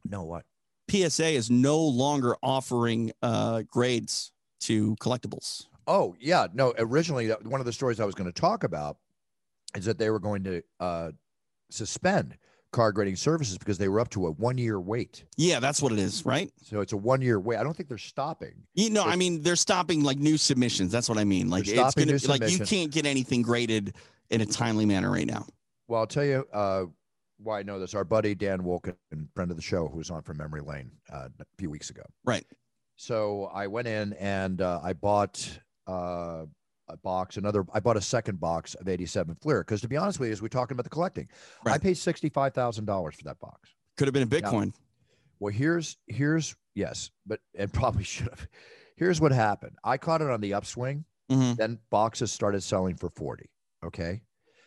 No, 0.05 0.23
what? 0.25 0.45
PSA 0.91 1.29
is 1.29 1.51
no 1.51 1.81
longer 1.81 2.37
offering 2.43 3.13
uh, 3.23 3.63
grades 3.69 4.31
to 4.61 4.95
collectibles. 4.97 5.67
Oh 5.87 6.15
yeah, 6.21 6.47
no. 6.53 6.75
Originally, 6.79 7.29
one 7.29 7.61
of 7.61 7.67
the 7.67 7.73
stories 7.73 8.01
I 8.01 8.05
was 8.05 8.15
going 8.15 8.31
to 8.31 8.41
talk 8.41 8.65
about 8.65 8.99
is 9.77 9.85
that 9.87 9.99
they 9.99 10.11
were 10.11 10.21
going 10.21 10.45
to 10.45 10.63
uh, 10.81 11.11
suspend 11.71 12.37
car 12.73 12.91
grading 12.91 13.17
services 13.17 13.59
because 13.59 13.79
they 13.79 13.89
were 13.89 14.01
up 14.01 14.09
to 14.11 14.27
a 14.27 14.31
one 14.33 14.59
year 14.59 14.81
wait. 14.81 15.25
Yeah, 15.37 15.61
that's 15.61 15.83
what 15.83 15.93
it 15.93 15.99
is, 15.99 16.25
right? 16.25 16.51
So 16.63 16.81
it's 16.81 16.93
a 16.93 16.97
one 16.97 17.21
year 17.21 17.39
wait. 17.39 17.59
I 17.59 17.63
don't 17.63 17.77
think 17.77 17.89
they're 17.89 17.99
stopping. 17.99 18.55
You 18.75 18.91
know, 18.91 19.05
I 19.05 19.17
mean, 19.17 19.43
they're 19.43 19.57
stopping 19.57 20.03
like 20.03 20.19
new 20.19 20.37
submissions. 20.37 20.91
That's 20.91 21.09
what 21.09 21.19
I 21.19 21.25
mean. 21.25 21.51
Like 21.51 21.69
it's 21.69 21.95
gonna 21.95 22.19
like 22.29 22.51
you 22.51 22.59
can't 22.61 22.91
get 22.91 23.07
anything 23.07 23.43
graded 23.43 23.95
in 24.31 24.41
a 24.41 24.47
timely 24.47 24.87
manner 24.87 25.11
right 25.11 25.27
now. 25.27 25.47
Well, 25.89 26.01
I'll 26.01 26.07
tell 26.07 26.25
you 26.25 26.47
uh, 26.53 26.85
why 27.39 27.61
I 27.61 27.63
know 27.63 27.79
this. 27.79 27.95
Our 27.95 28.05
buddy 28.05 28.35
Dan 28.35 28.63
Wulkan, 28.63 28.95
friend 29.35 29.51
of 29.51 29.57
the 29.57 29.63
show, 29.63 29.89
who 29.89 29.99
was 29.99 30.11
on 30.11 30.23
from 30.23 30.39
Memory 30.39 30.63
Lane 30.63 30.91
uh, 31.13 31.29
a 31.39 31.45
few 31.59 31.71
weeks 31.71 31.91
ago. 31.91 32.03
Right. 32.25 32.47
So 32.97 33.51
I 33.53 33.67
went 33.67 33.89
in 33.89 34.13
and 34.15 34.61
uh, 34.61 34.81
I 34.83 34.93
bought 34.93 35.59
uh, 35.89 36.45
a 36.89 36.97
box, 37.03 37.37
another. 37.37 37.65
I 37.73 37.81
bought 37.81 37.97
a 37.97 38.01
second 38.01 38.41
box 38.41 38.75
of 38.75 38.89
'87 38.89 39.37
Fleer 39.37 39.61
because, 39.61 39.81
to 39.81 39.89
be 39.89 39.97
honest 39.97 40.19
with 40.21 40.29
you, 40.29 40.33
as 40.33 40.43
we're 40.43 40.49
talking 40.49 40.75
about 40.75 40.85
the 40.85 40.91
collecting, 40.91 41.29
I 41.65 41.79
paid 41.79 41.97
sixty-five 41.97 42.55
thousand 42.55 42.85
dollars 42.87 43.15
for 43.17 43.25
that 43.25 43.39
box. 43.41 43.71
Could 43.97 44.09
have 44.09 44.15
been 44.15 44.23
a 44.23 44.27
Bitcoin. 44.27 44.73
Well, 45.39 45.53
here's 45.53 45.97
here's 46.07 46.55
yes, 46.75 47.11
but 47.27 47.41
and 47.57 47.73
probably 47.73 48.05
should 48.05 48.29
have. 48.29 48.47
Here's 48.97 49.21
what 49.21 49.33
happened. 49.33 49.77
I 49.85 49.97
caught 49.97 50.23
it 50.23 50.31
on 50.31 50.41
the 50.41 50.55
upswing. 50.55 51.05
Mhm. 51.31 51.57
Then 51.57 51.79
boxes 51.91 52.31
started 52.31 52.63
selling 52.63 52.97
for 52.97 53.09
40. 53.11 53.49
Okay. 53.85 54.21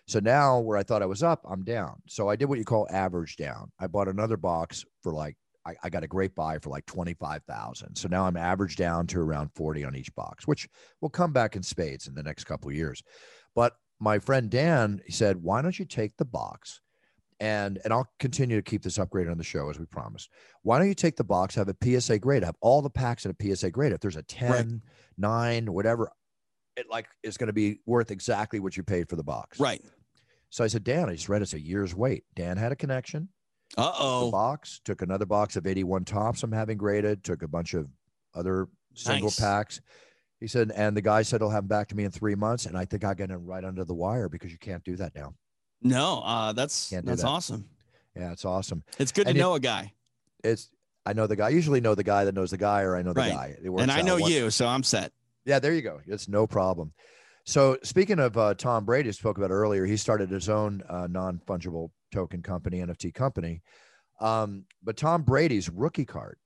So 0.08 0.20
now 0.20 0.60
where 0.60 0.78
I 0.78 0.84
thought 0.84 1.02
I 1.02 1.06
was 1.08 1.24
up, 1.24 1.42
I'm 1.50 1.64
down. 1.64 2.02
So 2.08 2.28
I 2.30 2.36
did 2.36 2.46
what 2.46 2.60
you 2.60 2.66
call 2.66 2.88
average 2.92 3.38
down. 3.38 3.72
I 3.80 3.88
bought 3.88 4.08
another 4.08 4.38
box 4.38 4.86
for 5.02 5.12
like 5.12 5.36
I, 5.66 5.76
I 5.84 5.90
got 5.90 6.04
a 6.04 6.08
great 6.08 6.36
buy 6.36 6.60
for 6.60 6.70
like 6.70 6.86
25,000. 6.86 7.96
So 7.96 8.08
now 8.08 8.26
I'm 8.26 8.38
averaged 8.38 8.78
down 8.78 9.08
to 9.08 9.20
around 9.20 9.50
40 9.56 9.84
on 9.84 9.96
each 9.96 10.14
box, 10.16 10.48
which 10.48 10.68
will 11.02 11.10
come 11.10 11.34
back 11.34 11.56
in 11.56 11.64
spades 11.64 12.08
in 12.08 12.16
the 12.16 12.24
next 12.24 12.44
couple 12.44 12.70
of 12.70 12.76
years. 12.76 13.04
But 13.56 13.74
my 14.00 14.20
friend 14.20 14.50
Dan, 14.50 15.02
he 15.06 15.12
said, 15.12 15.42
why 15.42 15.62
don't 15.62 15.78
you 15.78 15.86
take 15.86 16.18
the 16.18 16.26
box 16.26 16.82
and 17.40 17.80
and 17.84 17.92
I'll 17.92 18.08
continue 18.20 18.56
to 18.56 18.62
keep 18.62 18.82
this 18.82 18.98
upgraded 18.98 19.32
on 19.32 19.38
the 19.38 19.44
show 19.44 19.70
as 19.70 19.78
we 19.78 19.86
promised. 19.86 20.30
Why 20.62 20.78
don't 20.80 20.88
you 20.88 20.94
take 20.94 21.18
the 21.18 21.24
box, 21.24 21.56
have 21.56 21.70
a 21.70 21.76
PSA 21.84 22.20
grade, 22.20 22.44
have 22.44 22.56
all 22.62 22.82
the 22.82 22.90
packs 22.90 23.26
at 23.26 23.36
a 23.38 23.56
PSA 23.56 23.72
grade. 23.72 23.92
If 23.92 24.00
there's 24.00 24.16
a 24.16 24.24
10, 24.24 24.82
9, 25.18 25.74
whatever, 25.74 26.12
it 26.78 26.88
like 26.90 27.08
is 27.24 27.38
going 27.38 27.48
to 27.48 27.54
be 27.54 27.80
worth 27.86 28.12
exactly 28.12 28.60
what 28.60 28.78
you 28.78 28.84
paid 28.84 29.10
for 29.10 29.16
the 29.16 29.24
box. 29.24 29.60
Right. 29.60 29.82
So 30.50 30.64
I 30.64 30.68
said, 30.68 30.84
Dan, 30.84 31.10
I 31.10 31.14
just 31.14 31.28
read 31.28 31.42
it's 31.42 31.54
a 31.54 31.60
year's 31.60 31.94
wait. 31.94 32.24
Dan 32.36 32.58
had 32.58 32.72
a 32.72 32.76
connection. 32.76 33.30
Uh 33.78 33.92
oh. 34.00 34.32
box 34.32 34.80
took 34.86 35.02
another 35.02 35.26
box 35.26 35.56
of 35.56 35.68
81 35.68 36.06
Topps 36.06 36.44
I'm 36.44 36.52
having 36.52 36.78
graded, 36.78 37.24
took 37.24 37.42
a 37.44 37.48
bunch 37.48 37.74
of 37.74 37.88
other 38.34 38.68
single 38.94 39.28
Nice. 39.28 39.40
packs. 39.40 39.82
He 40.40 40.48
said, 40.48 40.72
and 40.76 40.96
the 40.96 41.02
guy 41.02 41.22
said 41.24 41.42
he'll 41.42 41.50
have 41.50 41.64
them 41.64 41.68
back 41.68 41.88
to 41.90 41.96
me 41.96 42.04
in 42.04 42.12
three 42.12 42.36
months. 42.36 42.66
And 42.68 42.78
I 42.78 42.86
think 42.86 43.04
I 43.04 43.14
got 43.14 43.30
him 43.30 43.46
right 43.46 43.64
under 43.64 43.84
the 43.84 43.94
wire 43.94 44.30
because 44.30 44.52
you 44.52 44.58
can't 44.60 44.84
do 44.84 44.96
that 44.98 45.16
now. 45.16 45.34
No, 45.82 46.22
uh, 46.24 46.54
that's 46.54 46.90
that's 46.90 47.22
that. 47.22 47.24
awesome. 47.28 47.68
Yeah, 48.16 48.32
it's 48.32 48.46
awesome. 48.46 48.84
It's 49.00 49.12
good 49.12 49.26
to 49.28 49.32
it- 49.32 49.38
know 49.38 49.56
a 49.56 49.60
guy, 49.60 49.94
It's 50.44 50.70
I 51.06 51.14
know 51.14 51.28
the 51.28 51.36
guy. 51.36 51.48
I 51.48 51.50
usually 51.50 51.82
know 51.82 51.94
the 51.96 52.04
guy 52.04 52.24
that 52.26 52.34
knows 52.34 52.52
the 52.52 52.58
guy, 52.58 52.82
or 52.82 52.96
I 52.96 53.02
know 53.02 53.14
the 53.14 53.20
Right. 53.22 53.32
guy. 53.32 53.56
And 53.80 53.92
I 53.92 54.02
know 54.02 54.18
you, 54.18 54.50
so 54.50 54.68
I'm 54.68 54.82
set. 54.84 55.12
Yeah, 55.46 55.60
there 55.60 55.74
you 55.74 55.82
go. 55.84 56.00
It's 56.08 56.28
no 56.28 56.48
problem. 56.48 56.94
So 57.46 57.78
speaking 57.84 58.20
of 58.20 58.36
uh, 58.38 58.56
Tom 58.56 58.86
Brady, 58.86 59.12
spoke 59.12 59.38
about 59.38 59.52
earlier, 59.52 59.86
he 59.86 59.98
started 59.98 60.32
his 60.32 60.50
own 60.50 60.82
uh, 60.90 61.08
non 61.08 61.40
fungible 61.46 61.92
token 62.16 62.42
company, 62.42 62.80
NFT 62.80 63.14
company. 63.14 63.62
Um, 64.22 64.66
but 64.82 64.96
Tom 64.96 65.24
Brady's 65.24 65.70
rookie 65.70 66.06
card 66.06 66.38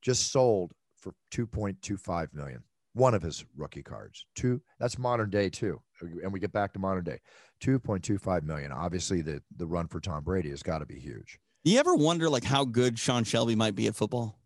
just 0.00 0.32
sold 0.32 0.72
for 0.96 1.12
2.25 1.32 2.32
million. 2.32 2.62
One 2.94 3.14
of 3.14 3.22
his 3.22 3.44
rookie 3.56 3.82
cards. 3.82 4.26
Two. 4.34 4.62
That's 4.80 4.98
modern 4.98 5.30
day 5.30 5.50
too. 5.50 5.80
And 6.00 6.32
we 6.32 6.40
get 6.40 6.52
back 6.52 6.72
to 6.72 6.78
modern 6.78 7.04
day. 7.04 7.18
2.25 7.62 8.42
million. 8.44 8.72
Obviously, 8.72 9.20
the 9.20 9.42
the 9.56 9.66
run 9.66 9.88
for 9.88 10.00
Tom 10.00 10.24
Brady 10.24 10.50
has 10.50 10.62
got 10.62 10.78
to 10.78 10.86
be 10.86 10.98
huge. 10.98 11.38
Do 11.64 11.70
you 11.70 11.78
ever 11.78 11.94
wonder 11.94 12.30
like 12.30 12.44
how 12.44 12.64
good 12.64 12.98
Sean 12.98 13.24
Shelby 13.24 13.54
might 13.54 13.74
be 13.74 13.88
at 13.88 13.94
football? 13.94 14.38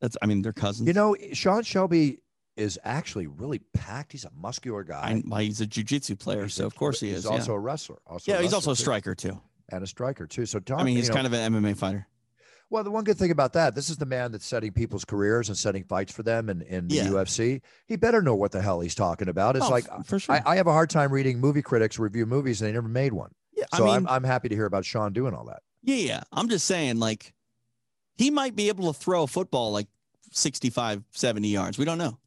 That's 0.00 0.16
I 0.20 0.26
mean 0.26 0.42
they're 0.42 0.52
cousins. 0.52 0.86
You 0.86 0.92
know, 0.92 1.16
Sean 1.32 1.62
Shelby 1.62 2.20
is 2.58 2.78
actually 2.84 3.26
really 3.26 3.60
packed. 3.72 4.12
He's 4.12 4.24
a 4.24 4.30
muscular 4.36 4.82
guy. 4.84 5.22
I, 5.32 5.42
he's 5.44 5.60
a 5.60 5.66
jujitsu 5.66 6.18
player, 6.18 6.42
He's 6.44 6.54
so 6.54 6.64
a- 6.64 6.66
of 6.66 6.74
course 6.76 7.00
he 7.00 7.08
he's 7.08 7.18
is. 7.18 7.26
also 7.26 7.52
yeah, 7.52 7.56
a 7.56 7.60
wrestler. 7.60 7.98
Also 8.06 8.32
yeah 8.32 8.40
he's 8.42 8.52
also 8.52 8.72
a 8.72 8.76
striker 8.76 9.14
too. 9.14 9.40
and 9.70 9.82
a 9.82 9.86
striker 9.86 10.26
too. 10.26 10.44
So 10.46 10.58
Tom, 10.60 10.80
I 10.80 10.84
mean, 10.84 10.96
he's 10.96 11.06
you 11.06 11.10
know, 11.14 11.22
kind 11.22 11.26
of 11.26 11.32
an 11.32 11.52
MMA 11.54 11.76
fighter. 11.76 12.06
well. 12.70 12.84
The 12.84 12.90
one 12.90 13.04
good 13.04 13.16
thing 13.16 13.30
about 13.30 13.52
that, 13.54 13.74
this 13.74 13.88
is 13.90 13.96
the 13.96 14.06
man 14.06 14.32
that's 14.32 14.44
setting 14.46 14.72
people's 14.72 15.04
careers 15.04 15.48
and 15.48 15.56
setting 15.56 15.84
fights 15.84 16.12
for 16.12 16.22
them 16.22 16.48
in, 16.50 16.62
in 16.62 16.88
the 16.88 16.96
UFC. 16.98 17.60
He 17.86 17.96
better 17.96 18.20
know 18.22 18.34
what 18.34 18.52
the 18.52 18.60
hell 18.62 18.80
he's 18.80 18.94
talking 18.94 19.28
about. 19.28 19.56
It's 19.56 19.64
Oh, 19.66 19.70
like 19.70 19.86
for 20.04 20.18
sure. 20.18 20.34
I, 20.34 20.42
I 20.52 20.56
have 20.56 20.66
a 20.66 20.72
hard 20.72 20.90
time 20.90 21.12
reading 21.12 21.38
movie 21.40 21.62
critics 21.62 21.98
review 21.98 22.26
movies 22.26 22.60
and 22.60 22.68
they 22.68 22.72
never 22.72 22.88
made 22.88 23.12
one. 23.12 23.30
yeah, 23.56 23.64
So 23.74 23.84
I 23.84 23.86
mean, 23.86 23.94
I'm 23.96 24.08
I'm 24.08 24.24
happy 24.24 24.48
to 24.48 24.54
hear 24.54 24.66
about 24.66 24.84
Sean 24.84 25.12
doing 25.12 25.34
all 25.34 25.44
that. 25.46 25.62
yeah, 25.82 25.96
yeah. 25.96 26.22
I'm 26.32 26.48
just 26.48 26.66
saying, 26.66 26.98
like, 26.98 27.32
he 28.16 28.30
might 28.30 28.56
be 28.56 28.68
able 28.68 28.92
to 28.92 28.98
throw 28.98 29.22
a 29.22 29.26
football 29.28 29.70
like 29.72 29.86
65, 30.32 31.04
70 31.12 31.48
yards. 31.48 31.78
We 31.78 31.84
don't 31.84 31.98
know. 31.98 32.18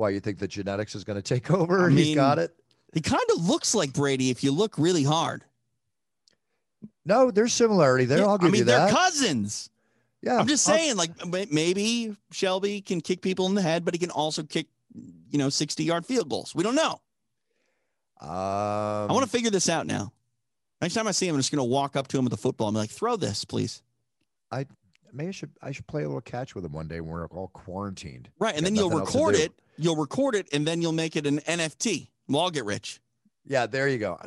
Why 0.00 0.08
you 0.10 0.20
think 0.20 0.38
the 0.38 0.48
genetics 0.48 0.94
is 0.94 1.04
going 1.04 1.20
to 1.20 1.22
take 1.22 1.50
over? 1.60 1.86
I 1.86 1.90
he's 1.90 2.06
mean, 2.08 2.14
got 2.16 2.38
it. 2.38 2.54
He 2.94 3.00
kind 3.02 3.22
of 3.36 3.44
looks 3.46 3.74
like 3.74 3.92
Brady 3.92 4.30
if 4.30 4.42
you 4.42 4.50
look 4.50 4.76
really 4.78 5.04
hard. 5.04 5.44
No, 7.04 7.30
there's 7.30 7.52
similarity 7.52 8.04
there. 8.06 8.18
Yeah, 8.18 8.26
I'll 8.26 8.38
give 8.38 8.48
I 8.48 8.50
mean, 8.50 8.58
you 8.60 8.64
they're 8.64 8.88
cousins. 8.90 9.70
yeah, 10.22 10.38
I'm 10.38 10.46
just 10.46 10.68
I'll- 10.68 10.74
saying, 10.76 10.96
like, 10.96 11.10
maybe 11.52 12.16
Shelby 12.32 12.80
can 12.80 13.00
kick 13.00 13.20
people 13.22 13.46
in 13.46 13.54
the 13.54 13.62
head, 13.62 13.84
but 13.84 13.94
he 13.94 13.98
can 13.98 14.10
also 14.10 14.42
kick, 14.42 14.66
you 15.30 15.38
know, 15.38 15.48
60 15.50 15.84
yard 15.84 16.04
field 16.06 16.28
goals. 16.28 16.54
We 16.54 16.62
don't 16.64 16.74
know. 16.74 17.00
Um, 18.20 18.28
I 18.30 19.06
want 19.10 19.24
to 19.24 19.30
figure 19.30 19.50
this 19.50 19.68
out 19.68 19.86
now. 19.86 20.12
Next 20.80 20.94
time 20.94 21.06
I 21.06 21.12
see 21.12 21.26
him, 21.28 21.34
I'm 21.34 21.40
just 21.40 21.50
going 21.52 21.58
to 21.58 21.64
walk 21.64 21.94
up 21.96 22.08
to 22.08 22.18
him 22.18 22.24
with 22.24 22.30
the 22.32 22.36
football 22.38 22.68
and 22.68 22.74
be 22.74 22.78
like, 22.80 22.90
throw 22.90 23.16
this, 23.16 23.44
please. 23.44 23.82
Maybe 25.12 25.28
I 25.28 25.32
should 25.32 25.50
I 25.62 25.72
should 25.72 25.86
play 25.86 26.02
a 26.02 26.06
little 26.06 26.20
catch 26.20 26.54
with 26.54 26.64
him 26.64 26.72
one 26.72 26.88
day 26.88 27.00
when 27.00 27.10
we're 27.10 27.26
all 27.28 27.48
quarantined. 27.48 28.28
Right. 28.38 28.54
And 28.54 28.62
Got 28.62 28.64
then 28.64 28.74
you'll 28.76 28.90
nothing 28.90 29.00
else 29.00 29.12
to 29.12 29.18
record 29.18 29.34
it. 29.36 29.52
You'll 29.78 29.96
record 29.96 30.34
it 30.34 30.48
and 30.52 30.66
then 30.66 30.82
you'll 30.82 30.92
make 30.92 31.16
it 31.16 31.26
an 31.26 31.38
NFT. 31.40 32.08
We'll 32.28 32.40
all 32.40 32.50
get 32.50 32.64
rich. 32.64 33.00
Yeah, 33.46 33.66
there 33.66 33.88
you 33.88 33.98
go. 33.98 34.18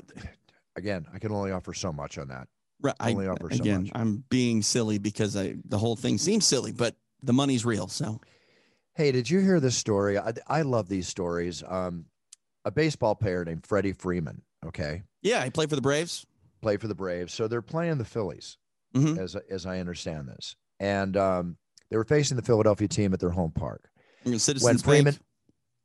Again, 0.75 1.05
I 1.13 1.19
can 1.19 1.31
only 1.31 1.51
offer 1.51 1.73
so 1.73 1.93
much 1.93 2.17
on 2.17 2.29
that. 2.29 2.47
Right. 2.81 2.95
I, 2.99 3.11
Only 3.11 3.27
offer 3.27 3.49
so 3.49 3.55
again, 3.55 3.83
much. 3.83 3.91
I'm 3.95 4.23
being 4.29 4.61
silly 4.61 4.97
because 4.97 5.37
I, 5.37 5.55
the 5.65 5.77
whole 5.77 5.95
thing 5.95 6.17
seems 6.17 6.45
silly, 6.45 6.71
but 6.73 6.95
the 7.21 7.31
money's 7.33 7.63
real. 7.63 7.87
So 7.87 8.19
Hey, 8.95 9.11
did 9.11 9.29
you 9.29 9.39
hear 9.39 9.59
this 9.59 9.77
story? 9.77 10.17
I, 10.19 10.33
I 10.47 10.61
love 10.63 10.89
these 10.89 11.07
stories. 11.07 11.63
Um, 11.65 12.05
a 12.65 12.71
baseball 12.71 13.15
player 13.15 13.45
named 13.45 13.65
Freddie 13.65 13.93
Freeman. 13.93 14.41
Okay, 14.65 15.03
yeah, 15.21 15.43
he 15.43 15.49
played 15.49 15.69
for 15.69 15.75
the 15.75 15.81
Braves. 15.81 16.25
played 16.61 16.79
for 16.81 16.87
the 16.87 16.95
Braves. 16.95 17.33
So 17.33 17.47
they're 17.47 17.61
playing 17.61 17.97
the 17.97 18.05
Phillies, 18.05 18.57
Mhm. 18.95 19.17
as 19.17 19.35
as 19.49 19.65
I 19.65 19.79
understand 19.79 20.27
this, 20.27 20.55
and 20.83 21.15
um, 21.17 21.57
they 21.89 21.97
were 21.97 22.03
facing 22.03 22.35
the 22.37 22.43
Philadelphia 22.43 22.87
team 22.87 23.13
at 23.13 23.19
their 23.19 23.29
home 23.29 23.51
park. 23.51 23.89
Citizens 24.25 24.81
Freeman- 24.83 25.13
Bank. 25.13 25.19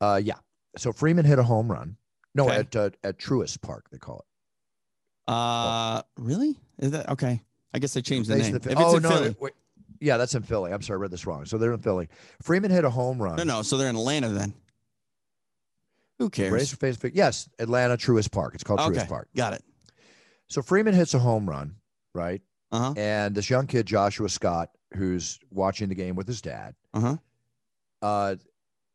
Uh, 0.01 0.19
yeah. 0.23 0.35
So 0.77 0.91
Freeman 0.91 1.25
hit 1.25 1.39
a 1.39 1.43
home 1.43 1.71
run. 1.71 1.97
No, 2.35 2.45
Okay. 2.45 2.55
at 2.57 2.75
uh, 2.75 2.89
at 3.03 3.17
Truist 3.17 3.61
Park 3.61 3.85
they 3.91 3.97
call 3.97 4.19
it. 4.19 5.31
Uh, 5.31 6.01
really? 6.17 6.57
Is 6.79 6.91
that 6.91 7.09
okay? 7.09 7.41
I 7.73 7.79
guess 7.79 7.93
they 7.93 8.01
changed 8.01 8.29
the 8.29 8.35
name. 8.37 8.51
the 8.51 8.57
if 8.57 8.65
it's 8.67 8.75
oh 8.77 8.97
in 8.97 9.03
no, 9.03 9.09
Philly, 9.09 9.35
wait, 9.39 9.53
yeah, 9.99 10.17
that's 10.17 10.35
in 10.35 10.43
Philly. 10.43 10.71
I'm 10.71 10.81
sorry, 10.81 10.97
I 10.97 11.01
read 11.01 11.11
this 11.11 11.25
wrong. 11.25 11.45
So 11.45 11.57
they're 11.57 11.73
in 11.73 11.79
Philly. 11.81 12.07
Freeman 12.41 12.71
hit 12.71 12.85
a 12.85 12.89
home 12.89 13.21
run. 13.21 13.35
no, 13.37 13.43
no. 13.43 13.61
So 13.61 13.77
they're 13.77 13.89
in 13.89 13.95
Atlanta 13.95 14.29
then. 14.29 14.53
Who 16.19 16.29
cares? 16.29 16.71
Were 16.71 16.77
facing- 16.77 17.11
yes, 17.15 17.47
Atlanta 17.59 17.95
Truist 17.97 18.31
Park. 18.31 18.53
It's 18.55 18.63
called 18.63 18.79
Okay, 18.79 18.99
Truist 18.99 19.07
Park. 19.09 19.29
got 19.35 19.53
it. 19.53 19.63
So 20.47 20.61
Freeman 20.61 20.93
hits 20.93 21.13
a 21.13 21.19
home 21.19 21.49
run, 21.49 21.75
right? 22.13 22.41
Uh 22.71 22.79
huh. 22.79 22.93
And 22.97 23.35
this 23.35 23.49
young 23.49 23.67
kid, 23.67 23.85
Joshua 23.85 24.29
Scott, 24.29 24.69
who's 24.93 25.39
watching 25.51 25.89
the 25.89 25.95
game 25.95 26.15
with 26.15 26.27
his 26.27 26.41
dad, 26.41 26.75
Uh 26.93 26.99
huh. 26.99 27.17
uh, 28.01 28.35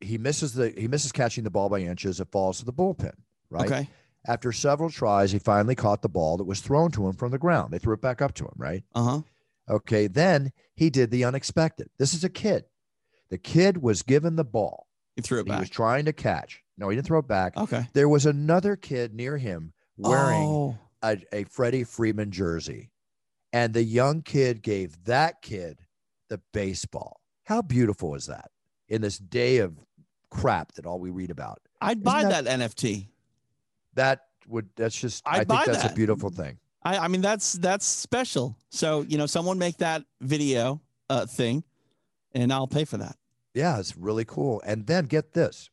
he 0.01 0.17
misses 0.17 0.53
the 0.53 0.69
he 0.77 0.87
misses 0.87 1.11
catching 1.11 1.43
the 1.43 1.49
ball 1.49 1.69
by 1.69 1.79
inches. 1.79 2.19
It 2.19 2.27
falls 2.31 2.59
to 2.59 2.65
the 2.65 2.73
bullpen, 2.73 3.13
right? 3.49 3.65
Okay. 3.65 3.89
After 4.27 4.51
several 4.51 4.89
tries, 4.89 5.31
he 5.31 5.39
finally 5.39 5.75
caught 5.75 6.01
the 6.01 6.09
ball 6.09 6.37
that 6.37 6.43
was 6.45 6.59
thrown 6.59 6.91
to 6.91 7.07
him 7.07 7.13
from 7.13 7.31
the 7.31 7.37
ground. 7.37 7.71
They 7.71 7.77
threw 7.79 7.93
it 7.93 8.01
back 8.01 8.21
up 8.21 8.33
to 8.35 8.43
him, 8.45 8.53
right? 8.57 8.83
Uh 8.93 9.03
huh. 9.03 9.21
Okay. 9.69 10.07
Then 10.07 10.51
he 10.75 10.89
did 10.89 11.11
the 11.11 11.23
unexpected. 11.25 11.89
This 11.97 12.13
is 12.13 12.23
a 12.23 12.29
kid. 12.29 12.65
The 13.29 13.37
kid 13.37 13.77
was 13.81 14.01
given 14.03 14.35
the 14.35 14.43
ball. 14.43 14.87
He 15.15 15.21
threw 15.21 15.39
it 15.39 15.47
back. 15.47 15.57
He 15.57 15.59
was 15.61 15.69
trying 15.69 16.05
to 16.05 16.13
catch. 16.13 16.61
No, 16.77 16.89
he 16.89 16.95
didn't 16.95 17.07
throw 17.07 17.19
it 17.19 17.27
back. 17.27 17.55
Okay. 17.55 17.87
There 17.93 18.09
was 18.09 18.25
another 18.25 18.75
kid 18.75 19.13
near 19.13 19.37
him 19.37 19.71
wearing 19.97 20.41
Oh, 20.47 20.77
a, 21.01 21.17
a 21.31 21.43
Freddie 21.45 21.85
Freeman 21.85 22.31
jersey. 22.31 22.91
And 23.53 23.73
the 23.73 23.83
young 23.83 24.21
kid 24.23 24.61
gave 24.61 25.05
that 25.05 25.41
kid 25.41 25.79
the 26.29 26.39
baseball. 26.53 27.19
How 27.43 27.61
beautiful 27.61 28.15
is 28.15 28.25
that 28.27 28.51
in 28.89 29.01
this 29.01 29.17
day 29.17 29.57
of 29.57 29.73
crap 30.29 30.73
that 30.73 30.85
all 30.85 30.99
we 30.99 31.09
read 31.09 31.29
about? 31.31 31.61
I'd 31.81 32.03
buy 32.03 32.23
that- 32.23 32.45
that, 32.45 32.59
NFT. 32.59 33.07
That 33.93 34.25
would, 34.47 34.69
that's 34.75 34.99
just, 34.99 35.23
I'd 35.25 35.33
I 35.33 35.37
think 35.37 35.47
buy 35.47 35.63
that's 35.65 35.83
that. 35.83 35.91
a 35.91 35.95
beautiful 35.95 36.29
thing. 36.29 36.57
I, 36.83 36.97
I 36.97 37.07
mean, 37.07 37.21
that's 37.21 37.53
that's 37.53 37.85
special. 37.85 38.55
So 38.69 39.01
you 39.07 39.17
know, 39.17 39.25
someone 39.25 39.57
make 39.57 39.77
that 39.77 40.03
video 40.21 40.81
uh, 41.09 41.25
thing, 41.25 41.63
and 42.33 42.53
I'll 42.53 42.67
pay 42.67 42.85
for 42.85 42.97
that. 42.97 43.15
Yeah, 43.55 43.79
it's 43.79 43.97
really 43.97 44.25
cool. 44.25 44.61
And 44.65 44.85
then 44.85 45.05
get 45.05 45.33
this. 45.33 45.69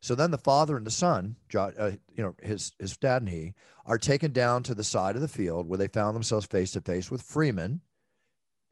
So 0.00 0.14
then 0.14 0.30
the 0.30 0.38
father 0.38 0.76
and 0.76 0.86
the 0.86 0.90
son, 0.92 1.36
Jo- 1.48 1.72
uh, 1.78 1.92
you 2.14 2.22
know, 2.22 2.36
his 2.42 2.72
his 2.78 2.96
dad 2.96 3.22
and 3.22 3.28
he 3.30 3.54
are 3.86 3.98
taken 3.98 4.32
down 4.32 4.62
to 4.64 4.74
the 4.74 4.84
side 4.84 5.16
of 5.16 5.22
the 5.22 5.26
field 5.28 5.66
where 5.68 5.78
they 5.78 5.88
found 5.88 6.14
themselves 6.14 6.46
face 6.46 6.70
to 6.72 6.80
face 6.80 7.10
with 7.10 7.22
Freeman, 7.22 7.80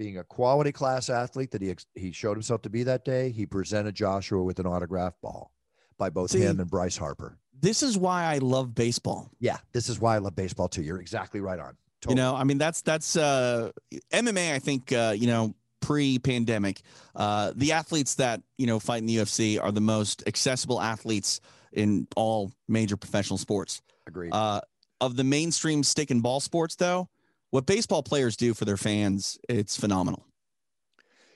being 0.01 0.17
a 0.17 0.25
quality 0.25 0.73
class 0.73 1.11
athlete 1.11 1.51
that 1.51 1.61
he 1.61 1.71
ex- 1.71 1.85
he 1.95 2.11
showed 2.11 2.33
himself 2.33 2.63
to 2.63 2.71
be 2.71 2.83
that 2.85 3.05
day. 3.05 3.31
He 3.31 3.45
presented 3.45 3.95
Joshua 3.95 4.43
with 4.43 4.59
an 4.59 4.65
autograph 4.67 5.13
ball 5.21 5.53
by 5.99 6.09
both 6.09 6.31
See- 6.31 6.41
him 6.41 6.59
and 6.59 6.71
Bryce 6.71 6.97
Harper. 6.97 7.37
This 7.61 7.83
is 7.83 7.99
why 7.99 8.25
I 8.25 8.39
love 8.39 8.75
baseball. 8.75 9.31
Yeah, 9.41 9.59
this 9.73 9.91
is 9.91 10.01
why 10.01 10.15
I 10.15 10.19
love 10.19 10.35
baseball 10.35 10.69
too. 10.69 10.81
You're 10.81 11.03
exactly 11.03 11.43
right 11.43 11.59
on. 11.61 11.77
You 12.09 12.15
know, 12.15 12.35
I 12.35 12.45
mean, 12.45 12.57
that's 12.57 12.81
that's 12.81 13.15
uh, 13.15 13.73
MMA. 14.11 14.55
I 14.55 14.59
think 14.59 14.91
uh, 14.91 15.13
you 15.15 15.27
know, 15.27 15.55
pre-pandemic, 15.81 16.81
uh, 17.15 17.53
the 17.55 17.73
athletes 17.73 18.15
that 18.15 18.41
you 18.57 18.67
know 18.67 18.81
fight 18.81 19.03
in 19.03 19.07
the 19.07 19.17
UFC 19.17 19.63
are 19.63 19.71
the 19.71 19.83
most 19.83 20.23
accessible 20.27 20.81
athletes 20.81 21.43
in 21.75 22.07
all 22.17 22.51
major 22.69 22.97
professional 22.97 23.37
sports. 23.37 23.83
agreed. 24.07 24.31
Uh, 24.33 24.63
of 25.03 25.17
the 25.17 25.25
mainstream 25.25 25.83
stick 25.83 26.11
and 26.11 26.23
ball 26.23 26.41
sports, 26.41 26.77
though, 26.77 27.11
what 27.51 27.67
baseball 27.67 28.03
players 28.03 28.37
do 28.37 28.55
for 28.55 28.65
their 28.65 28.77
fans, 28.77 29.39
it's 29.49 29.77
phenomenal. 29.77 30.25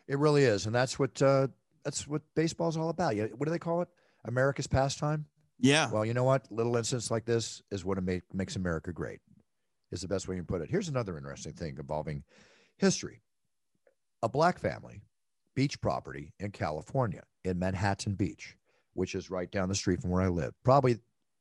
it 0.07 0.19
really 0.19 0.45
is, 0.45 0.67
and 0.67 0.75
that's 0.75 0.99
what 0.99 1.21
uh, 1.23 1.49
that's 1.85 2.07
what 2.07 2.23
baseball's 2.35 2.77
all 2.77 2.89
about. 2.91 3.17
You- 3.17 3.33
What 3.37 3.47
do 3.47 3.51
they 3.53 3.59
call 3.59 3.83
it? 3.83 3.89
America's 4.25 4.67
pastime. 4.67 5.27
Yeah. 5.61 5.91
Well, 5.91 6.05
you 6.05 6.15
know 6.15 6.25
what? 6.25 6.51
Little 6.51 6.77
incidents 6.77 7.11
like 7.11 7.25
this 7.25 7.63
is 7.71 7.85
what 7.85 8.03
make, 8.03 8.23
makes 8.35 8.57
America 8.57 8.93
great. 8.93 9.21
Is 9.93 10.01
the 10.01 10.09
best 10.09 10.27
way 10.27 10.35
you 10.35 10.43
can 10.43 10.47
put 10.47 10.61
it. 10.63 10.71
Here's 10.71 10.89
another 10.89 11.17
interesting 11.17 11.53
thing 11.53 11.77
involving 11.79 12.25
history. 12.79 13.21
A 14.23 14.29
black 14.29 14.59
family, 14.59 15.03
beach 15.55 15.81
property 15.81 16.33
in 16.41 16.51
California, 16.51 17.23
in 17.45 17.59
Manhattan 17.59 18.15
Beach, 18.15 18.57
which 18.95 19.15
is 19.15 19.31
right 19.31 19.51
down 19.53 19.69
the 19.69 19.75
street 19.75 20.01
from 20.01 20.11
where 20.11 20.23
I 20.23 20.29
live. 20.29 20.53
Probably 20.65 20.99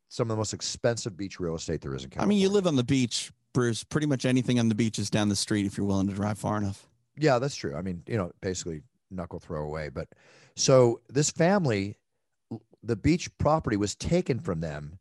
some 0.10 0.26
of 0.30 0.36
the 0.36 0.38
most 0.38 0.54
expensive 0.54 1.18
beach 1.18 1.40
real 1.40 1.56
estate 1.56 1.82
there 1.82 1.96
is 1.96 2.04
in 2.04 2.10
California. 2.12 2.28
I 2.28 2.30
mean, 2.36 2.42
you 2.44 2.50
live 2.50 2.68
on 2.68 2.76
the 2.76 2.84
beach, 2.84 3.32
Bruce. 3.54 3.84
Pretty 3.84 4.08
much 4.08 4.26
anything 4.26 4.60
on 4.60 4.68
the 4.70 4.76
beach 4.76 5.00
is 5.00 5.10
down 5.10 5.30
the 5.30 5.36
street 5.36 5.66
if 5.66 5.78
you're 5.78 5.86
willing 5.86 6.08
to 6.08 6.14
drive 6.14 6.38
far 6.38 6.58
enough. 6.58 6.88
Yeah, 7.18 7.40
that's 7.40 7.56
true. 7.56 7.76
I 7.76 7.82
mean, 7.82 8.04
you 8.08 8.18
know, 8.18 8.32
basically 8.42 8.82
knuckle 9.12 9.40
throw 9.40 9.64
away. 9.64 9.90
But 9.90 10.10
so 10.56 11.00
this 11.10 11.30
family, 11.30 11.98
the 12.82 12.96
beach 12.96 13.36
property 13.38 13.78
was 13.78 13.96
taken 13.96 14.40
from 14.40 14.60
them 14.60 14.98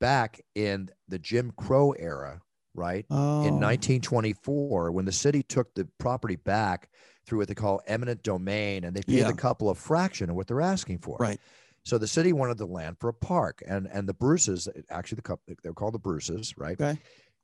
back 0.00 0.40
in 0.56 0.90
the 1.08 1.18
Jim 1.20 1.52
Crow 1.56 1.92
era, 1.92 2.42
right? 2.74 3.06
Oh, 3.08 3.42
In 3.46 3.60
1924, 3.60 4.90
when 4.90 5.04
the 5.04 5.12
city 5.12 5.44
took 5.44 5.72
the 5.74 5.86
property 5.98 6.36
back 6.36 6.88
through 7.24 7.38
what 7.38 7.46
they 7.46 7.54
call 7.54 7.80
eminent 7.86 8.24
domain, 8.24 8.82
and 8.82 8.96
they 8.96 9.02
paid 9.02 9.18
Yeah. 9.20 9.30
the 9.30 9.36
couple 9.36 9.70
a 9.70 9.76
fraction 9.76 10.28
of 10.28 10.34
what 10.34 10.48
they're 10.48 10.60
asking 10.60 10.98
for. 10.98 11.16
right. 11.20 11.40
So 11.84 11.98
the 11.98 12.06
city 12.06 12.32
wanted 12.32 12.58
the 12.58 12.66
land 12.66 12.98
for 13.00 13.08
a 13.08 13.14
park, 13.14 13.60
and 13.66 13.88
and 13.88 14.08
the 14.08 14.14
Bruces, 14.14 14.68
actually 14.88 15.16
the 15.16 15.22
couple, 15.22 15.54
they're 15.64 15.72
called 15.72 15.94
the 15.94 15.98
Bruces, 15.98 16.56
right? 16.56 16.80
Okay. 16.80 16.98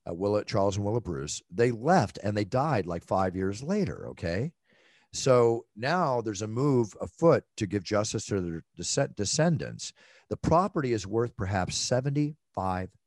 Uh, 0.08 0.14
Willa, 0.14 0.44
Charles 0.44 0.76
and 0.76 0.84
Willa 0.84 1.00
Bruce, 1.00 1.42
they 1.50 1.70
left 1.70 2.18
and 2.22 2.36
they 2.36 2.44
died 2.44 2.86
like 2.86 3.04
five 3.04 3.36
years 3.36 3.62
later. 3.62 4.08
Okay. 4.08 4.52
So 5.12 5.64
now 5.74 6.20
there's 6.20 6.42
a 6.42 6.46
move 6.48 6.94
afoot 7.00 7.44
to 7.56 7.66
give 7.66 7.82
justice 7.82 8.26
to 8.26 8.40
their 8.40 8.64
descend- 8.76 9.16
descendants. 9.16 9.92
The 10.28 10.36
property 10.36 10.92
is 10.92 11.06
worth 11.06 11.36
perhaps 11.36 11.78
$75 11.78 12.34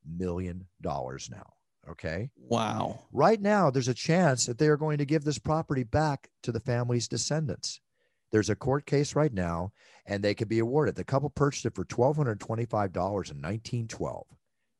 million 0.05 0.67
now. 0.83 1.53
Okay. 1.89 2.29
Wow. 2.37 2.99
Right 3.11 3.41
now, 3.41 3.69
there's 3.69 3.87
a 3.87 3.93
chance 3.93 4.45
that 4.45 4.57
they 4.57 4.67
are 4.67 4.77
going 4.77 4.99
to 4.99 5.05
give 5.05 5.23
this 5.23 5.39
property 5.39 5.83
back 5.83 6.29
to 6.43 6.51
the 6.51 6.59
family's 6.59 7.07
descendants. 7.07 7.79
There's 8.31 8.49
a 8.49 8.55
court 8.55 8.85
case 8.85 9.15
right 9.15 9.33
now, 9.33 9.73
and 10.05 10.23
they 10.23 10.33
could 10.33 10.47
be 10.47 10.59
awarded. 10.59 10.95
The 10.95 11.03
couple 11.03 11.29
purchased 11.29 11.65
it 11.65 11.75
for 11.75 11.83
$1,225 11.83 12.85
in 12.85 13.41
1912. 13.41 14.25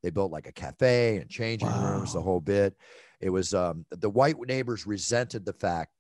They 0.04 0.10
built 0.10 0.32
like 0.32 0.48
a 0.48 0.52
cafe 0.52 1.18
and 1.18 1.30
changing 1.30 1.70
rooms, 1.70 2.14
the 2.14 2.22
whole 2.22 2.42
bit. 2.42 2.76
It 3.20 3.30
was 3.30 3.54
um, 3.54 3.86
the 3.92 4.10
white 4.10 4.36
neighbors 4.40 4.88
resented 4.88 5.46
the 5.46 5.54
fact, 5.54 5.92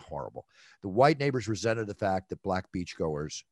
horrible. 0.00 0.46
The 0.82 0.88
white 0.88 1.18
neighbors 1.18 1.48
resented 1.48 1.86
the 1.86 1.94
fact 1.94 2.28
that 2.30 2.42
black 2.42 2.66
beachgoers 2.76 3.42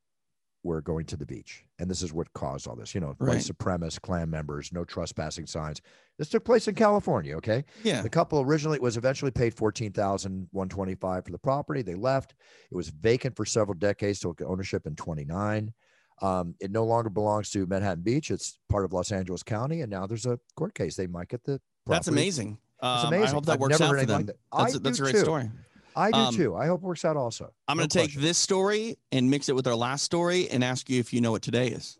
were 0.62 0.82
going 0.82 1.06
to 1.06 1.16
the 1.16 1.24
beach. 1.24 1.64
And 1.78 1.90
this 1.90 2.02
is 2.02 2.12
what 2.12 2.30
caused 2.34 2.68
all 2.68 2.76
this, 2.76 2.94
you 2.94 3.00
know, 3.00 3.14
white 3.16 3.26
Right. 3.28 3.38
supremacist 3.38 4.02
Klan 4.02 4.28
members, 4.28 4.70
no 4.70 4.84
trespassing 4.84 5.46
signs. 5.46 5.80
This 6.18 6.28
took 6.28 6.44
place 6.44 6.68
in 6.68 6.74
California, 6.74 7.34
okay? 7.38 7.64
Yeah. 7.82 8.02
The 8.02 8.10
couple 8.10 8.38
originally 8.42 8.78
was 8.78 8.98
eventually 8.98 9.30
paid 9.30 9.54
fourteen 9.54 9.90
thousand 9.92 10.48
one 10.52 10.68
twenty 10.68 10.94
five 10.94 11.24
for 11.24 11.32
the 11.32 11.38
property. 11.38 11.80
They 11.80 11.94
left. 11.94 12.34
It 12.70 12.74
was 12.76 12.90
vacant 12.90 13.36
for 13.36 13.46
several 13.46 13.78
decades. 13.78 14.20
Took 14.20 14.42
ownership 14.42 14.86
in 14.86 14.96
twenty 14.96 15.24
nine. 15.24 15.72
Um, 16.22 16.54
it 16.60 16.70
no 16.70 16.84
longer 16.84 17.08
belongs 17.10 17.50
to 17.50 17.66
Manhattan 17.66 18.02
Beach. 18.02 18.30
It's 18.30 18.58
part 18.68 18.84
of 18.84 18.92
Los 18.92 19.10
Angeles 19.10 19.42
County, 19.42 19.80
and 19.80 19.90
now 19.90 20.06
there's 20.06 20.26
a 20.26 20.38
court 20.56 20.74
case. 20.74 20.96
They 20.96 21.06
might 21.06 21.28
get 21.28 21.42
the. 21.44 21.60
That's 21.86 22.06
property. 22.06 22.10
amazing. 22.10 22.58
It's 22.82 22.86
Um, 23.04 23.06
amazing. 23.08 23.26
I 23.26 23.30
hope 23.30 23.46
that 23.46 23.52
I've 23.52 23.60
works 23.60 23.80
out 23.80 23.90
for 23.90 24.04
them. 24.04 24.08
like 24.18 24.26
that. 24.26 24.36
That's, 24.56 24.74
a, 24.74 24.78
that's 24.80 24.98
do 24.98 25.04
a 25.04 25.06
great 25.06 25.14
too. 25.14 25.20
story. 25.24 25.50
I 25.96 26.10
do 26.10 26.18
Um, 26.18 26.34
too. 26.34 26.54
I 26.56 26.66
hope 26.66 26.82
it 26.82 26.86
works 26.86 27.04
out 27.04 27.16
also. 27.16 27.52
I'm 27.68 27.76
going 27.76 27.88
to 27.88 27.92
take 27.98 28.08
question. 28.08 28.22
this 28.22 28.38
story 28.38 28.96
and 29.12 29.30
mix 29.30 29.48
it 29.48 29.54
with 29.56 29.66
our 29.66 29.74
last 29.74 30.04
story 30.04 30.48
and 30.50 30.62
ask 30.62 30.88
you 30.90 31.00
if 31.00 31.12
you 31.12 31.20
know 31.20 31.30
what 31.32 31.42
today 31.42 31.68
is. 31.68 31.98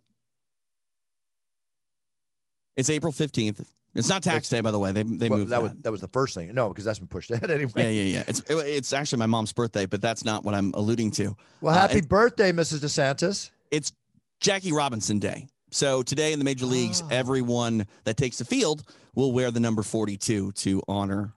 It's 2.77 2.89
April 2.91 3.13
15th. 3.13 3.65
It's 3.95 4.09
not 4.09 4.23
tax 4.23 4.49
day, 4.49 4.61
by 4.61 4.71
the 4.71 4.79
way. 4.79 4.93
They, 4.93 5.03
they 5.03 5.29
Well, 5.29 5.41
moved 5.41 5.51
that 5.51 5.57
that. 5.57 5.63
was 5.63 5.73
that 5.83 5.91
was 5.93 6.01
the 6.01 6.09
first 6.09 6.35
thing. 6.37 6.55
No, 6.55 6.69
because 6.69 6.85
that's 6.85 7.01
been 7.01 7.09
pushed 7.09 7.31
ahead 7.33 7.51
anyway. 7.51 7.73
yeah, 7.77 7.89
yeah, 7.89 8.03
yeah. 8.19 8.25
It's, 8.29 8.41
it- 8.41 8.55
it's 8.67 8.93
actually 8.93 9.19
my 9.19 9.27
mom's 9.27 9.53
birthday, 9.53 9.87
but 9.87 10.01
that's 10.01 10.25
not 10.25 10.45
what 10.45 10.55
I'm 10.55 10.71
alluding 10.75 11.11
to. 11.13 11.37
Well, 11.61 11.75
Uh, 11.75 11.79
happy 11.81 11.99
it- 11.99 12.09
birthday, 12.09 12.53
Mrs. 12.53 12.79
DeSantis. 12.79 13.51
It's 13.73 13.93
Jackie 14.41 14.73
Robinson 14.73 15.19
Day. 15.19 15.47
So 15.71 16.03
today 16.03 16.33
in 16.33 16.39
the 16.39 16.45
major 16.45 16.67
leagues, 16.67 17.03
Ah. 17.03 17.09
everyone 17.11 17.87
that 18.05 18.17
takes 18.17 18.39
the 18.39 18.45
field 18.45 18.83
will 19.15 19.33
wear 19.33 19.51
the 19.51 19.61
number 19.61 19.83
42 19.83 20.53
to 20.53 20.83
honor 20.89 21.35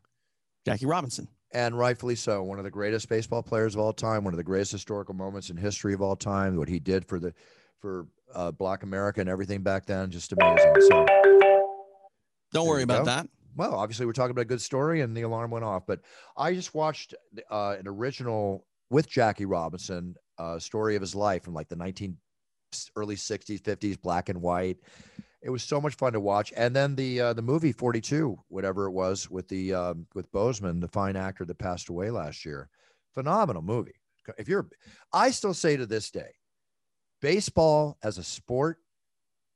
Jackie 0.66 0.86
Robinson. 0.86 1.28
and 1.56 1.78
rightfully 1.78 2.16
so. 2.16 2.42
One 2.42 2.58
of 2.58 2.64
the 2.64 2.72
greatest 2.72 3.08
baseball 3.10 3.44
players 3.44 3.76
of 3.76 3.82
all 3.82 3.94
time, 3.94 4.24
one 4.24 4.34
of 4.34 4.38
the 4.40 4.44
greatest 4.44 4.72
historical 4.72 5.14
moments 5.14 5.52
in 5.52 5.58
history 5.58 5.94
of 5.94 6.02
all 6.02 6.16
time. 6.16 6.56
What 6.58 6.68
he 6.70 6.80
did 6.80 7.06
for 7.06 7.20
the 7.20 7.34
for 7.80 8.08
uh, 8.34 8.50
Black 8.52 8.82
America 8.82 9.20
and 9.22 9.30
everything 9.30 9.62
back 9.62 9.86
then, 9.86 10.10
just 10.10 10.32
amazing. 10.34 10.74
So, 10.90 11.06
Don't 12.54 12.68
worry 12.68 12.82
about 12.84 13.00
go. 13.00 13.06
that. 13.06 13.28
well, 13.56 13.76
obviously 13.76 14.06
we're 14.08 14.14
talking 14.14 14.32
about 14.32 14.42
a 14.42 14.46
good 14.46 14.62
story, 14.62 15.02
and 15.02 15.16
the 15.16 15.22
alarm 15.24 15.52
went 15.52 15.64
off. 15.66 15.86
But 15.86 16.00
I 16.38 16.54
just 16.56 16.74
watched 16.74 17.14
uh, 17.52 17.76
an 17.78 17.88
original 17.88 18.66
with 18.90 19.08
Jackie 19.08 19.46
Robinson, 19.46 20.16
uh, 20.40 20.58
story 20.58 20.96
of 20.96 21.02
his 21.02 21.14
life 21.14 21.44
from 21.44 21.54
like 21.54 21.68
the 21.68 21.76
nineteen 21.76 22.18
early 22.96 23.16
'60s, 23.16 23.62
'50s, 23.62 24.02
black 24.02 24.30
and 24.30 24.42
white. 24.42 24.78
It 25.42 25.50
was 25.50 25.64
so 25.64 25.82
much 25.82 25.96
fun 25.96 26.14
to 26.14 26.20
watch, 26.20 26.54
and 26.56 26.76
then 26.76 26.96
the 26.96 27.20
uh, 27.20 27.34
the 27.34 27.42
movie 27.42 27.72
Forty 27.72 28.02
Two, 28.02 28.40
whatever 28.48 28.86
it 28.86 28.92
was, 28.92 29.30
with 29.30 29.48
the 29.48 29.74
um, 29.74 30.08
with 30.16 30.32
Boseman, 30.32 30.80
the 30.82 30.88
fine 30.88 31.16
actor 31.16 31.46
that 31.46 31.58
passed 31.58 31.90
away 31.90 32.10
last 32.10 32.46
year. 32.46 32.70
Phenomenal 33.14 33.62
movie. 33.62 33.96
If 34.38 34.48
you're, 34.48 34.68
I 35.12 35.32
still 35.32 35.54
say 35.54 35.76
to 35.76 35.86
this 35.86 36.10
day, 36.10 36.32
baseball 37.22 37.98
as 38.04 38.18
a 38.18 38.24
sport 38.24 38.78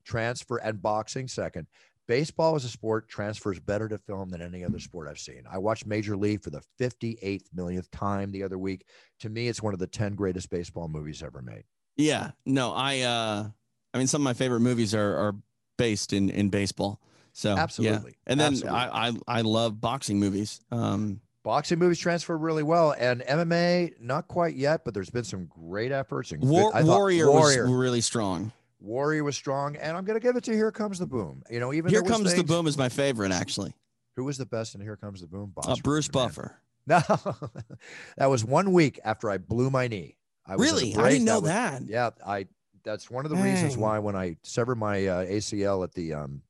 transfer 0.07 0.57
and 0.57 0.81
boxing 0.81 1.27
second. 1.27 1.67
Baseball 2.07 2.55
as 2.55 2.63
a 2.63 2.69
sport 2.69 3.09
transfers 3.09 3.59
better 3.59 3.89
to 3.89 3.97
film 3.97 4.29
than 4.29 4.41
any 4.41 4.63
other 4.63 4.79
sport 4.79 5.09
I've 5.09 5.19
seen. 5.19 5.43
I 5.51 5.57
watched 5.57 5.85
Major 5.85 6.15
League 6.15 6.41
for 6.41 6.51
the 6.51 6.63
58th 6.79 7.43
millionth 7.53 7.91
time 7.91 8.31
the 8.31 8.43
other 8.43 8.57
week. 8.57 8.85
To 9.19 9.29
me, 9.29 9.49
it's 9.49 9.61
one 9.61 9.73
of 9.73 9.79
the 9.79 9.87
10 9.87 10.15
greatest 10.15 10.49
baseball 10.49 10.87
movies 10.87 11.21
ever 11.21 11.41
made. 11.41 11.65
Yeah. 11.97 12.31
No, 12.45 12.73
I 12.73 13.01
uh 13.01 13.47
I 13.93 13.97
mean 13.97 14.07
some 14.07 14.21
of 14.21 14.23
my 14.23 14.33
favorite 14.33 14.61
movies 14.61 14.93
are 14.95 15.15
are 15.15 15.35
based 15.77 16.13
in 16.13 16.29
in 16.29 16.49
baseball. 16.49 17.01
So 17.33 17.53
yeah. 17.55 17.61
Absolutely. 17.61 18.17
And 18.25 18.39
then 18.39 18.53
Absolutely. 18.53 18.79
I, 18.79 19.07
I 19.09 19.13
I 19.27 19.41
love 19.41 19.81
boxing 19.81 20.19
movies. 20.19 20.61
Um 20.71 21.21
Boxing 21.43 21.79
movies 21.79 21.97
transfer 21.97 22.37
really 22.37 22.61
well, 22.61 22.93
and 22.99 23.21
MMA 23.21 24.01
not 24.01 24.27
quite 24.27 24.55
yet, 24.55 24.83
but 24.83 24.93
there's 24.93 25.09
been 25.09 25.23
some 25.23 25.45
great 25.45 25.93
efforts. 25.93 26.33
And 26.33 26.41
good- 26.41 26.49
War, 26.49 26.75
I 26.75 26.83
Warrior, 26.83 27.31
Warrior, 27.31 27.63
was 27.63 27.73
really 27.73 28.01
strong. 28.01 28.51
Warrior 28.81 29.23
was 29.23 29.37
strong, 29.37 29.77
and 29.77 29.95
I'm 29.95 30.03
gonna 30.03 30.19
give 30.19 30.35
it 30.35 30.43
to 30.43 30.51
Here 30.51 30.73
Comes 30.73 30.99
the 30.99 31.07
Boom. 31.07 31.43
You 31.49 31.61
know, 31.61 31.71
even 31.71 31.89
Here 31.89 32.01
comes 32.01 32.35
the 32.35 32.43
boom 32.43 32.67
is 32.67 32.77
my 32.77 32.89
favorite 32.89 33.31
actually. 33.31 33.73
Who 34.17 34.25
was 34.25 34.37
the 34.37 34.45
best 34.45 34.75
in 34.75 34.81
Here 34.81 34.97
Comes 34.97 35.21
the 35.21 35.27
Boom? 35.27 35.53
Uh, 35.55 35.77
Bruce 35.81 36.09
Rucker, 36.13 36.19
man. 36.19 36.27
Buffer. 36.27 36.61
No, 36.85 37.39
that 38.17 38.25
was 38.25 38.43
one 38.43 38.73
week 38.73 38.99
after 39.05 39.29
I 39.29 39.37
blew 39.37 39.69
my 39.69 39.87
knee. 39.87 40.16
I 40.47 40.53
Really? 40.55 40.95
I 40.95 41.09
didn't 41.09 41.25
know 41.25 41.39
was- 41.39 41.49
that. 41.49 41.83
Yeah, 41.87 42.11
I. 42.25 42.47
That's 42.83 43.11
one 43.11 43.25
of 43.25 43.31
the 43.31 43.37
reasons 43.37 43.75
why 43.75 43.99
when 43.99 44.15
I 44.15 44.37
severed 44.43 44.77
my 44.77 45.07
uh, 45.07 45.25
ACL 45.25 45.83
at 45.83 45.91
the 45.93 46.13
um, 46.13 46.41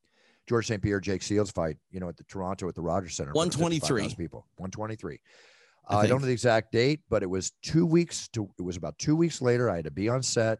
George 0.45 0.67
St. 0.67 0.83
Pierre 0.83 0.99
Jake 0.99 1.23
Shields 1.23 1.49
fight, 1.49 1.77
you 1.89 1.99
know, 1.99 2.09
at 2.09 2.17
the 2.17 2.23
Toronto 2.25 2.67
at 2.69 2.75
the 2.75 2.81
Rogers 2.81 3.15
Center, 3.15 3.31
front 3.33 3.55
of 3.55 3.61
123. 3.61 4.15
people, 4.15 4.45
one 4.57 4.69
twenty 4.69 4.95
three. 4.95 5.19
I 5.87 5.99
I, 5.99 6.07
don't 6.07 6.21
know 6.21 6.27
the 6.27 6.33
exact 6.33 6.71
date, 6.71 6.99
but 7.09 7.23
it 7.23 7.29
was 7.29 7.53
two 7.63 7.85
weeks 7.85 8.27
to. 8.29 8.49
It 8.59 8.61
was 8.61 8.77
about 8.77 8.99
two 8.99 9.15
weeks 9.15 9.41
later. 9.41 9.69
I 9.69 9.77
had 9.77 9.85
to 9.85 9.91
be 9.91 10.09
on 10.09 10.21
set, 10.21 10.59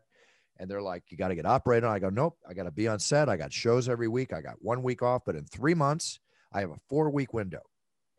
and 0.57 0.69
they're 0.69 0.81
like, 0.81 1.03
"You 1.09 1.17
got 1.17 1.27
to 1.27 1.35
get 1.35 1.45
operated." 1.45 1.83
on." 1.83 1.93
I 1.93 1.99
go, 1.99 2.09
"Nope, 2.09 2.37
I 2.49 2.53
got 2.53 2.63
to 2.63 2.71
be 2.71 2.87
on 2.87 2.97
set. 2.97 3.29
I 3.29 3.37
got 3.37 3.53
shows 3.53 3.87
every 3.87 4.07
week. 4.07 4.33
I 4.33 4.41
got 4.41 4.55
one 4.59 4.81
week 4.81 5.03
off, 5.03 5.23
but 5.25 5.35
in 5.35 5.45
three 5.45 5.73
months, 5.75 6.19
I 6.51 6.61
have 6.61 6.71
a 6.71 6.77
four 6.89 7.09
week 7.09 7.33
window." 7.33 7.61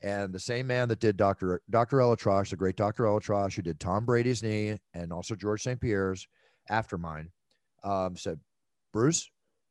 And 0.01 0.33
the 0.33 0.39
same 0.39 0.67
man 0.67 0.89
that 0.89 1.01
did 1.01 1.17
Dr. 1.17 1.61
Dr. 1.71 1.99
ElAttrache, 1.99 2.51
the 2.51 2.57
great 2.57 2.77
Dr. 2.77 3.05
ElAttrache, 3.05 3.55
who 3.55 3.63
did 3.63 3.81
Tom 3.81 4.05
Brady's 4.05 4.43
knee 4.43 4.79
and 4.95 5.13
also 5.13 5.35
George 5.35 5.63
St. 5.63 5.81
Pierre's 5.81 6.29
after 6.69 6.97
mine, 6.97 7.31
um, 7.83 8.17
said, 8.17 8.39
Bruce, 8.93 9.29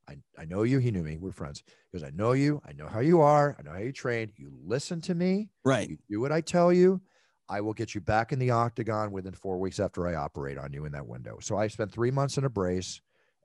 I, 0.09 0.17
I 0.37 0.45
know 0.45 0.63
you. 0.63 0.79
He 0.79 0.91
knew 0.91 1.03
me. 1.03 1.17
We're 1.17 1.31
friends. 1.31 1.63
He 1.67 1.97
goes, 1.97 2.07
I 2.07 2.11
know 2.11 2.33
you. 2.33 2.61
I 2.67 2.73
know 2.73 2.87
how 2.87 2.99
you 2.99 3.21
are. 3.21 3.55
I 3.57 3.63
know 3.63 3.71
how 3.71 3.79
you 3.79 3.91
train. 3.91 4.31
You 4.37 4.51
listen 4.65 5.01
to 5.01 5.15
me. 5.15 5.49
Right. 5.63 5.89
You 5.89 5.97
do 6.09 6.19
what 6.19 6.31
I 6.31 6.41
tell 6.41 6.71
you. 6.71 7.01
I 7.49 7.61
will 7.61 7.73
get 7.73 7.95
you 7.95 8.01
back 8.01 8.33
in 8.33 8.39
the 8.39 8.51
octagon 8.51 9.11
within 9.11 9.33
four 9.33 9.57
weeks 9.57 9.79
after 9.79 10.05
I 10.07 10.15
operate 10.15 10.57
on 10.57 10.73
you 10.73 10.85
in 10.85 10.91
that 10.91 11.07
window. 11.07 11.37
So 11.41 11.57
I 11.57 11.67
spent 11.67 11.93
three 11.93 12.11
months 12.11 12.37
in 12.37 12.43
a 12.43 12.49
brace 12.49 13.01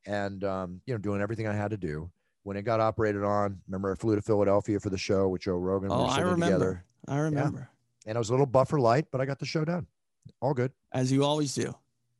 and, 0.07 0.43
um, 0.43 0.80
you 0.87 0.95
know, 0.95 0.99
doing 0.99 1.20
everything 1.20 1.47
I 1.47 1.55
had 1.55 1.70
to 1.70 1.76
do. 1.76 2.11
When 2.45 2.57
it 2.57 2.62
got 2.62 2.80
operated 2.80 3.22
on, 3.22 3.61
remember 3.68 3.93
I 3.93 3.95
flew 3.95 4.16
to 4.16 4.22
Philadelphia 4.22 4.80
for 4.80 4.90
the 4.90 4.99
show 4.99 5.28
with 5.28 5.43
Joe 5.43 5.57
Rogan. 5.57 5.90
We 5.90 5.95
Oh, 5.95 6.03
were 6.05 6.11
I 6.11 6.20
remember. 6.20 6.45
together 6.47 6.84
I 7.09 7.18
remember. 7.18 7.70
and 8.07 8.16
I 8.16 8.18
was 8.18 8.30
a 8.30 8.32
little 8.32 8.47
buffer 8.47 8.80
light, 8.80 9.07
but 9.12 9.20
I 9.20 9.26
got 9.26 9.38
the 9.38 9.47
show 9.47 9.64
done. 9.64 9.86
All 10.40 10.55
good. 10.55 10.72
As 10.93 11.12
you 11.12 11.24
always 11.24 11.55
do. 11.55 11.74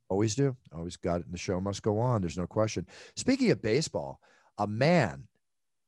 Always 0.08 0.34
do. 0.34 0.56
Always 0.72 0.96
got 0.96 1.20
it. 1.20 1.24
And 1.26 1.34
the 1.34 1.38
show 1.38 1.60
must 1.60 1.82
go 1.82 1.98
on. 1.98 2.20
There's 2.20 2.38
no 2.38 2.46
question. 2.46 2.86
Speaking 3.16 3.50
of 3.50 3.62
baseball, 3.62 4.20
a 4.58 4.66
man 4.66 5.26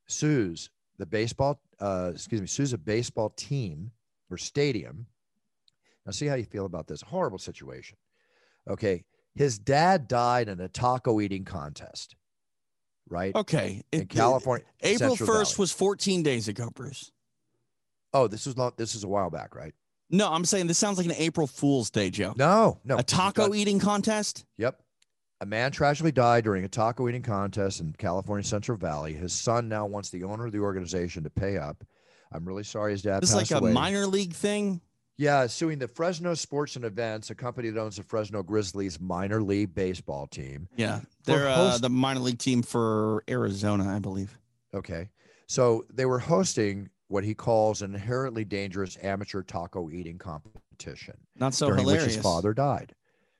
sues 0.06 0.70
the 0.98 1.06
baseball, 1.06 1.60
uh, 1.80 2.10
excuse 2.14 2.40
me, 2.40 2.46
sues 2.46 2.72
a 2.72 2.78
baseball 2.78 3.30
team 3.30 3.90
or 4.30 4.36
stadium. 4.38 5.06
Now, 6.06 6.12
see 6.12 6.26
how 6.26 6.34
you 6.34 6.44
feel 6.44 6.66
about 6.66 6.86
this. 6.86 7.02
Horrible 7.02 7.38
situation. 7.38 7.96
Okay. 8.68 9.04
His 9.34 9.58
dad 9.58 10.06
died 10.08 10.48
in 10.48 10.60
a 10.60 10.68
taco 10.68 11.20
eating 11.20 11.44
contest, 11.44 12.14
right? 13.08 13.34
Okay. 13.34 13.82
in 13.92 14.02
It- 14.02 14.08
California. 14.08 14.64
April 14.82 15.16
Central 15.16 15.28
1st 15.28 15.44
Valley. 15.52 15.54
was 15.58 15.72
14 15.72 16.22
days 16.22 16.48
ago, 16.48 16.70
Bruce. 16.74 17.10
Oh, 18.12 18.28
this 18.28 18.46
was 18.46 18.56
not, 18.56 18.76
this 18.76 18.94
is 18.94 19.04
a 19.04 19.08
while 19.08 19.30
back, 19.30 19.54
right? 19.54 19.74
No, 20.10 20.30
I'm 20.30 20.44
saying 20.44 20.66
this 20.68 20.78
sounds 20.78 20.98
like 20.98 21.06
an 21.06 21.14
April 21.16 21.46
Fool's 21.46 21.90
Day 21.90 22.10
joke. 22.10 22.36
No, 22.36 22.78
no. 22.84 22.96
a 22.98 23.02
taco 23.02 23.54
eating 23.54 23.78
contest? 23.80 24.44
Yep. 24.58 24.80
A 25.40 25.46
man 25.46 25.72
tragically 25.72 26.12
died 26.12 26.44
during 26.44 26.64
a 26.64 26.68
taco 26.68 27.08
eating 27.08 27.22
contest 27.22 27.80
in 27.80 27.92
California 27.98 28.44
Central 28.44 28.78
Valley. 28.78 29.14
His 29.14 29.32
son 29.32 29.68
now 29.68 29.86
wants 29.86 30.10
the 30.10 30.22
owner 30.22 30.46
of 30.46 30.52
the 30.52 30.60
organization 30.60 31.24
to 31.24 31.30
pay 31.30 31.56
up. 31.58 31.82
I'm 32.30 32.44
really 32.44 32.62
sorry 32.64 32.92
his 32.92 33.02
dad 33.02 33.22
This 33.22 33.30
is 33.30 33.36
like 33.36 33.50
a 33.50 33.56
away. 33.56 33.72
minor 33.72 34.06
league 34.06 34.32
thing. 34.34 34.80
Yeah, 35.16 35.46
suing 35.46 35.78
the 35.78 35.88
Fresno 35.88 36.34
Sports 36.34 36.76
and 36.76 36.84
Events, 36.84 37.30
a 37.30 37.34
company 37.34 37.70
that 37.70 37.80
owns 37.80 37.96
the 37.96 38.02
Fresno 38.02 38.42
Grizzlies 38.42 39.00
minor 39.00 39.42
league 39.42 39.74
baseball 39.74 40.26
team. 40.26 40.68
Yeah. 40.76 41.00
They're 41.24 41.48
uh, 41.48 41.78
the 41.78 41.88
minor 41.88 42.20
league 42.20 42.38
team 42.38 42.62
for 42.62 43.22
Arizona, 43.28 43.94
I 43.94 44.00
believe. 44.00 44.36
Okay. 44.74 45.10
So 45.46 45.84
they 45.92 46.04
were 46.04 46.18
hosting 46.18 46.90
what 47.08 47.22
he 47.22 47.34
calls 47.34 47.82
an 47.82 47.94
inherently 47.94 48.44
dangerous 48.44 48.98
amateur 49.02 49.42
taco 49.42 49.88
eating 49.90 50.18
competition. 50.18 51.14
Not 51.36 51.54
so 51.54 51.72
hilarious. 51.72 52.04
which 52.04 52.14
his 52.14 52.22
father 52.22 52.52
died. 52.52 52.94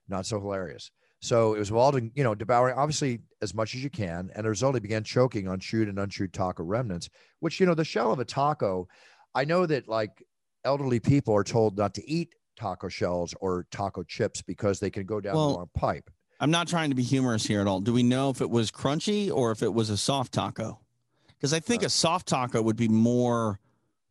Not 0.09 0.27
so 0.27 0.39
hilarious. 0.39 0.91
So 1.21 1.55
it 1.55 1.59
was 1.59 1.73
all 1.73 1.91
to, 1.91 2.11
you 2.15 2.23
know, 2.23 2.35
devouring 2.35 2.77
obviously 2.77 3.21
as 3.41 3.55
much 3.55 3.75
as 3.75 3.83
you 3.83 3.89
can. 3.91 4.31
And 4.35 4.45
the 4.45 4.51
result, 4.51 4.75
he 4.75 4.81
began 4.81 5.03
choking 5.03 5.49
on 5.49 5.59
chewed 5.59 5.89
and 5.89 5.99
unchewed 5.99 6.35
taco 6.35 6.63
remnants, 6.63 7.09
which, 7.41 7.59
you 7.59 7.67
know, 7.67 7.75
the 7.75 7.85
shell 7.85 8.13
of 8.13 8.19
a 8.21 8.25
taco, 8.25 8.87
I 9.35 9.45
know 9.45 9.67
that 9.67 9.89
like 9.89 10.23
elderly 10.65 11.01
people 11.01 11.35
are 11.35 11.45
told 11.45 11.77
not 11.77 11.95
to 11.95 12.11
eat 12.11 12.35
taco 12.57 12.89
shells 12.89 13.35
or 13.41 13.67
taco 13.71 14.03
chips 14.03 14.43
because 14.43 14.81
they 14.81 14.91
can 14.91 15.05
go 15.05 15.21
down 15.21 15.35
Well, 15.35 15.51
the 15.53 15.59
wrong 15.59 15.71
pipe. 15.75 16.11
I'm 16.41 16.51
not 16.51 16.69
trying 16.69 16.91
to 16.91 16.97
be 16.97 17.03
humorous 17.03 17.47
here 17.47 17.61
at 17.61 17.67
all. 17.67 17.81
Do 17.81 17.93
we 17.93 18.03
know 18.03 18.31
if 18.31 18.41
it 18.41 18.51
was 18.51 18.71
crunchy 18.71 19.31
or 19.33 19.51
if 19.53 19.63
it 19.63 19.73
was 19.73 19.91
a 19.91 19.97
soft 19.97 20.33
taco? 20.33 20.81
Because 21.29 21.53
I 21.53 21.61
think 21.61 21.83
Uh, 21.83 21.87
a 21.87 21.91
soft 21.91 22.27
taco 22.29 22.61
would 22.63 22.77
be 22.77 22.89
more 22.89 23.61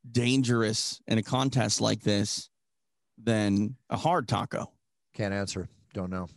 dangerous 0.10 1.01
in 1.08 1.18
a 1.18 1.24
contest 1.24 1.82
like 1.82 2.01
this 2.01 2.49
than 3.22 3.76
a 3.89 3.97
hard 3.97 4.28
taco. 4.28 4.72
Can't 5.14 5.34
answer. 5.34 5.68
Don't 5.93 6.10
know. 6.10 6.28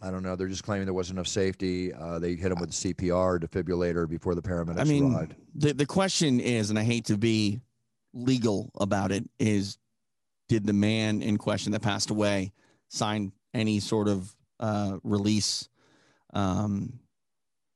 I 0.00 0.10
don't 0.10 0.22
know. 0.22 0.34
They're 0.34 0.48
just 0.48 0.64
claiming 0.64 0.86
there 0.86 0.94
wasn't 0.94 1.18
enough 1.18 1.28
safety. 1.28 1.92
Uh, 1.92 2.18
they 2.18 2.34
hit 2.34 2.50
him 2.50 2.58
with 2.58 2.70
CPR 2.70 3.38
defibrillator 3.38 4.08
before 4.08 4.34
the 4.34 4.42
paramedics 4.42 4.80
I 4.80 4.84
mean, 4.84 5.14
arrived. 5.14 5.34
the, 5.54 5.74
the 5.74 5.86
question 5.86 6.40
is, 6.40 6.70
and 6.70 6.78
I 6.78 6.82
hate 6.82 7.04
to 7.06 7.18
be 7.18 7.60
legal 8.14 8.70
about 8.78 9.12
it, 9.12 9.28
is 9.38 9.78
did 10.48 10.66
the 10.66 10.72
man 10.72 11.22
in 11.22 11.38
question 11.38 11.72
that 11.72 11.80
passed 11.82 12.10
away 12.10 12.52
sign 12.88 13.32
any 13.54 13.80
sort 13.80 14.08
of 14.08 14.34
uh, 14.60 14.98
release? 15.02 15.68
Um, 16.34 16.98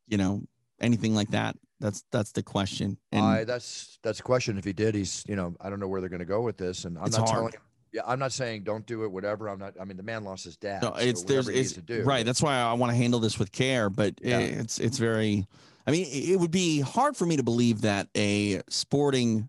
you 0.09 0.17
know, 0.19 0.43
anything 0.81 1.15
like 1.15 1.31
that? 1.31 1.57
That's 1.81 2.05
that's 2.11 2.33
the 2.33 2.43
question. 2.43 2.97
And 3.13 3.23
I 3.25 3.45
that's 3.45 3.99
that's 4.03 4.21
a 4.21 4.23
question. 4.23 4.57
If 4.57 4.65
he 4.65 4.73
did, 4.73 4.95
he's 4.95 5.25
you 5.29 5.37
know 5.37 5.55
I 5.61 5.69
don't 5.69 5.81
know 5.81 5.89
where 5.89 6.01
they're 6.01 6.11
going 6.11 6.21
to 6.21 6.25
go 6.25 6.41
with 6.41 6.57
this, 6.57 6.85
and 6.85 6.97
I'm 6.97 7.11
not 7.11 7.17
hard. 7.17 7.29
telling. 7.31 7.53
Yeah, 7.93 8.03
I'm 8.07 8.19
not 8.19 8.33
saying 8.33 8.65
don't 8.65 8.85
do 8.87 9.05
it. 9.05 9.13
Whatever. 9.13 9.49
I'm 9.49 9.59
not. 9.59 9.75
I 9.81 9.85
mean, 9.85 9.97
the 9.97 10.03
man 10.03 10.25
lost 10.25 10.45
his 10.45 10.57
dad. 10.57 10.83
No, 10.83 10.93
so 10.95 11.01
it's 11.01 11.23
there's 11.25 11.49
he 11.49 11.55
needs 11.55 11.73
it's 11.73 11.77
to 11.77 11.83
do. 11.83 12.03
right. 12.05 12.25
That's 12.25 12.43
why 12.43 12.57
I 12.57 12.73
want 12.75 12.93
to 12.93 12.97
handle 12.97 13.21
this 13.21 13.39
with 13.39 13.53
care, 13.53 13.91
but 13.91 14.15
Yeah. 14.23 14.39
it's 14.39 14.79
it's 14.79 14.99
very. 14.99 15.47
I 15.87 15.93
mean, 15.93 16.07
it 16.11 16.41
would 16.41 16.51
be 16.51 16.81
hard 16.81 17.17
for 17.17 17.27
me 17.27 17.37
to 17.37 17.43
believe 17.45 17.83
that 17.83 18.09
a 18.17 18.61
sporting 18.69 19.49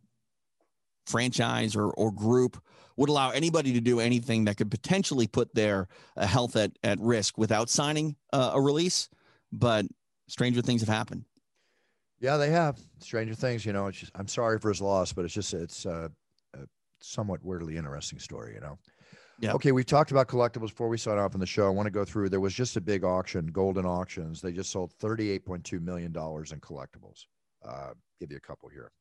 franchise 1.07 1.75
or 1.75 1.89
or 1.91 2.11
group 2.11 2.61
would 2.97 3.09
allow 3.09 3.29
anybody 3.29 3.73
to 3.73 3.81
do 3.81 3.99
anything 3.99 4.45
that 4.45 4.57
could 4.57 4.71
potentially 4.71 5.27
put 5.27 5.53
their 5.53 5.87
uh, 6.15 6.25
health 6.25 6.55
at 6.55 6.71
at 6.83 6.99
risk 6.99 7.37
without 7.37 7.69
signing 7.69 8.15
uh, 8.33 8.51
a 8.53 8.61
release. 8.61 9.09
But 9.51 9.85
stranger 10.27 10.61
things 10.61 10.81
have 10.81 10.89
happened. 10.89 11.23
Yeah, 12.19 12.37
they 12.37 12.49
have 12.49 12.79
Stranger 12.99 13.35
Things. 13.35 13.65
You 13.65 13.73
know, 13.73 13.87
it's 13.87 13.99
just, 13.99 14.11
I'm 14.15 14.27
sorry 14.27 14.59
for 14.59 14.69
his 14.69 14.81
loss, 14.81 15.13
but 15.13 15.23
it's 15.23 15.33
just 15.33 15.53
it's 15.53 15.85
uh, 15.85 16.09
a 16.55 16.59
somewhat 16.99 17.43
weirdly 17.43 17.77
interesting 17.77 18.19
story. 18.19 18.55
You 18.55 18.61
know. 18.61 18.79
Yep. 19.39 19.55
Okay, 19.55 19.71
we've 19.71 19.85
talked 19.85 20.09
about 20.09 20.27
collectibles 20.27 20.69
before 20.69 20.89
we 20.89 20.97
sign 20.97 21.19
off 21.19 21.35
on 21.35 21.39
the 21.39 21.45
show. 21.45 21.67
I 21.67 21.69
want 21.69 21.85
to 21.85 21.91
go 21.91 22.03
through. 22.03 22.29
There 22.29 22.39
was 22.39 22.55
just 22.55 22.75
a 22.75 22.81
big 22.81 23.03
auction, 23.03 23.51
Goldin 23.51 23.85
Auctions. 23.85 24.41
They 24.41 24.51
just 24.51 24.71
sold 24.71 24.93
$38.2 24.97 25.79
million 25.79 26.07
in 26.07 26.11
collectibles. 26.11 27.25
Uh, 27.63 27.91
give 28.19 28.31
you 28.31 28.37
a 28.37 28.39
couple 28.39 28.67
here. 28.67 28.91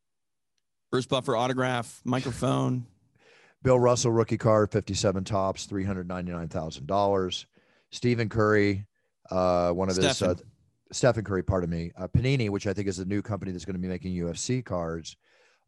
Bruce 0.91 1.07
Buffer 1.07 1.37
autograph, 1.37 2.01
microphone. 2.05 2.87
Bill 3.63 3.79
Russell 3.79 4.13
rookie 4.13 4.39
card, 4.39 4.71
57 4.71 5.25
Topps, 5.25 5.67
$399,000. 5.67 7.47
Stephen 7.91 8.29
Curry, 8.29 8.87
uh, 9.31 9.71
one 9.73 9.89
of 9.89 9.97
his, 9.97 10.05
uh, 10.05 10.13
Stephen. 10.13 10.51
Stephen 10.93 11.25
Curry, 11.25 11.43
pardon 11.43 11.71
me, 11.71 11.91
uh, 11.97 12.07
Panini, 12.07 12.49
which 12.49 12.67
I 12.67 12.73
think 12.73 12.87
is 12.87 13.01
a 13.01 13.05
new 13.05 13.23
company 13.23 13.51
that's 13.51 13.65
going 13.65 13.75
to 13.75 13.81
be 13.81 13.89
making 13.89 14.15
UFC 14.15 14.65
cards, 14.65 15.17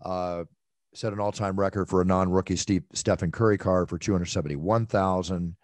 uh, 0.04 0.44
set 0.94 1.12
an 1.12 1.18
all-time 1.18 1.58
record 1.58 1.88
for 1.88 2.00
a 2.00 2.04
non-rookie 2.04 2.56
Steve, 2.56 2.84
Stephen 2.92 3.32
Curry 3.32 3.58
card 3.58 3.88
for 3.88 3.98
271,000. 3.98 5.56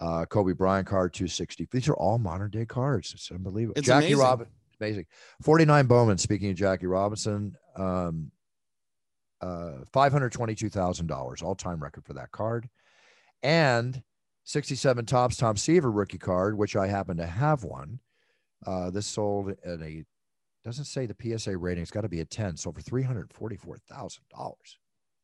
Uh, 0.00 0.24
Kobe 0.24 0.52
Bryant 0.52 0.86
card, 0.86 1.12
260. 1.12 1.68
These 1.70 1.88
are 1.88 1.94
all 1.94 2.18
modern 2.18 2.50
day 2.50 2.64
cards. 2.64 3.12
It's 3.14 3.30
unbelievable. 3.30 3.74
It's 3.76 3.86
Jackie. 3.86 4.14
Robinson, 4.14 4.52
amazing. 4.80 5.06
49 5.42 5.86
Bowman, 5.86 6.18
speaking 6.18 6.50
of 6.50 6.56
Jackie 6.56 6.86
Robinson, 6.86 7.56
um, 7.76 8.30
uh, 9.42 9.84
$522,000, 9.92 11.42
all-time 11.42 11.82
record 11.82 12.04
for 12.04 12.12
that 12.14 12.30
card. 12.32 12.68
And 13.42 14.02
67 14.44 15.04
Topps 15.06 15.36
Tom 15.36 15.56
Seaver 15.56 15.90
rookie 15.90 16.18
card, 16.18 16.56
which 16.56 16.76
I 16.76 16.86
happen 16.86 17.16
to 17.18 17.26
have 17.26 17.64
one. 17.64 18.00
Uh, 18.66 18.90
this 18.90 19.06
sold 19.06 19.50
at 19.64 19.80
a 19.80 20.04
doesn't 20.64 20.84
say 20.84 21.06
the 21.06 21.38
PSA 21.38 21.56
rating. 21.56 21.82
It's 21.82 21.90
got 21.90 22.02
to 22.02 22.08
be 22.08 22.20
a 22.20 22.24
10. 22.24 22.56
Sold 22.56 22.76
for 22.76 22.82
three 22.82 23.02
hundred 23.02 23.32
forty-four 23.32 23.78
thousand 23.78 24.22
dollars. 24.30 24.78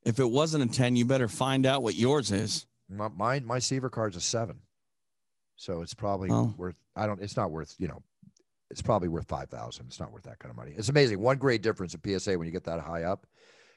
If 0.05 0.19
it 0.19 0.29
wasn't 0.29 0.65
a 0.65 0.75
10, 0.77 0.97
you 0.97 1.05
better 1.05 1.29
find 1.29 1.65
out 1.65 1.85
what 1.85 1.95
yours 1.95 2.33
is. 2.33 2.67
My, 2.91 3.09
my 3.09 3.39
my 3.41 3.59
Seaver 3.61 3.91
card's 3.91 4.17
a 4.17 4.21
seven, 4.21 4.59
so 5.55 5.83
it's 5.83 5.95
probably 5.95 6.29
Oh. 6.33 6.53
worth. 6.57 6.75
I 6.97 7.07
don't. 7.07 7.23
It's 7.23 7.37
not 7.37 7.53
worth. 7.53 7.77
You 7.79 7.87
know, 7.87 8.03
it's 8.71 8.83
probably 8.83 9.07
worth 9.09 9.29
five 9.29 9.49
thousand. 9.51 9.87
It's 9.87 10.01
not 10.01 10.11
worth 10.11 10.25
that 10.25 10.41
kind 10.41 10.51
of 10.51 10.57
money. 10.57 10.73
It's 10.77 10.89
amazing. 10.89 11.21
One 11.21 11.37
great 11.39 11.63
difference 11.63 11.95
in 11.95 12.01
PSA 12.19 12.37
when 12.37 12.47
you 12.47 12.53
get 12.53 12.65
that 12.65 12.81
high 12.81 13.05
up 13.05 13.25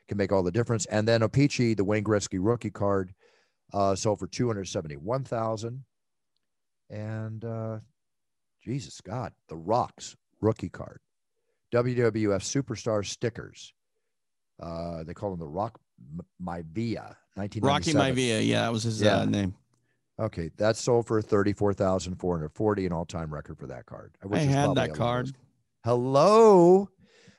can 0.08 0.18
make 0.18 0.32
all 0.32 0.44
the 0.44 0.52
difference. 0.52 0.86
And 0.88 1.08
then 1.08 1.24
O-Pee-Chee, 1.24 1.74
the 1.74 1.84
Wayne 1.84 2.04
Gretzky 2.04 2.40
rookie 2.42 2.70
card, 2.72 3.14
uh, 3.74 3.96
sold 3.96 4.20
for 4.20 4.28
two 4.28 4.48
hundred 4.48 4.68
seventy-one 4.68 5.24
thousand. 5.24 5.84
And 6.90 7.44
uh, 7.46 7.80
Jesus 8.64 9.00
God, 9.02 9.32
the 9.48 9.56
Rocks 9.56 10.16
rookie 10.42 10.70
card, 10.70 11.00
WWF 11.74 12.42
Superstar 12.42 13.06
stickers. 13.06 13.74
Uh, 14.62 15.04
they 15.04 15.14
call 15.14 15.32
them 15.32 15.40
the 15.40 15.48
Rock 15.48 15.80
Maivia, 16.44 17.16
nineteen 17.38 17.64
Rocky 17.64 17.94
Maivia. 17.94 18.46
Yeah, 18.46 18.62
that 18.64 18.72
was 18.74 18.84
his 18.84 19.02
Yeah. 19.02 19.20
uh, 19.20 19.26
name. 19.26 19.56
Okay, 20.20 20.52
that 20.58 20.76
sold 20.76 21.08
for 21.08 21.22
thirty-four 21.22 21.74
thousand 21.74 22.16
four 22.16 22.36
hundred 22.38 22.50
forty, 22.54 22.86
an 22.86 22.92
all-time 22.92 23.34
record 23.34 23.58
for 23.58 23.68
that 23.68 23.86
card. 23.86 24.12
I 24.30 24.40
had 24.40 24.76
that 24.76 24.94
card. 24.94 25.32
Hello, 25.84 26.90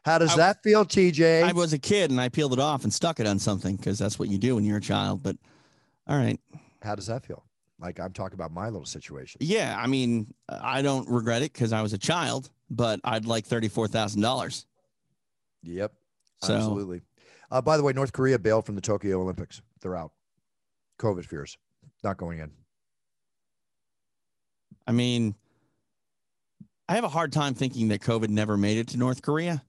how 0.04 0.18
does 0.18 0.32
I- 0.32 0.36
that 0.36 0.62
feel, 0.62 0.84
TJ? 0.84 1.42
I 1.44 1.52
was 1.52 1.72
a 1.72 1.78
kid 1.78 2.10
and 2.10 2.20
I 2.20 2.28
peeled 2.28 2.52
it 2.52 2.58
off 2.58 2.84
and 2.84 2.92
stuck 2.92 3.20
it 3.20 3.26
on 3.26 3.38
something 3.38 3.76
because 3.76 3.98
that's 3.98 4.18
what 4.18 4.28
you 4.28 4.38
do 4.38 4.54
when 4.56 4.64
you're 4.64 4.78
a 4.78 4.80
child. 4.82 5.22
But 5.22 5.36
all 6.06 6.16
right. 6.16 6.38
how 6.82 6.94
does 6.94 7.06
that 7.06 7.24
feel? 7.24 7.44
Like 7.78 7.98
I'm 7.98 8.12
talking 8.12 8.34
about 8.34 8.52
my 8.52 8.66
little 8.68 8.86
situation. 8.86 9.38
Yeah. 9.42 9.76
I 9.78 9.86
mean, 9.86 10.32
I 10.48 10.82
don't 10.82 11.08
regret 11.08 11.42
it 11.42 11.52
because 11.52 11.72
I 11.72 11.82
was 11.82 11.92
a 11.92 11.98
child, 11.98 12.50
but 12.70 13.00
I'd 13.04 13.24
like 13.26 13.46
$34,000. 13.46 14.64
Yep, 15.64 15.92
So 16.42 16.54
absolutely. 16.56 17.02
Uh, 17.50 17.60
by 17.60 17.76
the 17.76 17.82
way, 17.82 17.92
North 17.92 18.12
Korea 18.12 18.38
bailed 18.38 18.66
from 18.66 18.74
the 18.74 18.80
Tokyo 18.80 19.20
Olympics. 19.20 19.62
They're 19.80 19.96
out. 19.96 20.12
COVID 20.98 21.24
fears, 21.24 21.58
not 22.02 22.16
going 22.16 22.38
in. 22.38 22.50
I 24.86 24.92
mean, 24.92 25.34
I 26.88 26.94
have 26.96 27.04
a 27.04 27.08
hard 27.08 27.32
time 27.32 27.54
thinking 27.54 27.88
that 27.88 28.00
COVID 28.00 28.28
never 28.28 28.56
made 28.56 28.78
it 28.78 28.88
to 28.88 28.96
North 28.96 29.22
Korea. 29.22 29.62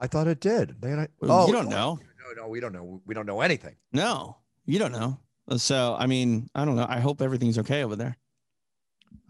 I 0.00 0.06
thought 0.06 0.26
it 0.26 0.40
did. 0.40 0.80
They 0.80 0.94
Well, 0.94 1.08
oh, 1.20 1.46
you 1.46 1.52
don't 1.52 1.68
know. 1.68 1.98
No, 2.34 2.42
no, 2.42 2.48
we 2.48 2.60
don't 2.60 2.72
know. 2.72 3.02
We 3.06 3.14
don't 3.14 3.26
know 3.26 3.40
anything. 3.40 3.76
No, 3.92 4.38
you 4.64 4.78
don't 4.78 4.92
know. 4.92 5.18
So, 5.56 5.96
I 5.98 6.06
mean, 6.06 6.48
I 6.54 6.64
don't 6.64 6.76
know. 6.76 6.86
I 6.88 7.00
hope 7.00 7.20
everything's 7.20 7.58
okay 7.58 7.82
over 7.82 7.96
there. 7.96 8.16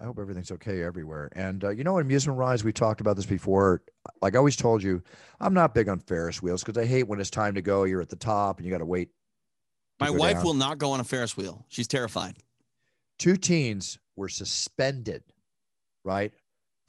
I 0.01 0.05
hope 0.05 0.19
everything's 0.19 0.51
okay 0.53 0.83
everywhere. 0.83 1.31
And 1.33 1.65
uh, 1.65 1.71
you 1.71 1.85
know, 1.85 1.99
amusement 1.99 2.39
rides, 2.39 2.65
we 2.65 2.73
talked 2.73 3.01
about 3.01 3.17
this 3.17 3.27
before. 3.27 3.83
Like 4.23 4.35
I 4.35 4.39
always 4.39 4.57
told 4.57 4.83
you, 4.83 5.03
I'm 5.41 5.55
not 5.55 5.75
big 5.75 5.89
on 5.89 5.99
Ferris 6.01 6.43
wheels 6.43 6.63
because 6.63 6.81
I 6.81 6.87
hate 6.87 7.09
when 7.09 7.21
it's 7.21 7.31
time 7.31 7.55
to 7.55 7.63
go. 7.63 7.85
You're 7.85 8.01
at 8.01 8.09
the 8.09 8.17
top 8.17 8.59
and 8.59 8.67
you 8.67 8.73
got 8.73 8.79
to 8.79 8.87
wait. 8.87 9.09
to 9.99 10.05
My 10.05 10.11
wife 10.11 10.37
down. 10.37 10.45
will 10.45 10.55
not 10.55 10.79
go 10.79 10.93
on 10.93 11.01
a 11.01 11.05
Ferris 11.05 11.37
wheel. 11.37 11.65
She's 11.69 11.89
terrified. 11.89 12.37
Two 13.19 13.37
teens 13.37 13.99
were 14.17 14.29
suspended, 14.29 15.23
right, 16.05 16.33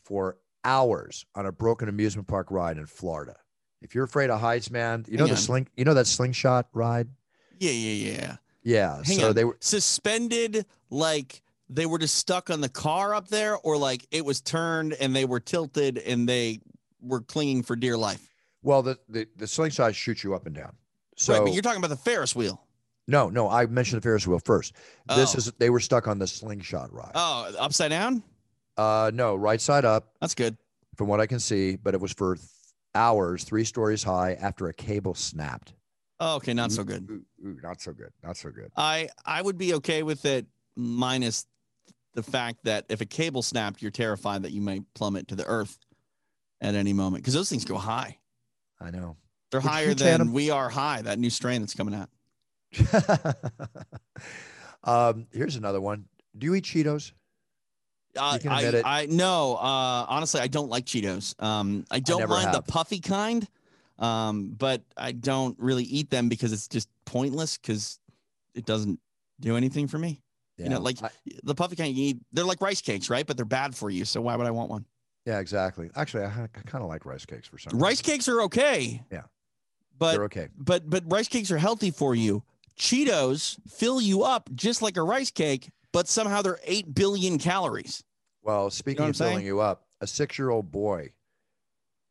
for 0.05 0.37
hours 0.63 1.25
on 1.35 1.45
a 1.45 1.51
broken 1.51 1.89
amusement 1.89 2.27
park 2.27 2.49
ride 2.49 2.77
in 2.77 2.85
Florida. 2.85 3.35
If 3.81 3.95
you're 3.95 4.03
afraid 4.03 4.29
of 4.29 4.39
heights, 4.39 4.69
man, 4.69 5.05
you 5.07 5.17
know 5.17 5.23
Hang 5.25 5.33
the 5.33 5.37
on. 5.37 5.41
sling, 5.43 5.67
you 5.75 5.85
know 5.85 5.93
that 5.95 6.07
slingshot 6.07 6.67
ride. 6.73 7.07
Yeah, 7.59 7.71
yeah, 7.71 8.11
yeah. 8.11 8.35
Yeah. 8.63 8.95
Hang 9.03 9.19
so 9.19 9.29
on. 9.29 9.35
they 9.35 9.43
were. 9.45 9.57
Suspended, 9.59 10.65
like 10.89 11.41
they 11.69 11.85
were 11.85 11.97
just 11.99 12.15
stuck 12.15 12.49
on 12.49 12.61
the 12.61 12.69
car 12.69 13.13
up 13.15 13.27
there, 13.27 13.57
or 13.57 13.77
like 13.77 14.05
it 14.11 14.23
was 14.25 14.41
turned 14.41 14.93
and 14.93 15.15
they 15.15 15.25
were 15.25 15.39
tilted 15.39 15.97
and 15.97 16.27
they 16.29 16.59
were 17.01 17.21
clinging 17.21 17.63
for 17.63 17.75
dear 17.75 17.97
life. 17.97 18.29
Well, 18.63 18.83
the 18.83 18.99
the, 19.09 19.27
the 19.37 19.47
slingshot 19.47 19.95
shoots 19.95 20.23
you 20.23 20.35
up 20.35 20.45
and 20.45 20.55
down. 20.55 20.73
So 21.17 21.33
right, 21.33 21.43
but 21.43 21.53
you're 21.53 21.61
talking 21.63 21.79
about 21.79 21.89
the 21.89 21.97
Ferris 21.97 22.35
wheel. 22.35 22.63
no, 23.07 23.29
no, 23.29 23.49
I 23.49 23.65
mentioned 23.65 24.01
the 24.01 24.03
Ferris 24.03 24.25
wheel 24.27 24.39
first. 24.39 24.73
This 25.07 25.33
Oh. 25.35 25.37
is 25.39 25.51
they 25.59 25.69
were 25.69 25.79
stuck 25.79 26.07
on 26.07 26.19
the 26.19 26.27
slingshot 26.27 26.93
ride. 26.93 27.11
Oh, 27.15 27.51
upside 27.59 27.89
down? 27.91 28.21
Uh, 28.77 29.11
no, 29.13 29.35
right 29.35 29.59
side 29.59 29.85
up, 29.85 30.13
That's 30.21 30.33
good. 30.35 30.55
from 30.95 31.07
what 31.07 31.19
I 31.19 31.25
can 31.27 31.39
see, 31.39 31.75
but 31.75 31.93
it 31.93 31.99
was 31.99 32.13
for 32.13 32.37
hours, 32.95 33.43
three 33.43 33.63
stories 33.63 34.03
high, 34.03 34.33
after 34.33 34.67
a 34.67 34.73
cable 34.73 35.13
snapped. 35.13 35.73
Oh, 36.19 36.35
okay, 36.35 36.53
not 36.53 36.71
so 36.71 36.83
good. 36.83 37.07
Ooh, 37.09 37.25
ooh, 37.47 37.57
not 37.63 37.81
so 37.81 37.93
good. 37.93 38.11
Not 38.23 38.37
so 38.37 38.51
good. 38.51 38.71
I 38.77 39.09
I 39.25 39.41
would 39.41 39.57
be 39.57 39.73
okay 39.75 40.03
with 40.03 40.25
it 40.25 40.45
minus 40.75 41.47
the 42.13 42.23
fact 42.23 42.59
that 42.63 42.85
if 42.89 43.01
a 43.01 43.05
cable 43.05 43.41
snapped, 43.41 43.81
you're 43.81 43.91
terrified 43.91 44.43
that 44.43 44.51
you 44.51 44.61
may 44.61 44.81
plummet 44.93 45.29
to 45.29 45.35
the 45.35 45.45
earth 45.45 45.79
at 46.59 46.75
any 46.75 46.93
moment 46.93 47.23
because 47.23 47.33
those 47.33 47.49
things 47.49 47.65
go 47.65 47.77
high. 47.77 48.17
I 48.79 48.91
know. 48.91 49.17
They're 49.49 49.61
Would 49.61 49.69
higher 49.69 49.93
than 49.93 50.31
we 50.31 50.49
are 50.49 50.69
high. 50.69 51.01
That 51.01 51.19
new 51.19 51.29
strain 51.29 51.61
that's 51.61 51.73
coming 51.73 51.95
out. 51.95 52.09
um, 54.83 55.27
here's 55.31 55.55
another 55.55 55.81
one. 55.81 56.05
Do 56.37 56.45
you 56.45 56.55
eat 56.55 56.63
Cheetos? 56.63 57.11
Uh, 58.17 58.37
I. 58.49 58.81
I 58.85 59.05
no. 59.07 59.55
Uh, 59.55 60.05
honestly, 60.09 60.41
I 60.41 60.47
don't 60.47 60.69
like 60.69 60.85
Cheetos. 60.85 61.41
Um, 61.41 61.85
I 61.91 61.99
don't 61.99 62.19
never 62.19 62.33
mind 62.33 62.53
the 62.53 62.61
puffy 62.61 62.99
kind, 62.99 63.47
um, 63.99 64.49
but 64.57 64.81
I 64.97 65.11
don't 65.13 65.57
really 65.59 65.83
eat 65.83 66.09
them 66.09 66.27
because 66.29 66.51
it's 66.53 66.67
just 66.67 66.89
pointless 67.05 67.57
because 67.57 67.99
it 68.53 68.65
doesn't 68.65 68.99
do 69.39 69.55
anything 69.57 69.87
for 69.87 69.97
me. 69.97 70.21
You 70.57 70.69
know, 70.69 70.79
like 70.79 71.01
I- 71.01 71.09
the 71.43 71.55
puffy 71.55 71.75
kind 71.75 71.95
you 71.95 72.09
eat, 72.09 72.17
they're 72.33 72.45
like 72.45 72.61
rice 72.61 72.81
cakes, 72.81 73.09
right? 73.09 73.25
But 73.25 73.35
they're 73.35 73.45
bad 73.45 73.73
for 73.75 73.89
you. 73.89 74.05
So 74.05 74.21
why 74.21 74.35
would 74.35 74.45
I 74.45 74.51
want 74.51 74.69
one? 74.69 74.85
yeah, 75.25 75.39
exactly. 75.39 75.89
Actually, 75.95 76.25
I, 76.25 76.47
kind 76.65 76.83
of 76.83 76.89
like 76.89 77.05
rice 77.05 77.25
cakes 77.25 77.47
for 77.47 77.57
some 77.57 77.77
Rice 77.79 78.01
cakes 78.01 78.27
are 78.27 78.41
okay. 78.43 79.01
Yeah. 79.11 79.23
But 79.97 80.13
They're 80.13 80.23
okay. 80.25 80.47
but 80.57 80.89
but 80.89 81.03
rice 81.07 81.27
cakes 81.27 81.49
are 81.51 81.57
healthy 81.57 81.91
for 81.91 82.13
you. 82.15 82.43
Cheetos 82.77 83.57
fill 83.69 84.01
you 84.01 84.23
up 84.23 84.49
just 84.55 84.81
like 84.81 84.97
a 84.97 85.03
rice 85.03 85.29
cake, 85.31 85.69
but 85.91 86.07
somehow 86.07 86.41
they're 86.41 86.59
eight 86.65 86.93
billion 86.93 87.37
calories. 87.37 88.03
Well, 88.43 88.69
speaking 88.69 89.03
what 89.03 89.11
of 89.11 89.17
filling 89.17 89.45
you 89.45 89.59
up, 89.59 89.83
a 89.99 90.07
six-year-old 90.07 90.71
boy 90.71 91.11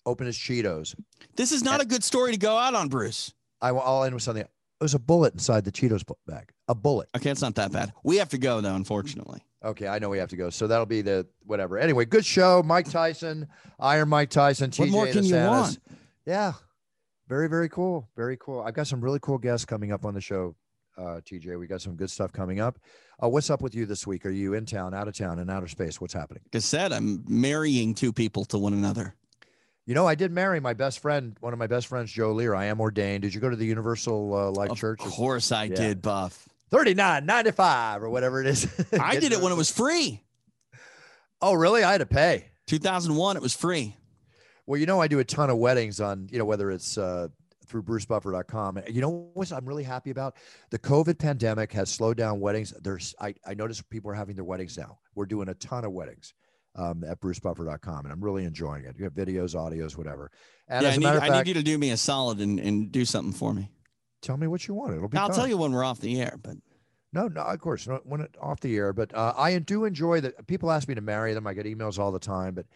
opened 0.07 0.29
his 0.29 0.37
Cheetos. 0.37 0.95
This 1.37 1.53
is 1.53 1.63
not 1.63 1.81
a 1.81 1.85
good 1.85 2.05
story 2.05 2.33
to 2.33 2.39
go 2.39 2.57
out 2.57 2.75
on, 2.75 2.89
Bruce. 2.89 3.35
I, 3.61 3.71
I'll 3.71 4.05
end 4.05 4.15
with 4.15 4.23
something. 4.23 4.45
There's 4.79 4.95
a 4.95 4.99
bullet 4.99 5.35
inside 5.35 5.65
the 5.65 5.73
Cheetos 5.73 6.03
bag. 6.27 6.51
A 6.69 6.75
bullet. 6.75 7.09
Okay, 7.17 7.31
it's 7.31 7.43
not 7.43 7.55
that 7.57 7.73
bad. 7.73 7.93
We 8.03 8.17
have 8.17 8.31
to 8.31 8.39
go 8.39 8.61
though, 8.61 8.75
unfortunately. 8.75 9.41
Okay, 9.63 9.87
I 9.87 9.99
know 9.99 10.09
we 10.09 10.17
have 10.19 10.31
to 10.31 10.37
go. 10.37 10.49
So 10.49 10.67
that'll 10.67 10.87
be 10.87 11.03
the 11.03 11.27
whatever. 11.45 11.79
Anyway, 11.79 12.07
good 12.07 12.25
show. 12.25 12.63
Mike 12.63 12.89
Tyson, 12.89 13.47
Iron 13.79 14.09
Mike 14.09 14.31
Tyson, 14.31 14.71
TJ 14.71 14.79
What 14.79 14.89
more 14.89 15.07
can 15.07 15.25
you 15.25 15.37
want? 15.37 15.79
Yeah. 16.25 16.53
Very, 17.29 17.49
very 17.49 17.69
cool. 17.69 18.09
Very 18.17 18.39
cool. 18.39 18.63
I've 18.63 18.75
got 18.75 18.87
some 18.87 19.03
really 19.03 19.19
cool 19.21 19.37
guests 19.39 19.67
coming 19.67 19.93
up 19.93 20.07
on 20.07 20.15
the 20.15 20.21
show, 20.21 20.57
uh, 21.01 21.21
TJ. 21.21 21.59
We 21.59 21.67
got 21.67 21.81
some 21.81 21.97
good 21.97 22.11
stuff 22.11 22.33
coming 22.33 22.61
up. 22.61 22.79
Uh, 23.23 23.29
what's 23.29 23.51
up 23.51 23.63
with 23.63 23.75
you 23.75 23.87
this 23.87 24.07
week? 24.07 24.27
Are 24.27 24.31
you 24.31 24.55
in 24.55 24.67
town, 24.67 24.95
out 24.95 25.09
of 25.09 25.15
town, 25.17 25.39
in 25.39 25.49
outer 25.51 25.69
space? 25.69 26.01
What's 26.01 26.15
happening? 26.15 26.43
Said, 26.59 26.93
I'm 26.93 27.25
marrying 27.29 27.95
two 27.95 28.13
people 28.13 28.45
to 28.47 28.59
one 28.59 28.73
another. 28.73 29.15
You 29.87 29.95
know, 29.95 30.07
I 30.07 30.15
did 30.15 30.31
marry 30.31 30.61
my 30.61 30.75
best 30.75 31.01
friend, 31.01 31.37
one 31.41 31.53
of 31.53 31.59
my 31.59 31.67
best 31.67 31.87
friends, 31.89 32.13
Joe 32.13 32.33
Lear. 32.33 32.55
I 32.55 32.67
am 32.67 32.81
ordained. 32.81 33.23
Did 33.23 33.35
you 33.35 33.41
go 33.41 33.49
to 33.51 33.57
the 33.57 33.67
Universal 33.67 34.35
uh, 34.35 34.51
Life 34.53 34.71
Of 34.71 34.79
Church? 34.79 35.01
Of 35.05 35.11
course 35.11 35.51
I 35.53 35.65
Yeah. 35.65 35.75
did, 35.77 36.03
Buff. 36.03 36.49
Thirty 36.71 36.95
nine 36.95 37.27
ninety 37.27 37.51
five 37.51 38.01
or 38.03 38.09
whatever 38.11 38.41
it 38.41 38.47
is. 38.47 38.69
I 39.01 39.19
did 39.19 39.33
it 39.33 39.41
when 39.41 39.51
it 39.53 39.57
was 39.57 39.71
free. 39.71 40.23
Oh, 41.43 41.55
really? 41.55 41.83
I 41.83 41.91
had 41.93 41.99
to 41.99 42.07
pay. 42.07 42.47
2001, 42.67 43.37
it 43.37 43.43
was 43.43 43.55
free. 43.55 43.97
Well, 44.67 44.79
you 44.79 44.87
know, 44.87 45.01
I 45.01 45.09
do 45.09 45.19
a 45.19 45.25
ton 45.25 45.51
of 45.51 45.57
weddings 45.57 46.01
on, 46.01 46.29
you 46.31 46.39
know, 46.39 46.45
whether 46.45 46.71
it's 46.71 46.97
uh, 46.97 47.29
through 47.71 47.85
brucebuffer.com. 47.85 48.79
And 48.79 48.95
You 48.95 49.01
know 49.01 49.31
what 49.35 49.53
I'm 49.53 49.65
really 49.65 49.85
happy 49.85 50.11
about? 50.11 50.37
The 50.71 50.79
COVID 50.79 51.19
pandemic 51.19 51.73
has 51.73 51.89
slowed 51.89 52.17
down 52.17 52.41
weddings. 52.41 52.73
There's 52.83 53.15
I, 53.21 53.35
I 53.47 53.55
noticed 53.55 53.89
people 53.89 54.11
are 54.11 54.15
having 54.15 54.35
their 54.35 54.45
weddings 54.45 54.77
now. 54.77 54.99
We're 55.15 55.27
doing 55.27 55.49
a 55.49 55.55
ton 55.55 55.85
of 55.85 55.93
weddings 55.93 56.35
um, 56.77 57.05
at 57.05 57.21
brucebuffer.com, 57.21 58.05
and 58.05 58.13
I'm 58.13 58.21
really 58.23 58.45
enjoying 58.45 58.85
it. 58.85 58.97
You 58.99 59.05
have 59.05 59.15
videos, 59.15 59.55
audios, 59.55 59.97
whatever. 59.97 60.31
And 60.69 60.83
yeah, 60.83 60.89
as 60.89 60.95
I 60.95 60.97
a 60.97 61.01
need, 61.01 61.17
of 61.17 61.23
I 61.23 61.39
need 61.39 61.49
you 61.49 61.55
to 61.55 61.63
do 61.63 61.79
me 61.79 61.91
a 61.91 61.97
solid 61.97 62.41
and, 62.41 62.59
and 62.59 62.93
do 62.93 63.05
something 63.05 63.33
for 63.33 63.55
me. 63.55 63.71
tell 64.21 64.37
me 64.37 64.47
what 64.49 64.67
you 64.67 64.75
want. 64.75 64.95
It'll 64.95 65.09
be. 65.09 65.17
I'll 65.17 65.29
fun. 65.29 65.37
tell 65.37 65.47
you 65.47 65.57
when 65.57 65.73
we're 65.73 65.85
off 65.85 66.01
the 66.01 66.21
air, 66.21 66.39
but 66.43 66.57
No, 67.13 67.29
no, 67.29 67.43
of 67.43 67.61
course, 67.61 67.87
not 67.87 68.07
when 68.07 68.21
it 68.21 68.37
off 68.41 68.61
the 68.61 68.77
air. 68.77 68.93
But 68.93 69.15
uh, 69.15 69.33
I 69.37 69.59
do 69.59 69.85
enjoy 69.85 70.21
that. 70.23 70.47
People 70.47 70.71
ask 70.71 70.89
me 70.89 70.95
to 70.95 71.01
marry 71.01 71.35
them. 71.35 71.47
I 71.47 71.55
get 71.55 71.67
emails 71.67 71.99
all 71.99 72.13
the 72.13 72.19
time. 72.19 72.55
But 72.55 72.67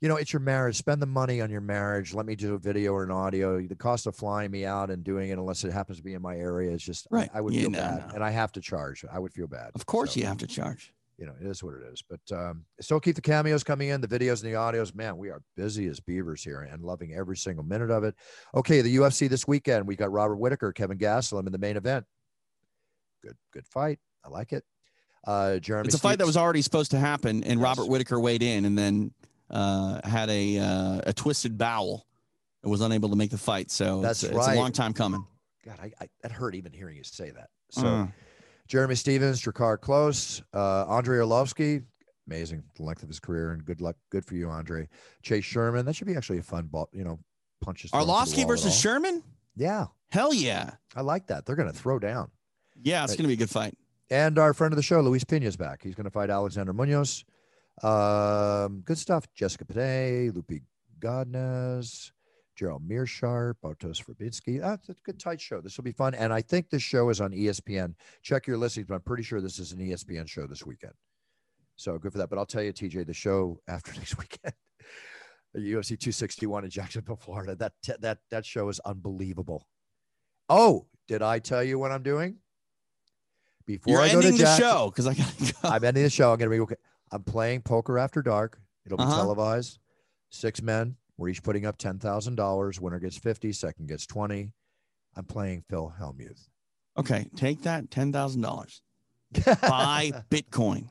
you 0.00 0.08
know, 0.08 0.16
it's 0.16 0.32
your 0.32 0.40
marriage. 0.40 0.76
Spend 0.76 1.00
the 1.00 1.06
money 1.06 1.40
on 1.40 1.50
your 1.50 1.60
marriage. 1.62 2.12
Let 2.14 2.26
me 2.26 2.36
do 2.36 2.54
a 2.54 2.58
video 2.58 2.92
or 2.92 3.02
an 3.04 3.10
audio. 3.10 3.60
The 3.66 3.74
cost 3.76 4.06
of 4.06 4.14
flying 4.14 4.50
me 4.50 4.64
out 4.66 4.90
and 4.90 5.02
doing 5.02 5.30
it, 5.30 5.38
unless 5.38 5.64
it 5.64 5.72
happens 5.72 5.98
to 5.98 6.04
be 6.04 6.14
in 6.14 6.22
my 6.22 6.36
area, 6.36 6.70
is 6.72 6.82
just 6.82 7.06
I- 7.10 7.14
Right. 7.16 7.30
I, 7.32 7.40
would 7.40 7.54
Yeah, 7.54 7.62
feel 7.62 7.70
no, 7.70 7.78
bad, 7.78 8.08
no. 8.08 8.14
and 8.14 8.24
I 8.24 8.30
have 8.30 8.52
to 8.52 8.60
charge. 8.60 9.04
I 9.10 9.18
would 9.18 9.32
feel 9.32 9.46
bad. 9.46 9.70
of 9.74 9.86
course 9.86 10.12
So, 10.14 10.20
you 10.20 10.26
have 10.26 10.38
to 10.38 10.46
charge. 10.46 10.92
You 11.18 11.24
know, 11.24 11.32
it 11.40 11.46
is 11.46 11.62
what 11.64 11.72
it 11.76 11.82
is. 11.90 12.02
But 12.06 12.20
um, 12.36 12.66
still 12.78 13.00
keep 13.00 13.14
the 13.16 13.22
cameos 13.22 13.64
coming 13.64 13.88
in, 13.88 14.02
the 14.02 14.06
videos 14.08 14.44
and 14.44 14.52
the 14.52 14.58
audios. 14.58 14.94
Man, 14.94 15.16
we 15.16 15.30
are 15.30 15.40
busy 15.56 15.86
as 15.86 15.98
beavers 15.98 16.44
here 16.44 16.60
and 16.60 16.82
loving 16.84 17.14
every 17.14 17.38
single 17.38 17.64
minute 17.64 17.90
of 17.90 18.04
it. 18.04 18.14
Okay, 18.54 18.82
the 18.82 18.96
UFC 18.96 19.26
this 19.30 19.48
weekend. 19.48 19.86
We 19.86 19.96
got 19.96 20.12
Robert 20.12 20.36
Whittaker, 20.36 20.72
Kelvin 20.74 20.98
Gastelum 20.98 21.46
in 21.46 21.52
the 21.52 21.58
main 21.58 21.78
event. 21.78 22.04
Good, 23.22 23.36
good 23.50 23.66
fight. 23.66 23.98
I 24.24 24.28
like 24.28 24.52
it. 24.52 24.62
Uh, 25.26 25.56
Jeremy. 25.58 25.86
It's 25.86 25.96
a 25.96 25.98
fight 25.98 26.18
that 26.18 26.26
was 26.26 26.36
already 26.36 26.60
supposed 26.60 26.90
to 26.90 26.98
happen, 26.98 27.42
and 27.44 27.60
Yes. 27.60 27.64
Robert 27.64 27.86
Whittaker 27.88 28.20
weighed 28.20 28.42
in 28.42 28.66
and 28.66 28.76
then 28.76 29.10
uh, 29.50 30.00
had 30.08 30.28
a 30.30 30.58
uh, 30.58 31.00
a 31.06 31.12
twisted 31.12 31.56
bowel 31.58 32.06
and 32.62 32.70
was 32.70 32.80
unable 32.80 33.08
to 33.10 33.16
make 33.16 33.30
the 33.30 33.38
fight. 33.38 33.70
So 33.70 34.00
That's 34.00 34.22
it's, 34.22 34.32
it's 34.32 34.46
right. 34.46 34.56
a 34.56 34.60
long 34.60 34.72
time 34.72 34.92
coming. 34.92 35.24
God, 35.64 35.78
I, 35.80 35.92
I 36.00 36.08
that 36.22 36.32
hurt 36.32 36.54
even 36.54 36.72
hearing 36.72 36.96
you 36.96 37.04
say 37.04 37.30
that. 37.30 37.48
So 37.70 37.86
Uh, 37.86 38.06
Jeremy 38.68 38.94
Stephens, 38.96 39.40
Drakkar 39.42 39.78
Klose, 39.78 40.42
uh, 40.54 40.84
Andre 40.86 41.18
Arlovsky, 41.18 41.84
amazing 42.26 42.62
the 42.76 42.82
length 42.82 43.02
of 43.02 43.08
his 43.08 43.20
career 43.20 43.52
and 43.52 43.64
good 43.64 43.80
luck, 43.80 43.96
good 44.10 44.24
for 44.24 44.34
you, 44.34 44.48
Andre. 44.48 44.88
Chase 45.22 45.44
Sherman, 45.44 45.86
that 45.86 45.94
should 45.94 46.06
be 46.08 46.16
actually 46.16 46.38
a 46.38 46.42
fun 46.42 46.66
ball, 46.66 46.88
you 46.92 47.04
know, 47.04 47.18
punches. 47.60 47.90
thrown 47.90 48.06
Arlovsky 48.06 48.46
versus. 48.46 48.76
Sherman? 48.78 49.22
Yeah, 49.56 49.86
Hell 50.10 50.32
yeah. 50.34 50.70
I 50.94 51.00
like 51.00 51.26
that. 51.28 51.44
They're 51.46 51.56
gonna 51.56 51.72
throw 51.72 51.98
down. 51.98 52.30
Yeah, 52.82 53.02
it's 53.04 53.12
Right. 53.12 53.18
to 53.24 53.28
be 53.28 53.32
a 53.34 53.36
good 53.36 53.50
fight. 53.50 53.76
And 54.10 54.38
our 54.38 54.54
friend 54.54 54.72
of 54.72 54.76
the 54.76 54.82
show, 54.82 55.00
Luis 55.00 55.24
Peña's 55.24 55.56
back. 55.56 55.82
He's 55.82 55.94
gonna 55.96 56.10
fight 56.10 56.30
Alexander 56.30 56.72
Munoz. 56.72 57.24
Um, 57.82 58.80
good 58.84 58.98
stuff. 58.98 59.26
Jessica 59.34 59.64
Pate, 59.64 60.32
Lupi 60.32 60.62
Godinez. 61.00 62.12
Gerald 62.56 62.88
Meerschaert, 62.88 63.54
Bartosz 63.62 64.02
Fabinski. 64.02 64.60
Ah, 64.64 64.74
it's 64.74 64.88
a 64.88 64.94
good 65.04 65.20
tight 65.20 65.40
show. 65.40 65.60
This 65.60 65.76
will 65.76 65.84
be 65.84 65.92
fun. 65.92 66.14
And 66.14 66.32
I 66.32 66.40
think 66.40 66.70
this 66.70 66.82
show 66.82 67.10
is 67.10 67.20
on 67.20 67.32
ESPN. 67.32 67.94
Check 68.22 68.46
your 68.46 68.56
listings, 68.56 68.86
but 68.88 68.94
I'm 68.94 69.02
pretty 69.02 69.22
sure 69.22 69.40
this 69.42 69.58
is 69.58 69.72
an 69.72 69.78
ESPN 69.78 70.26
show 70.26 70.46
this 70.46 70.64
weekend. 70.64 70.94
So 71.76 71.98
good 71.98 72.12
for 72.12 72.18
that. 72.18 72.30
But 72.30 72.38
I'll 72.38 72.46
tell 72.46 72.62
you, 72.62 72.72
TJ, 72.72 73.06
the 73.06 73.12
show 73.12 73.60
after 73.68 73.92
next 73.96 74.16
weekend, 74.18 74.54
UFC 75.56 75.98
261 75.98 76.64
in 76.64 76.70
Jacksonville, 76.70 77.16
Florida. 77.16 77.54
That 77.54 77.72
that 78.00 78.18
that 78.30 78.46
show 78.46 78.68
is 78.70 78.80
unbelievable. 78.80 79.66
Oh, 80.48 80.86
did 81.08 81.22
I 81.22 81.38
tell 81.38 81.62
you 81.62 81.78
what 81.78 81.92
I'm 81.92 82.02
doing? 82.02 82.38
Before 83.66 83.94
You're 83.94 84.02
I 84.02 84.12
go 84.12 84.20
to 84.20 84.28
ending 84.28 84.42
the 84.42 84.56
show 84.56 84.90
because 84.90 85.06
I 85.06 85.14
got 85.14 85.38
go. 85.38 85.68
I'm 85.68 85.84
ending 85.84 86.04
the 86.04 86.10
show. 86.10 86.32
I'm 86.32 86.38
gonna 86.38 86.50
be 86.50 86.60
okay. 86.60 86.76
I'm 87.12 87.22
playing 87.22 87.62
poker 87.62 87.98
after 87.98 88.22
dark. 88.22 88.60
It'll 88.84 88.98
be 88.98 89.04
Uh-huh. 89.04 89.14
televised. 89.16 89.78
Six 90.30 90.60
men. 90.62 90.96
We're 91.16 91.28
each 91.30 91.42
putting 91.42 91.64
up 91.64 91.78
ten 91.78 91.98
thousand 91.98 92.34
dollars. 92.34 92.80
Winner 92.80 92.98
gets 93.00 93.16
fifty. 93.16 93.52
Second 93.52 93.88
gets 93.88 94.06
twenty. 94.06 94.52
I'm 95.14 95.24
playing 95.24 95.64
Phil 95.70 95.94
Hellmuth. 95.98 96.48
Okay, 96.98 97.26
take 97.36 97.62
that 97.62 97.90
$10,000. 97.90 98.80
Buy 99.62 100.12
Bitcoin. 100.30 100.88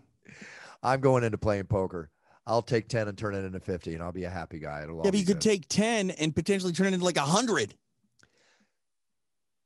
I'm 0.84 1.00
going 1.02 1.24
into 1.24 1.38
playing 1.38 1.66
poker. 1.66 2.10
I'll 2.48 2.62
take 2.62 2.88
ten 2.88 3.08
and 3.08 3.18
turn 3.18 3.34
it 3.36 3.44
into 3.44 3.60
fifty, 3.60 3.94
and 3.96 4.04
I'll 4.04 4.12
be 4.12 4.24
a 4.24 4.30
happy 4.30 4.60
guy. 4.60 4.84
It'll 4.84 5.02
Yeah, 5.04 5.12
but 5.12 5.20
you 5.20 5.26
could 5.26 5.42
take 5.42 5.68
10 5.68 6.12
and 6.12 6.36
potentially 6.36 6.74
turn 6.74 6.88
it 6.88 6.94
into 6.94 7.06
like 7.06 7.18
a 7.18 7.22
100. 7.22 7.74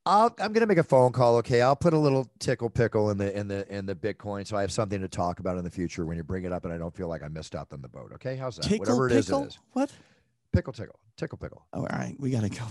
I'll, 0.10 0.36
I'm 0.40 0.54
gonna 0.54 0.66
make 0.66 0.80
a 0.80 0.84
phone 0.84 1.12
call. 1.12 1.38
Okay, 1.38 1.62
I'll 1.62 1.76
put 1.76 1.94
a 1.94 1.98
little 1.98 2.28
tickle 2.40 2.70
pickle 2.70 3.12
in 3.12 3.18
the 3.18 3.38
in 3.38 3.48
the 3.48 3.72
in 3.74 3.86
the 3.86 3.94
Bitcoin, 3.96 4.48
so 4.48 4.58
I 4.58 4.62
have 4.62 4.72
something 4.72 5.00
to 5.02 5.08
talk 5.08 5.40
about 5.40 5.58
in 5.58 5.64
the 5.64 5.70
future 5.70 6.06
when 6.06 6.18
you 6.18 6.24
bring 6.24 6.46
it 6.46 6.52
up, 6.52 6.66
and 6.66 6.74
I 6.74 6.78
don't 6.80 6.96
feel 6.96 7.08
like 7.08 7.22
I 7.22 7.28
missed 7.28 7.56
out 7.56 7.68
on 7.72 7.82
the 7.82 7.88
boat. 7.88 8.12
Okay, 8.16 8.36
how's 8.36 8.56
that? 8.56 8.64
Tickle 8.64 8.80
Whatever 8.80 9.08
it 9.08 9.12
is, 9.14 9.30
it 9.30 9.36
is. 9.36 9.60
What? 9.74 9.92
Pickle 10.52 10.74
tickle, 10.74 11.00
tickle 11.16 11.38
pickle. 11.38 11.66
Oh, 11.74 11.82
all 11.82 11.86
right, 11.86 12.16
we 12.18 12.32
got 12.32 12.42
to 12.42 12.50
go. 12.50 12.66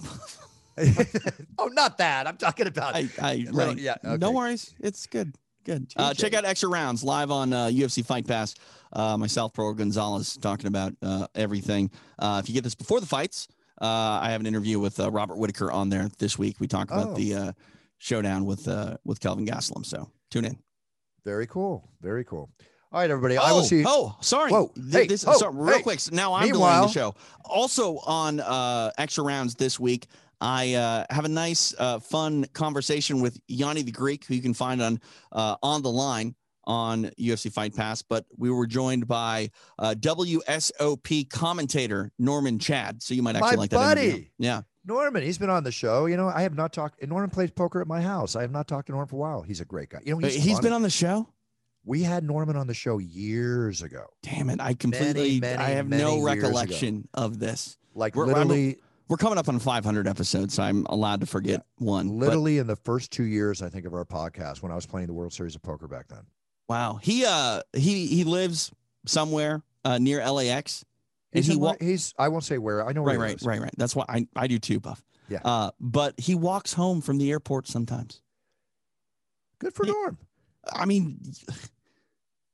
oh, 1.59 1.66
not 1.68 1.99
that. 1.99 2.26
I'm 2.26 2.36
talking 2.36 2.66
about. 2.66 2.97
I, 2.97 3.09
I, 3.20 3.36
Little- 3.36 3.74
right. 3.74 3.78
yeah, 3.78 3.97
No 4.03 4.32
worries. 4.32 4.74
It's 4.80 5.07
good. 5.07 5.34
Good. 5.64 5.93
Uh, 5.97 6.14
check 6.14 6.34
out 6.34 6.45
Extra 6.45 6.68
Rounds 6.68 7.05
live 7.05 7.30
on 7.30 7.53
uh, 7.53 7.66
UFC 7.66 8.05
Fight 8.05 8.26
Pass. 8.26 8.55
Uh, 8.93 9.16
myself, 9.18 9.53
Pro 9.53 9.74
Gonzalez, 9.74 10.36
talking 10.41 10.66
about 10.66 10.95
uh, 11.03 11.26
everything. 11.34 11.91
Uh, 12.18 12.41
if 12.43 12.49
you 12.49 12.55
get 12.55 12.64
this 12.64 12.74
before 12.74 13.01
the 13.01 13.07
fights, 13.07 13.49
uh, 13.81 14.20
I 14.22 14.31
have 14.31 14.41
an 14.41 14.47
interview 14.47 14.79
with 14.79 14.99
uh, 15.01 15.11
Robert 15.11 15.37
Whittaker 15.39 15.70
on 15.70 15.89
there 15.89 16.09
this 16.18 16.39
week. 16.39 16.57
We 16.61 16.66
talk 16.66 16.91
about 16.91 17.09
Oh. 17.11 17.14
the 17.14 17.35
uh, 17.35 17.53
showdown 17.99 18.45
with 18.45 18.66
uh, 18.68 18.97
with 19.05 19.20
Kelvin 19.20 19.47
Gastelum. 19.47 19.85
So 19.87 20.11
tune 20.31 20.45
in. 20.45 20.59
Very 21.24 21.47
cool. 21.47 21.89
Very 22.01 22.24
cool. 22.24 22.51
All 22.91 23.01
right, 23.01 23.11
everybody. 23.11 23.37
I 23.37 23.53
will 23.53 23.59
oh, 23.59 23.62
see. 23.64 23.85
oh, 23.87 24.16
sorry. 24.22 24.51
Whoa, 24.51 24.72
hey, 24.91 25.07
this, 25.07 25.22
oh, 25.29 25.35
so, 25.35 25.49
real 25.51 25.76
hey. 25.76 25.83
quick. 25.83 26.01
so 26.01 26.14
Now 26.14 26.33
I'm 26.33 26.45
Meanwhile- 26.45 26.87
the 26.87 26.93
show. 26.93 27.14
Also 27.45 27.99
on 27.99 28.41
uh, 28.41 28.91
extra 28.97 29.22
rounds 29.24 29.55
this 29.57 29.79
week, 29.79 30.07
I 30.41 30.72
uh, 30.74 31.05
have 31.11 31.26
a 31.26 31.29
nice, 31.29 31.74
uh, 31.79 31.99
fun 31.99 32.47
conversation 32.55 33.20
with 33.20 33.39
Yanni 33.47 33.83
the 33.83 33.91
Greek, 33.93 34.24
who 34.24 34.35
you 34.35 34.41
can 34.41 34.55
find 34.55 34.81
on 34.81 35.01
uh, 35.33 35.57
on 35.62 35.83
the 35.83 35.91
line 35.91 36.35
on 36.68 37.06
UFC 37.18 37.50
Fight 37.52 37.74
Pass. 37.74 38.02
But 38.02 38.26
we 38.36 38.50
were 38.50 38.66
joined 38.68 39.08
by 39.08 39.50
uh, 39.80 39.94
WSOP 39.98 41.28
commentator 41.30 42.12
Norman 42.18 42.58
Chad. 42.60 43.02
So 43.02 43.14
you 43.14 43.22
might 43.22 43.34
actually 43.34 43.56
My 43.56 43.60
like 43.60 43.70
that. 43.70 43.98
interview. 43.98 44.12
buddy. 44.12 44.30
Yeah. 44.38 44.62
Norman, 44.84 45.22
he's 45.22 45.36
been 45.38 45.50
on 45.50 45.64
the 45.64 45.72
show. 45.72 46.06
You 46.06 46.16
know, 46.16 46.28
I 46.28 46.42
have 46.42 46.54
not 46.54 46.72
talked. 46.72 47.06
Norman 47.06 47.30
plays 47.30 47.50
poker 47.50 47.80
at 47.80 47.86
my 47.86 48.00
house. 48.00 48.36
I 48.36 48.42
have 48.42 48.52
not 48.52 48.68
talked 48.68 48.86
to 48.86 48.92
Norman 48.92 49.08
for 49.08 49.16
a 49.16 49.18
while. 49.18 49.42
He's 49.42 49.60
a 49.60 49.64
great 49.64 49.90
guy. 49.90 50.00
You 50.04 50.14
know, 50.14 50.20
But 50.20 50.30
he's, 50.30 50.44
he's 50.44 50.60
been 50.60 50.72
on 50.72 50.82
the 50.82 50.88
show. 50.90 51.28
We 51.84 52.02
had 52.02 52.24
Norman 52.24 52.56
on 52.56 52.66
the 52.66 52.74
show 52.74 52.98
years 52.98 53.82
ago. 53.82 54.04
Damn 54.22 54.50
it! 54.50 54.60
I 54.60 54.74
completely. 54.74 55.40
many, 55.40 55.56
I 55.58 55.70
have 55.70 55.88
many 55.88 56.02
no 56.02 56.14
ago. 56.16 56.22
recollection 56.24 57.08
of 57.14 57.38
this. 57.38 57.78
Like 57.94 58.14
We're- 58.14 58.28
literally, 58.28 58.76
We're 59.08 59.16
coming 59.16 59.38
up 59.38 59.48
on 59.48 59.58
500 59.58 60.06
episodes, 60.06 60.54
so 60.54 60.62
I'm 60.62 60.84
allowed 60.86 61.20
to 61.20 61.26
forget 61.26 61.62
one. 61.78 62.08
but- 62.08 62.26
literally 62.26 62.58
in 62.58 62.66
the 62.66 62.76
first 62.76 63.10
two 63.10 63.24
years, 63.24 63.62
I 63.62 63.68
think 63.70 63.86
of 63.86 63.94
our 63.94 64.04
podcast 64.04 64.60
when 64.62 64.70
I 64.70 64.74
was 64.74 64.84
playing 64.86 65.06
the 65.06 65.14
World 65.14 65.32
Series 65.32 65.54
of 65.54 65.62
Poker 65.62 65.88
back 65.88 66.08
then. 66.08 66.22
Wow. 66.68 66.98
He 67.02 67.24
uh 67.24 67.62
he 67.72 68.06
he 68.06 68.24
lives 68.24 68.70
somewhere 69.06 69.62
uh 69.84 69.98
near 69.98 70.24
LAX. 70.28 70.84
And 71.32 71.44
He's, 71.44 71.52
he 71.54 71.58
wa- 71.60 71.76
he's. 71.80 72.14
I 72.18 72.28
won't 72.28 72.44
say 72.44 72.56
where. 72.58 72.86
I 72.86 72.92
know 72.92 73.02
where 73.02 73.18
right, 73.18 73.32
right, 73.32 73.42
right, 73.42 73.60
right. 73.60 73.74
That's 73.76 73.94
why 73.94 74.04
I, 74.08 74.26
I 74.34 74.46
do 74.46 74.58
too, 74.58 74.80
Buff. 74.80 75.02
Yeah. 75.28 75.40
Uh 75.44 75.70
but 75.80 76.14
he 76.18 76.34
walks 76.34 76.72
home 76.72 77.00
from 77.00 77.18
the 77.18 77.30
airport 77.30 77.68
sometimes. 77.68 78.22
Good 79.58 79.74
for. 79.74 79.86
Norm. 79.86 80.18
I 80.72 80.84
mean 80.84 81.20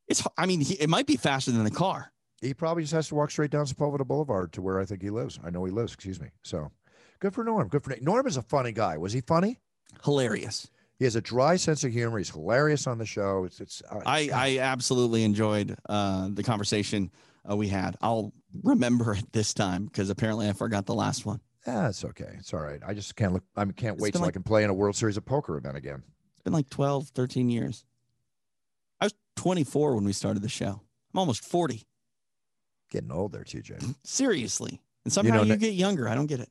it's 0.08 0.26
I 0.36 0.46
mean 0.46 0.60
he, 0.60 0.74
it 0.74 0.88
might 0.88 1.06
be 1.06 1.16
faster 1.16 1.50
than 1.50 1.64
the 1.64 1.70
car. 1.70 2.12
He 2.40 2.52
probably 2.52 2.82
just 2.82 2.92
has 2.92 3.08
to 3.08 3.14
walk 3.14 3.30
straight 3.30 3.50
down 3.50 3.64
Sepulveda 3.64 4.06
Boulevard 4.06 4.52
to 4.52 4.62
where 4.62 4.78
I 4.78 4.84
think 4.84 5.00
he 5.02 5.10
lives. 5.10 5.38
I 5.42 5.50
know 5.50 5.64
he 5.64 5.72
lives. 5.72 5.94
Excuse 5.94 6.20
me. 6.20 6.28
So, 6.42 6.70
good 7.18 7.32
for 7.32 7.42
Norm. 7.42 7.68
Good 7.68 7.82
for 7.82 7.94
Norm. 8.02 8.26
is 8.26 8.36
a 8.36 8.42
funny 8.42 8.72
guy. 8.72 8.98
Was 8.98 9.14
he 9.14 9.22
funny? 9.22 9.60
Hilarious. 10.04 10.68
He 10.99 11.05
has 11.05 11.16
a 11.16 11.20
dry 11.20 11.57
sense 11.57 11.82
of 11.84 11.92
humor. 11.92 12.18
He's 12.18 12.30
hilarious 12.30 12.86
on 12.86 12.99
the 12.99 13.07
show. 13.07 13.45
It's 13.45 13.61
it's. 13.61 13.82
Uh, 13.90 14.01
I 14.07 14.30
I 14.32 14.59
absolutely 14.59 15.24
enjoyed 15.24 15.76
uh 15.88 16.28
the 16.32 16.42
conversation 16.42 17.11
uh, 17.51 17.57
we 17.57 17.68
had. 17.68 17.97
I'll 18.01 18.32
remember 18.62 19.14
it 19.14 19.32
this 19.32 19.53
time 19.55 19.86
because 19.86 20.09
apparently 20.11 20.49
I 20.49 20.53
forgot 20.53 20.86
the 20.86 20.95
last 20.95 21.26
one. 21.26 21.40
yeah, 21.66 21.88
it's 21.88 22.05
okay. 22.05 22.36
It's 22.38 22.55
all 22.55 22.61
right. 22.61 22.80
I 22.86 22.95
just 22.95 23.16
can't 23.16 23.32
look. 23.32 23.42
I 23.57 23.64
can't 23.64 23.95
It's 23.95 24.03
wait 24.03 24.14
till 24.14 24.24
I 24.24 24.30
can 24.30 24.42
play 24.45 24.62
in 24.64 24.70
a 24.70 24.74
World 24.74 24.97
Series 24.97 25.16
of 25.16 25.24
Poker 25.24 25.57
event 25.57 25.76
again. 25.76 26.03
It's 26.34 26.42
been 26.42 26.53
like 26.53 26.70
12, 26.70 27.09
13 27.09 27.49
years. 27.49 27.84
I 29.01 29.07
was 29.07 29.14
24 29.36 29.95
when 29.97 30.05
we 30.05 30.12
started 30.12 30.42
the 30.42 30.49
show. 30.49 30.80
I'm 31.12 31.18
almost 31.18 31.45
40. 31.45 31.82
Getting 32.90 33.11
old 33.11 33.32
there, 33.32 33.42
TJ. 33.45 33.95
Seriously. 34.05 34.80
And 35.05 35.12
somehow 35.12 35.42
you, 35.42 35.49
know, 35.49 35.55
ne- 35.55 35.59
get 35.61 35.72
younger. 35.74 36.09
I 36.09 36.14
don't 36.14 36.26
get 36.26 36.40
it. 36.40 36.51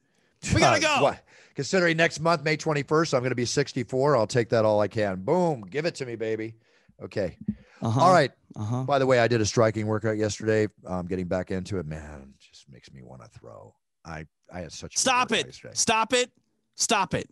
We 0.54 0.60
gotta 0.60 0.82
go. 0.82 1.02
What? 1.04 1.24
Considering 1.56 1.98
next 1.98 2.20
month, 2.20 2.44
May 2.44 2.58
21st, 2.58 3.14
I'm 3.14 3.20
going 3.20 3.30
to 3.30 3.36
be 3.36 3.46
64. 3.46 4.18
I'll 4.18 4.26
take 4.26 4.50
that 4.50 4.66
all 4.66 4.80
I 4.82 4.88
can. 4.88 5.18
Boom. 5.22 5.62
Give 5.70 5.86
it 5.86 5.94
to 5.96 6.06
me, 6.08 6.16
baby. 6.16 6.56
Okay. 7.04 7.38
Uh-huh. 7.80 8.00
All 8.02 8.12
right. 8.12 8.32
Uh-huh. 8.56 8.84
By 8.86 8.98
the 8.98 9.06
way, 9.06 9.20
I 9.20 9.28
did 9.28 9.40
a 9.40 9.46
striking 9.46 9.86
workout 9.86 10.18
yesterday. 10.18 10.68
Um, 10.88 11.06
getting 11.06 11.28
back 11.28 11.52
into 11.52 11.78
it, 11.78 11.86
man, 11.86 12.34
just 12.40 12.68
makes 12.72 12.92
me 12.92 13.04
want 13.04 13.22
to 13.22 13.28
throw. 13.40 13.76
I 14.04 14.26
I 14.52 14.62
had 14.62 14.72
such. 14.72 14.96
a 14.96 15.00
Stop 15.00 15.32
it. 15.32 15.46
yesterday. 15.46 15.74
Stop 15.76 16.14
it. 16.14 16.32
Stop 16.76 17.14
it. 17.14 17.30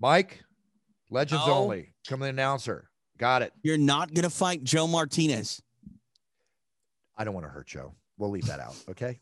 Mike, 0.00 0.42
legends 1.10 1.46
No. 1.46 1.52
only. 1.54 1.92
Come 2.08 2.20
the 2.20 2.26
announcer. 2.28 2.88
Got 3.18 3.42
it. 3.42 3.52
You're 3.62 3.76
not 3.78 4.14
gonna 4.14 4.30
fight 4.30 4.64
Joe 4.64 4.86
Martinez. 4.86 5.60
I 7.16 7.24
don't 7.24 7.34
want 7.34 7.44
to 7.46 7.50
hurt 7.50 7.66
Joe. 7.66 7.94
We'll 8.16 8.30
leave 8.30 8.46
that 8.46 8.60
out. 8.60 8.74
Okay. 8.88 9.18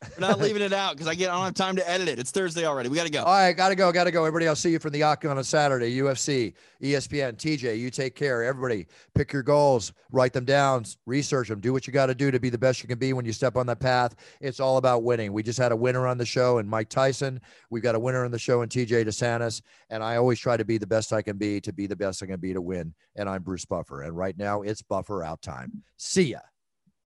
We're 0.00 0.28
not 0.28 0.38
leaving 0.38 0.62
it 0.62 0.72
out 0.72 0.92
because 0.92 1.08
I 1.08 1.14
get 1.16 1.30
I 1.30 1.34
don't 1.34 1.44
have 1.44 1.54
time 1.54 1.74
to 1.74 1.90
edit 1.90 2.08
it. 2.08 2.20
It's 2.20 2.30
Thursday 2.30 2.64
already. 2.64 2.88
We 2.88 2.96
got 2.96 3.06
to 3.06 3.10
go. 3.10 3.24
All 3.24 3.32
right, 3.32 3.52
gotta 3.52 3.74
go, 3.74 3.90
gotta 3.90 4.12
go. 4.12 4.24
Everybody, 4.24 4.46
I'll 4.46 4.54
see 4.54 4.70
you 4.70 4.78
from 4.78 4.92
the 4.92 5.02
Octagon 5.02 5.36
on 5.36 5.42
Saturday. 5.42 5.96
UFC, 5.98 6.54
ESPN, 6.80 7.36
TJ. 7.36 7.78
You 7.78 7.90
take 7.90 8.14
care. 8.14 8.44
Everybody, 8.44 8.86
pick 9.16 9.32
your 9.32 9.42
goals, 9.42 9.92
write 10.12 10.32
them 10.32 10.44
down, 10.44 10.84
research 11.06 11.48
them, 11.48 11.58
do 11.58 11.72
what 11.72 11.88
you 11.88 11.92
got 11.92 12.06
to 12.06 12.14
do 12.14 12.30
to 12.30 12.38
be 12.38 12.48
the 12.48 12.58
best 12.58 12.80
you 12.80 12.88
can 12.88 12.98
be 12.98 13.12
when 13.12 13.24
you 13.24 13.32
step 13.32 13.56
on 13.56 13.66
that 13.66 13.80
path. 13.80 14.14
It's 14.40 14.60
all 14.60 14.76
about 14.76 15.02
winning. 15.02 15.32
We 15.32 15.42
just 15.42 15.58
had 15.58 15.72
a 15.72 15.76
winner 15.76 16.06
on 16.06 16.16
the 16.16 16.26
show, 16.26 16.58
and 16.58 16.68
Mike 16.68 16.88
Tyson. 16.88 17.40
We've 17.70 17.82
got 17.82 17.96
a 17.96 18.00
winner 18.00 18.24
on 18.24 18.30
the 18.30 18.38
show, 18.38 18.62
and 18.62 18.70
TJ 18.70 19.04
DeSantis. 19.04 19.62
And 19.90 20.04
I 20.04 20.16
always 20.16 20.38
try 20.38 20.56
to 20.56 20.64
be 20.64 20.78
the 20.78 20.86
best 20.86 21.12
I 21.12 21.22
can 21.22 21.38
be 21.38 21.60
to 21.62 21.72
be 21.72 21.88
the 21.88 21.96
best 21.96 22.22
I 22.22 22.26
can 22.26 22.38
be 22.38 22.52
to 22.52 22.60
win. 22.60 22.94
And 23.16 23.28
I'm 23.28 23.42
Bruce 23.42 23.64
Buffer. 23.64 24.02
And 24.02 24.16
right 24.16 24.38
now, 24.38 24.62
it's 24.62 24.82
Buffer 24.82 25.24
out 25.24 25.42
time. 25.42 25.82
See 25.96 26.30
ya. 26.30 26.38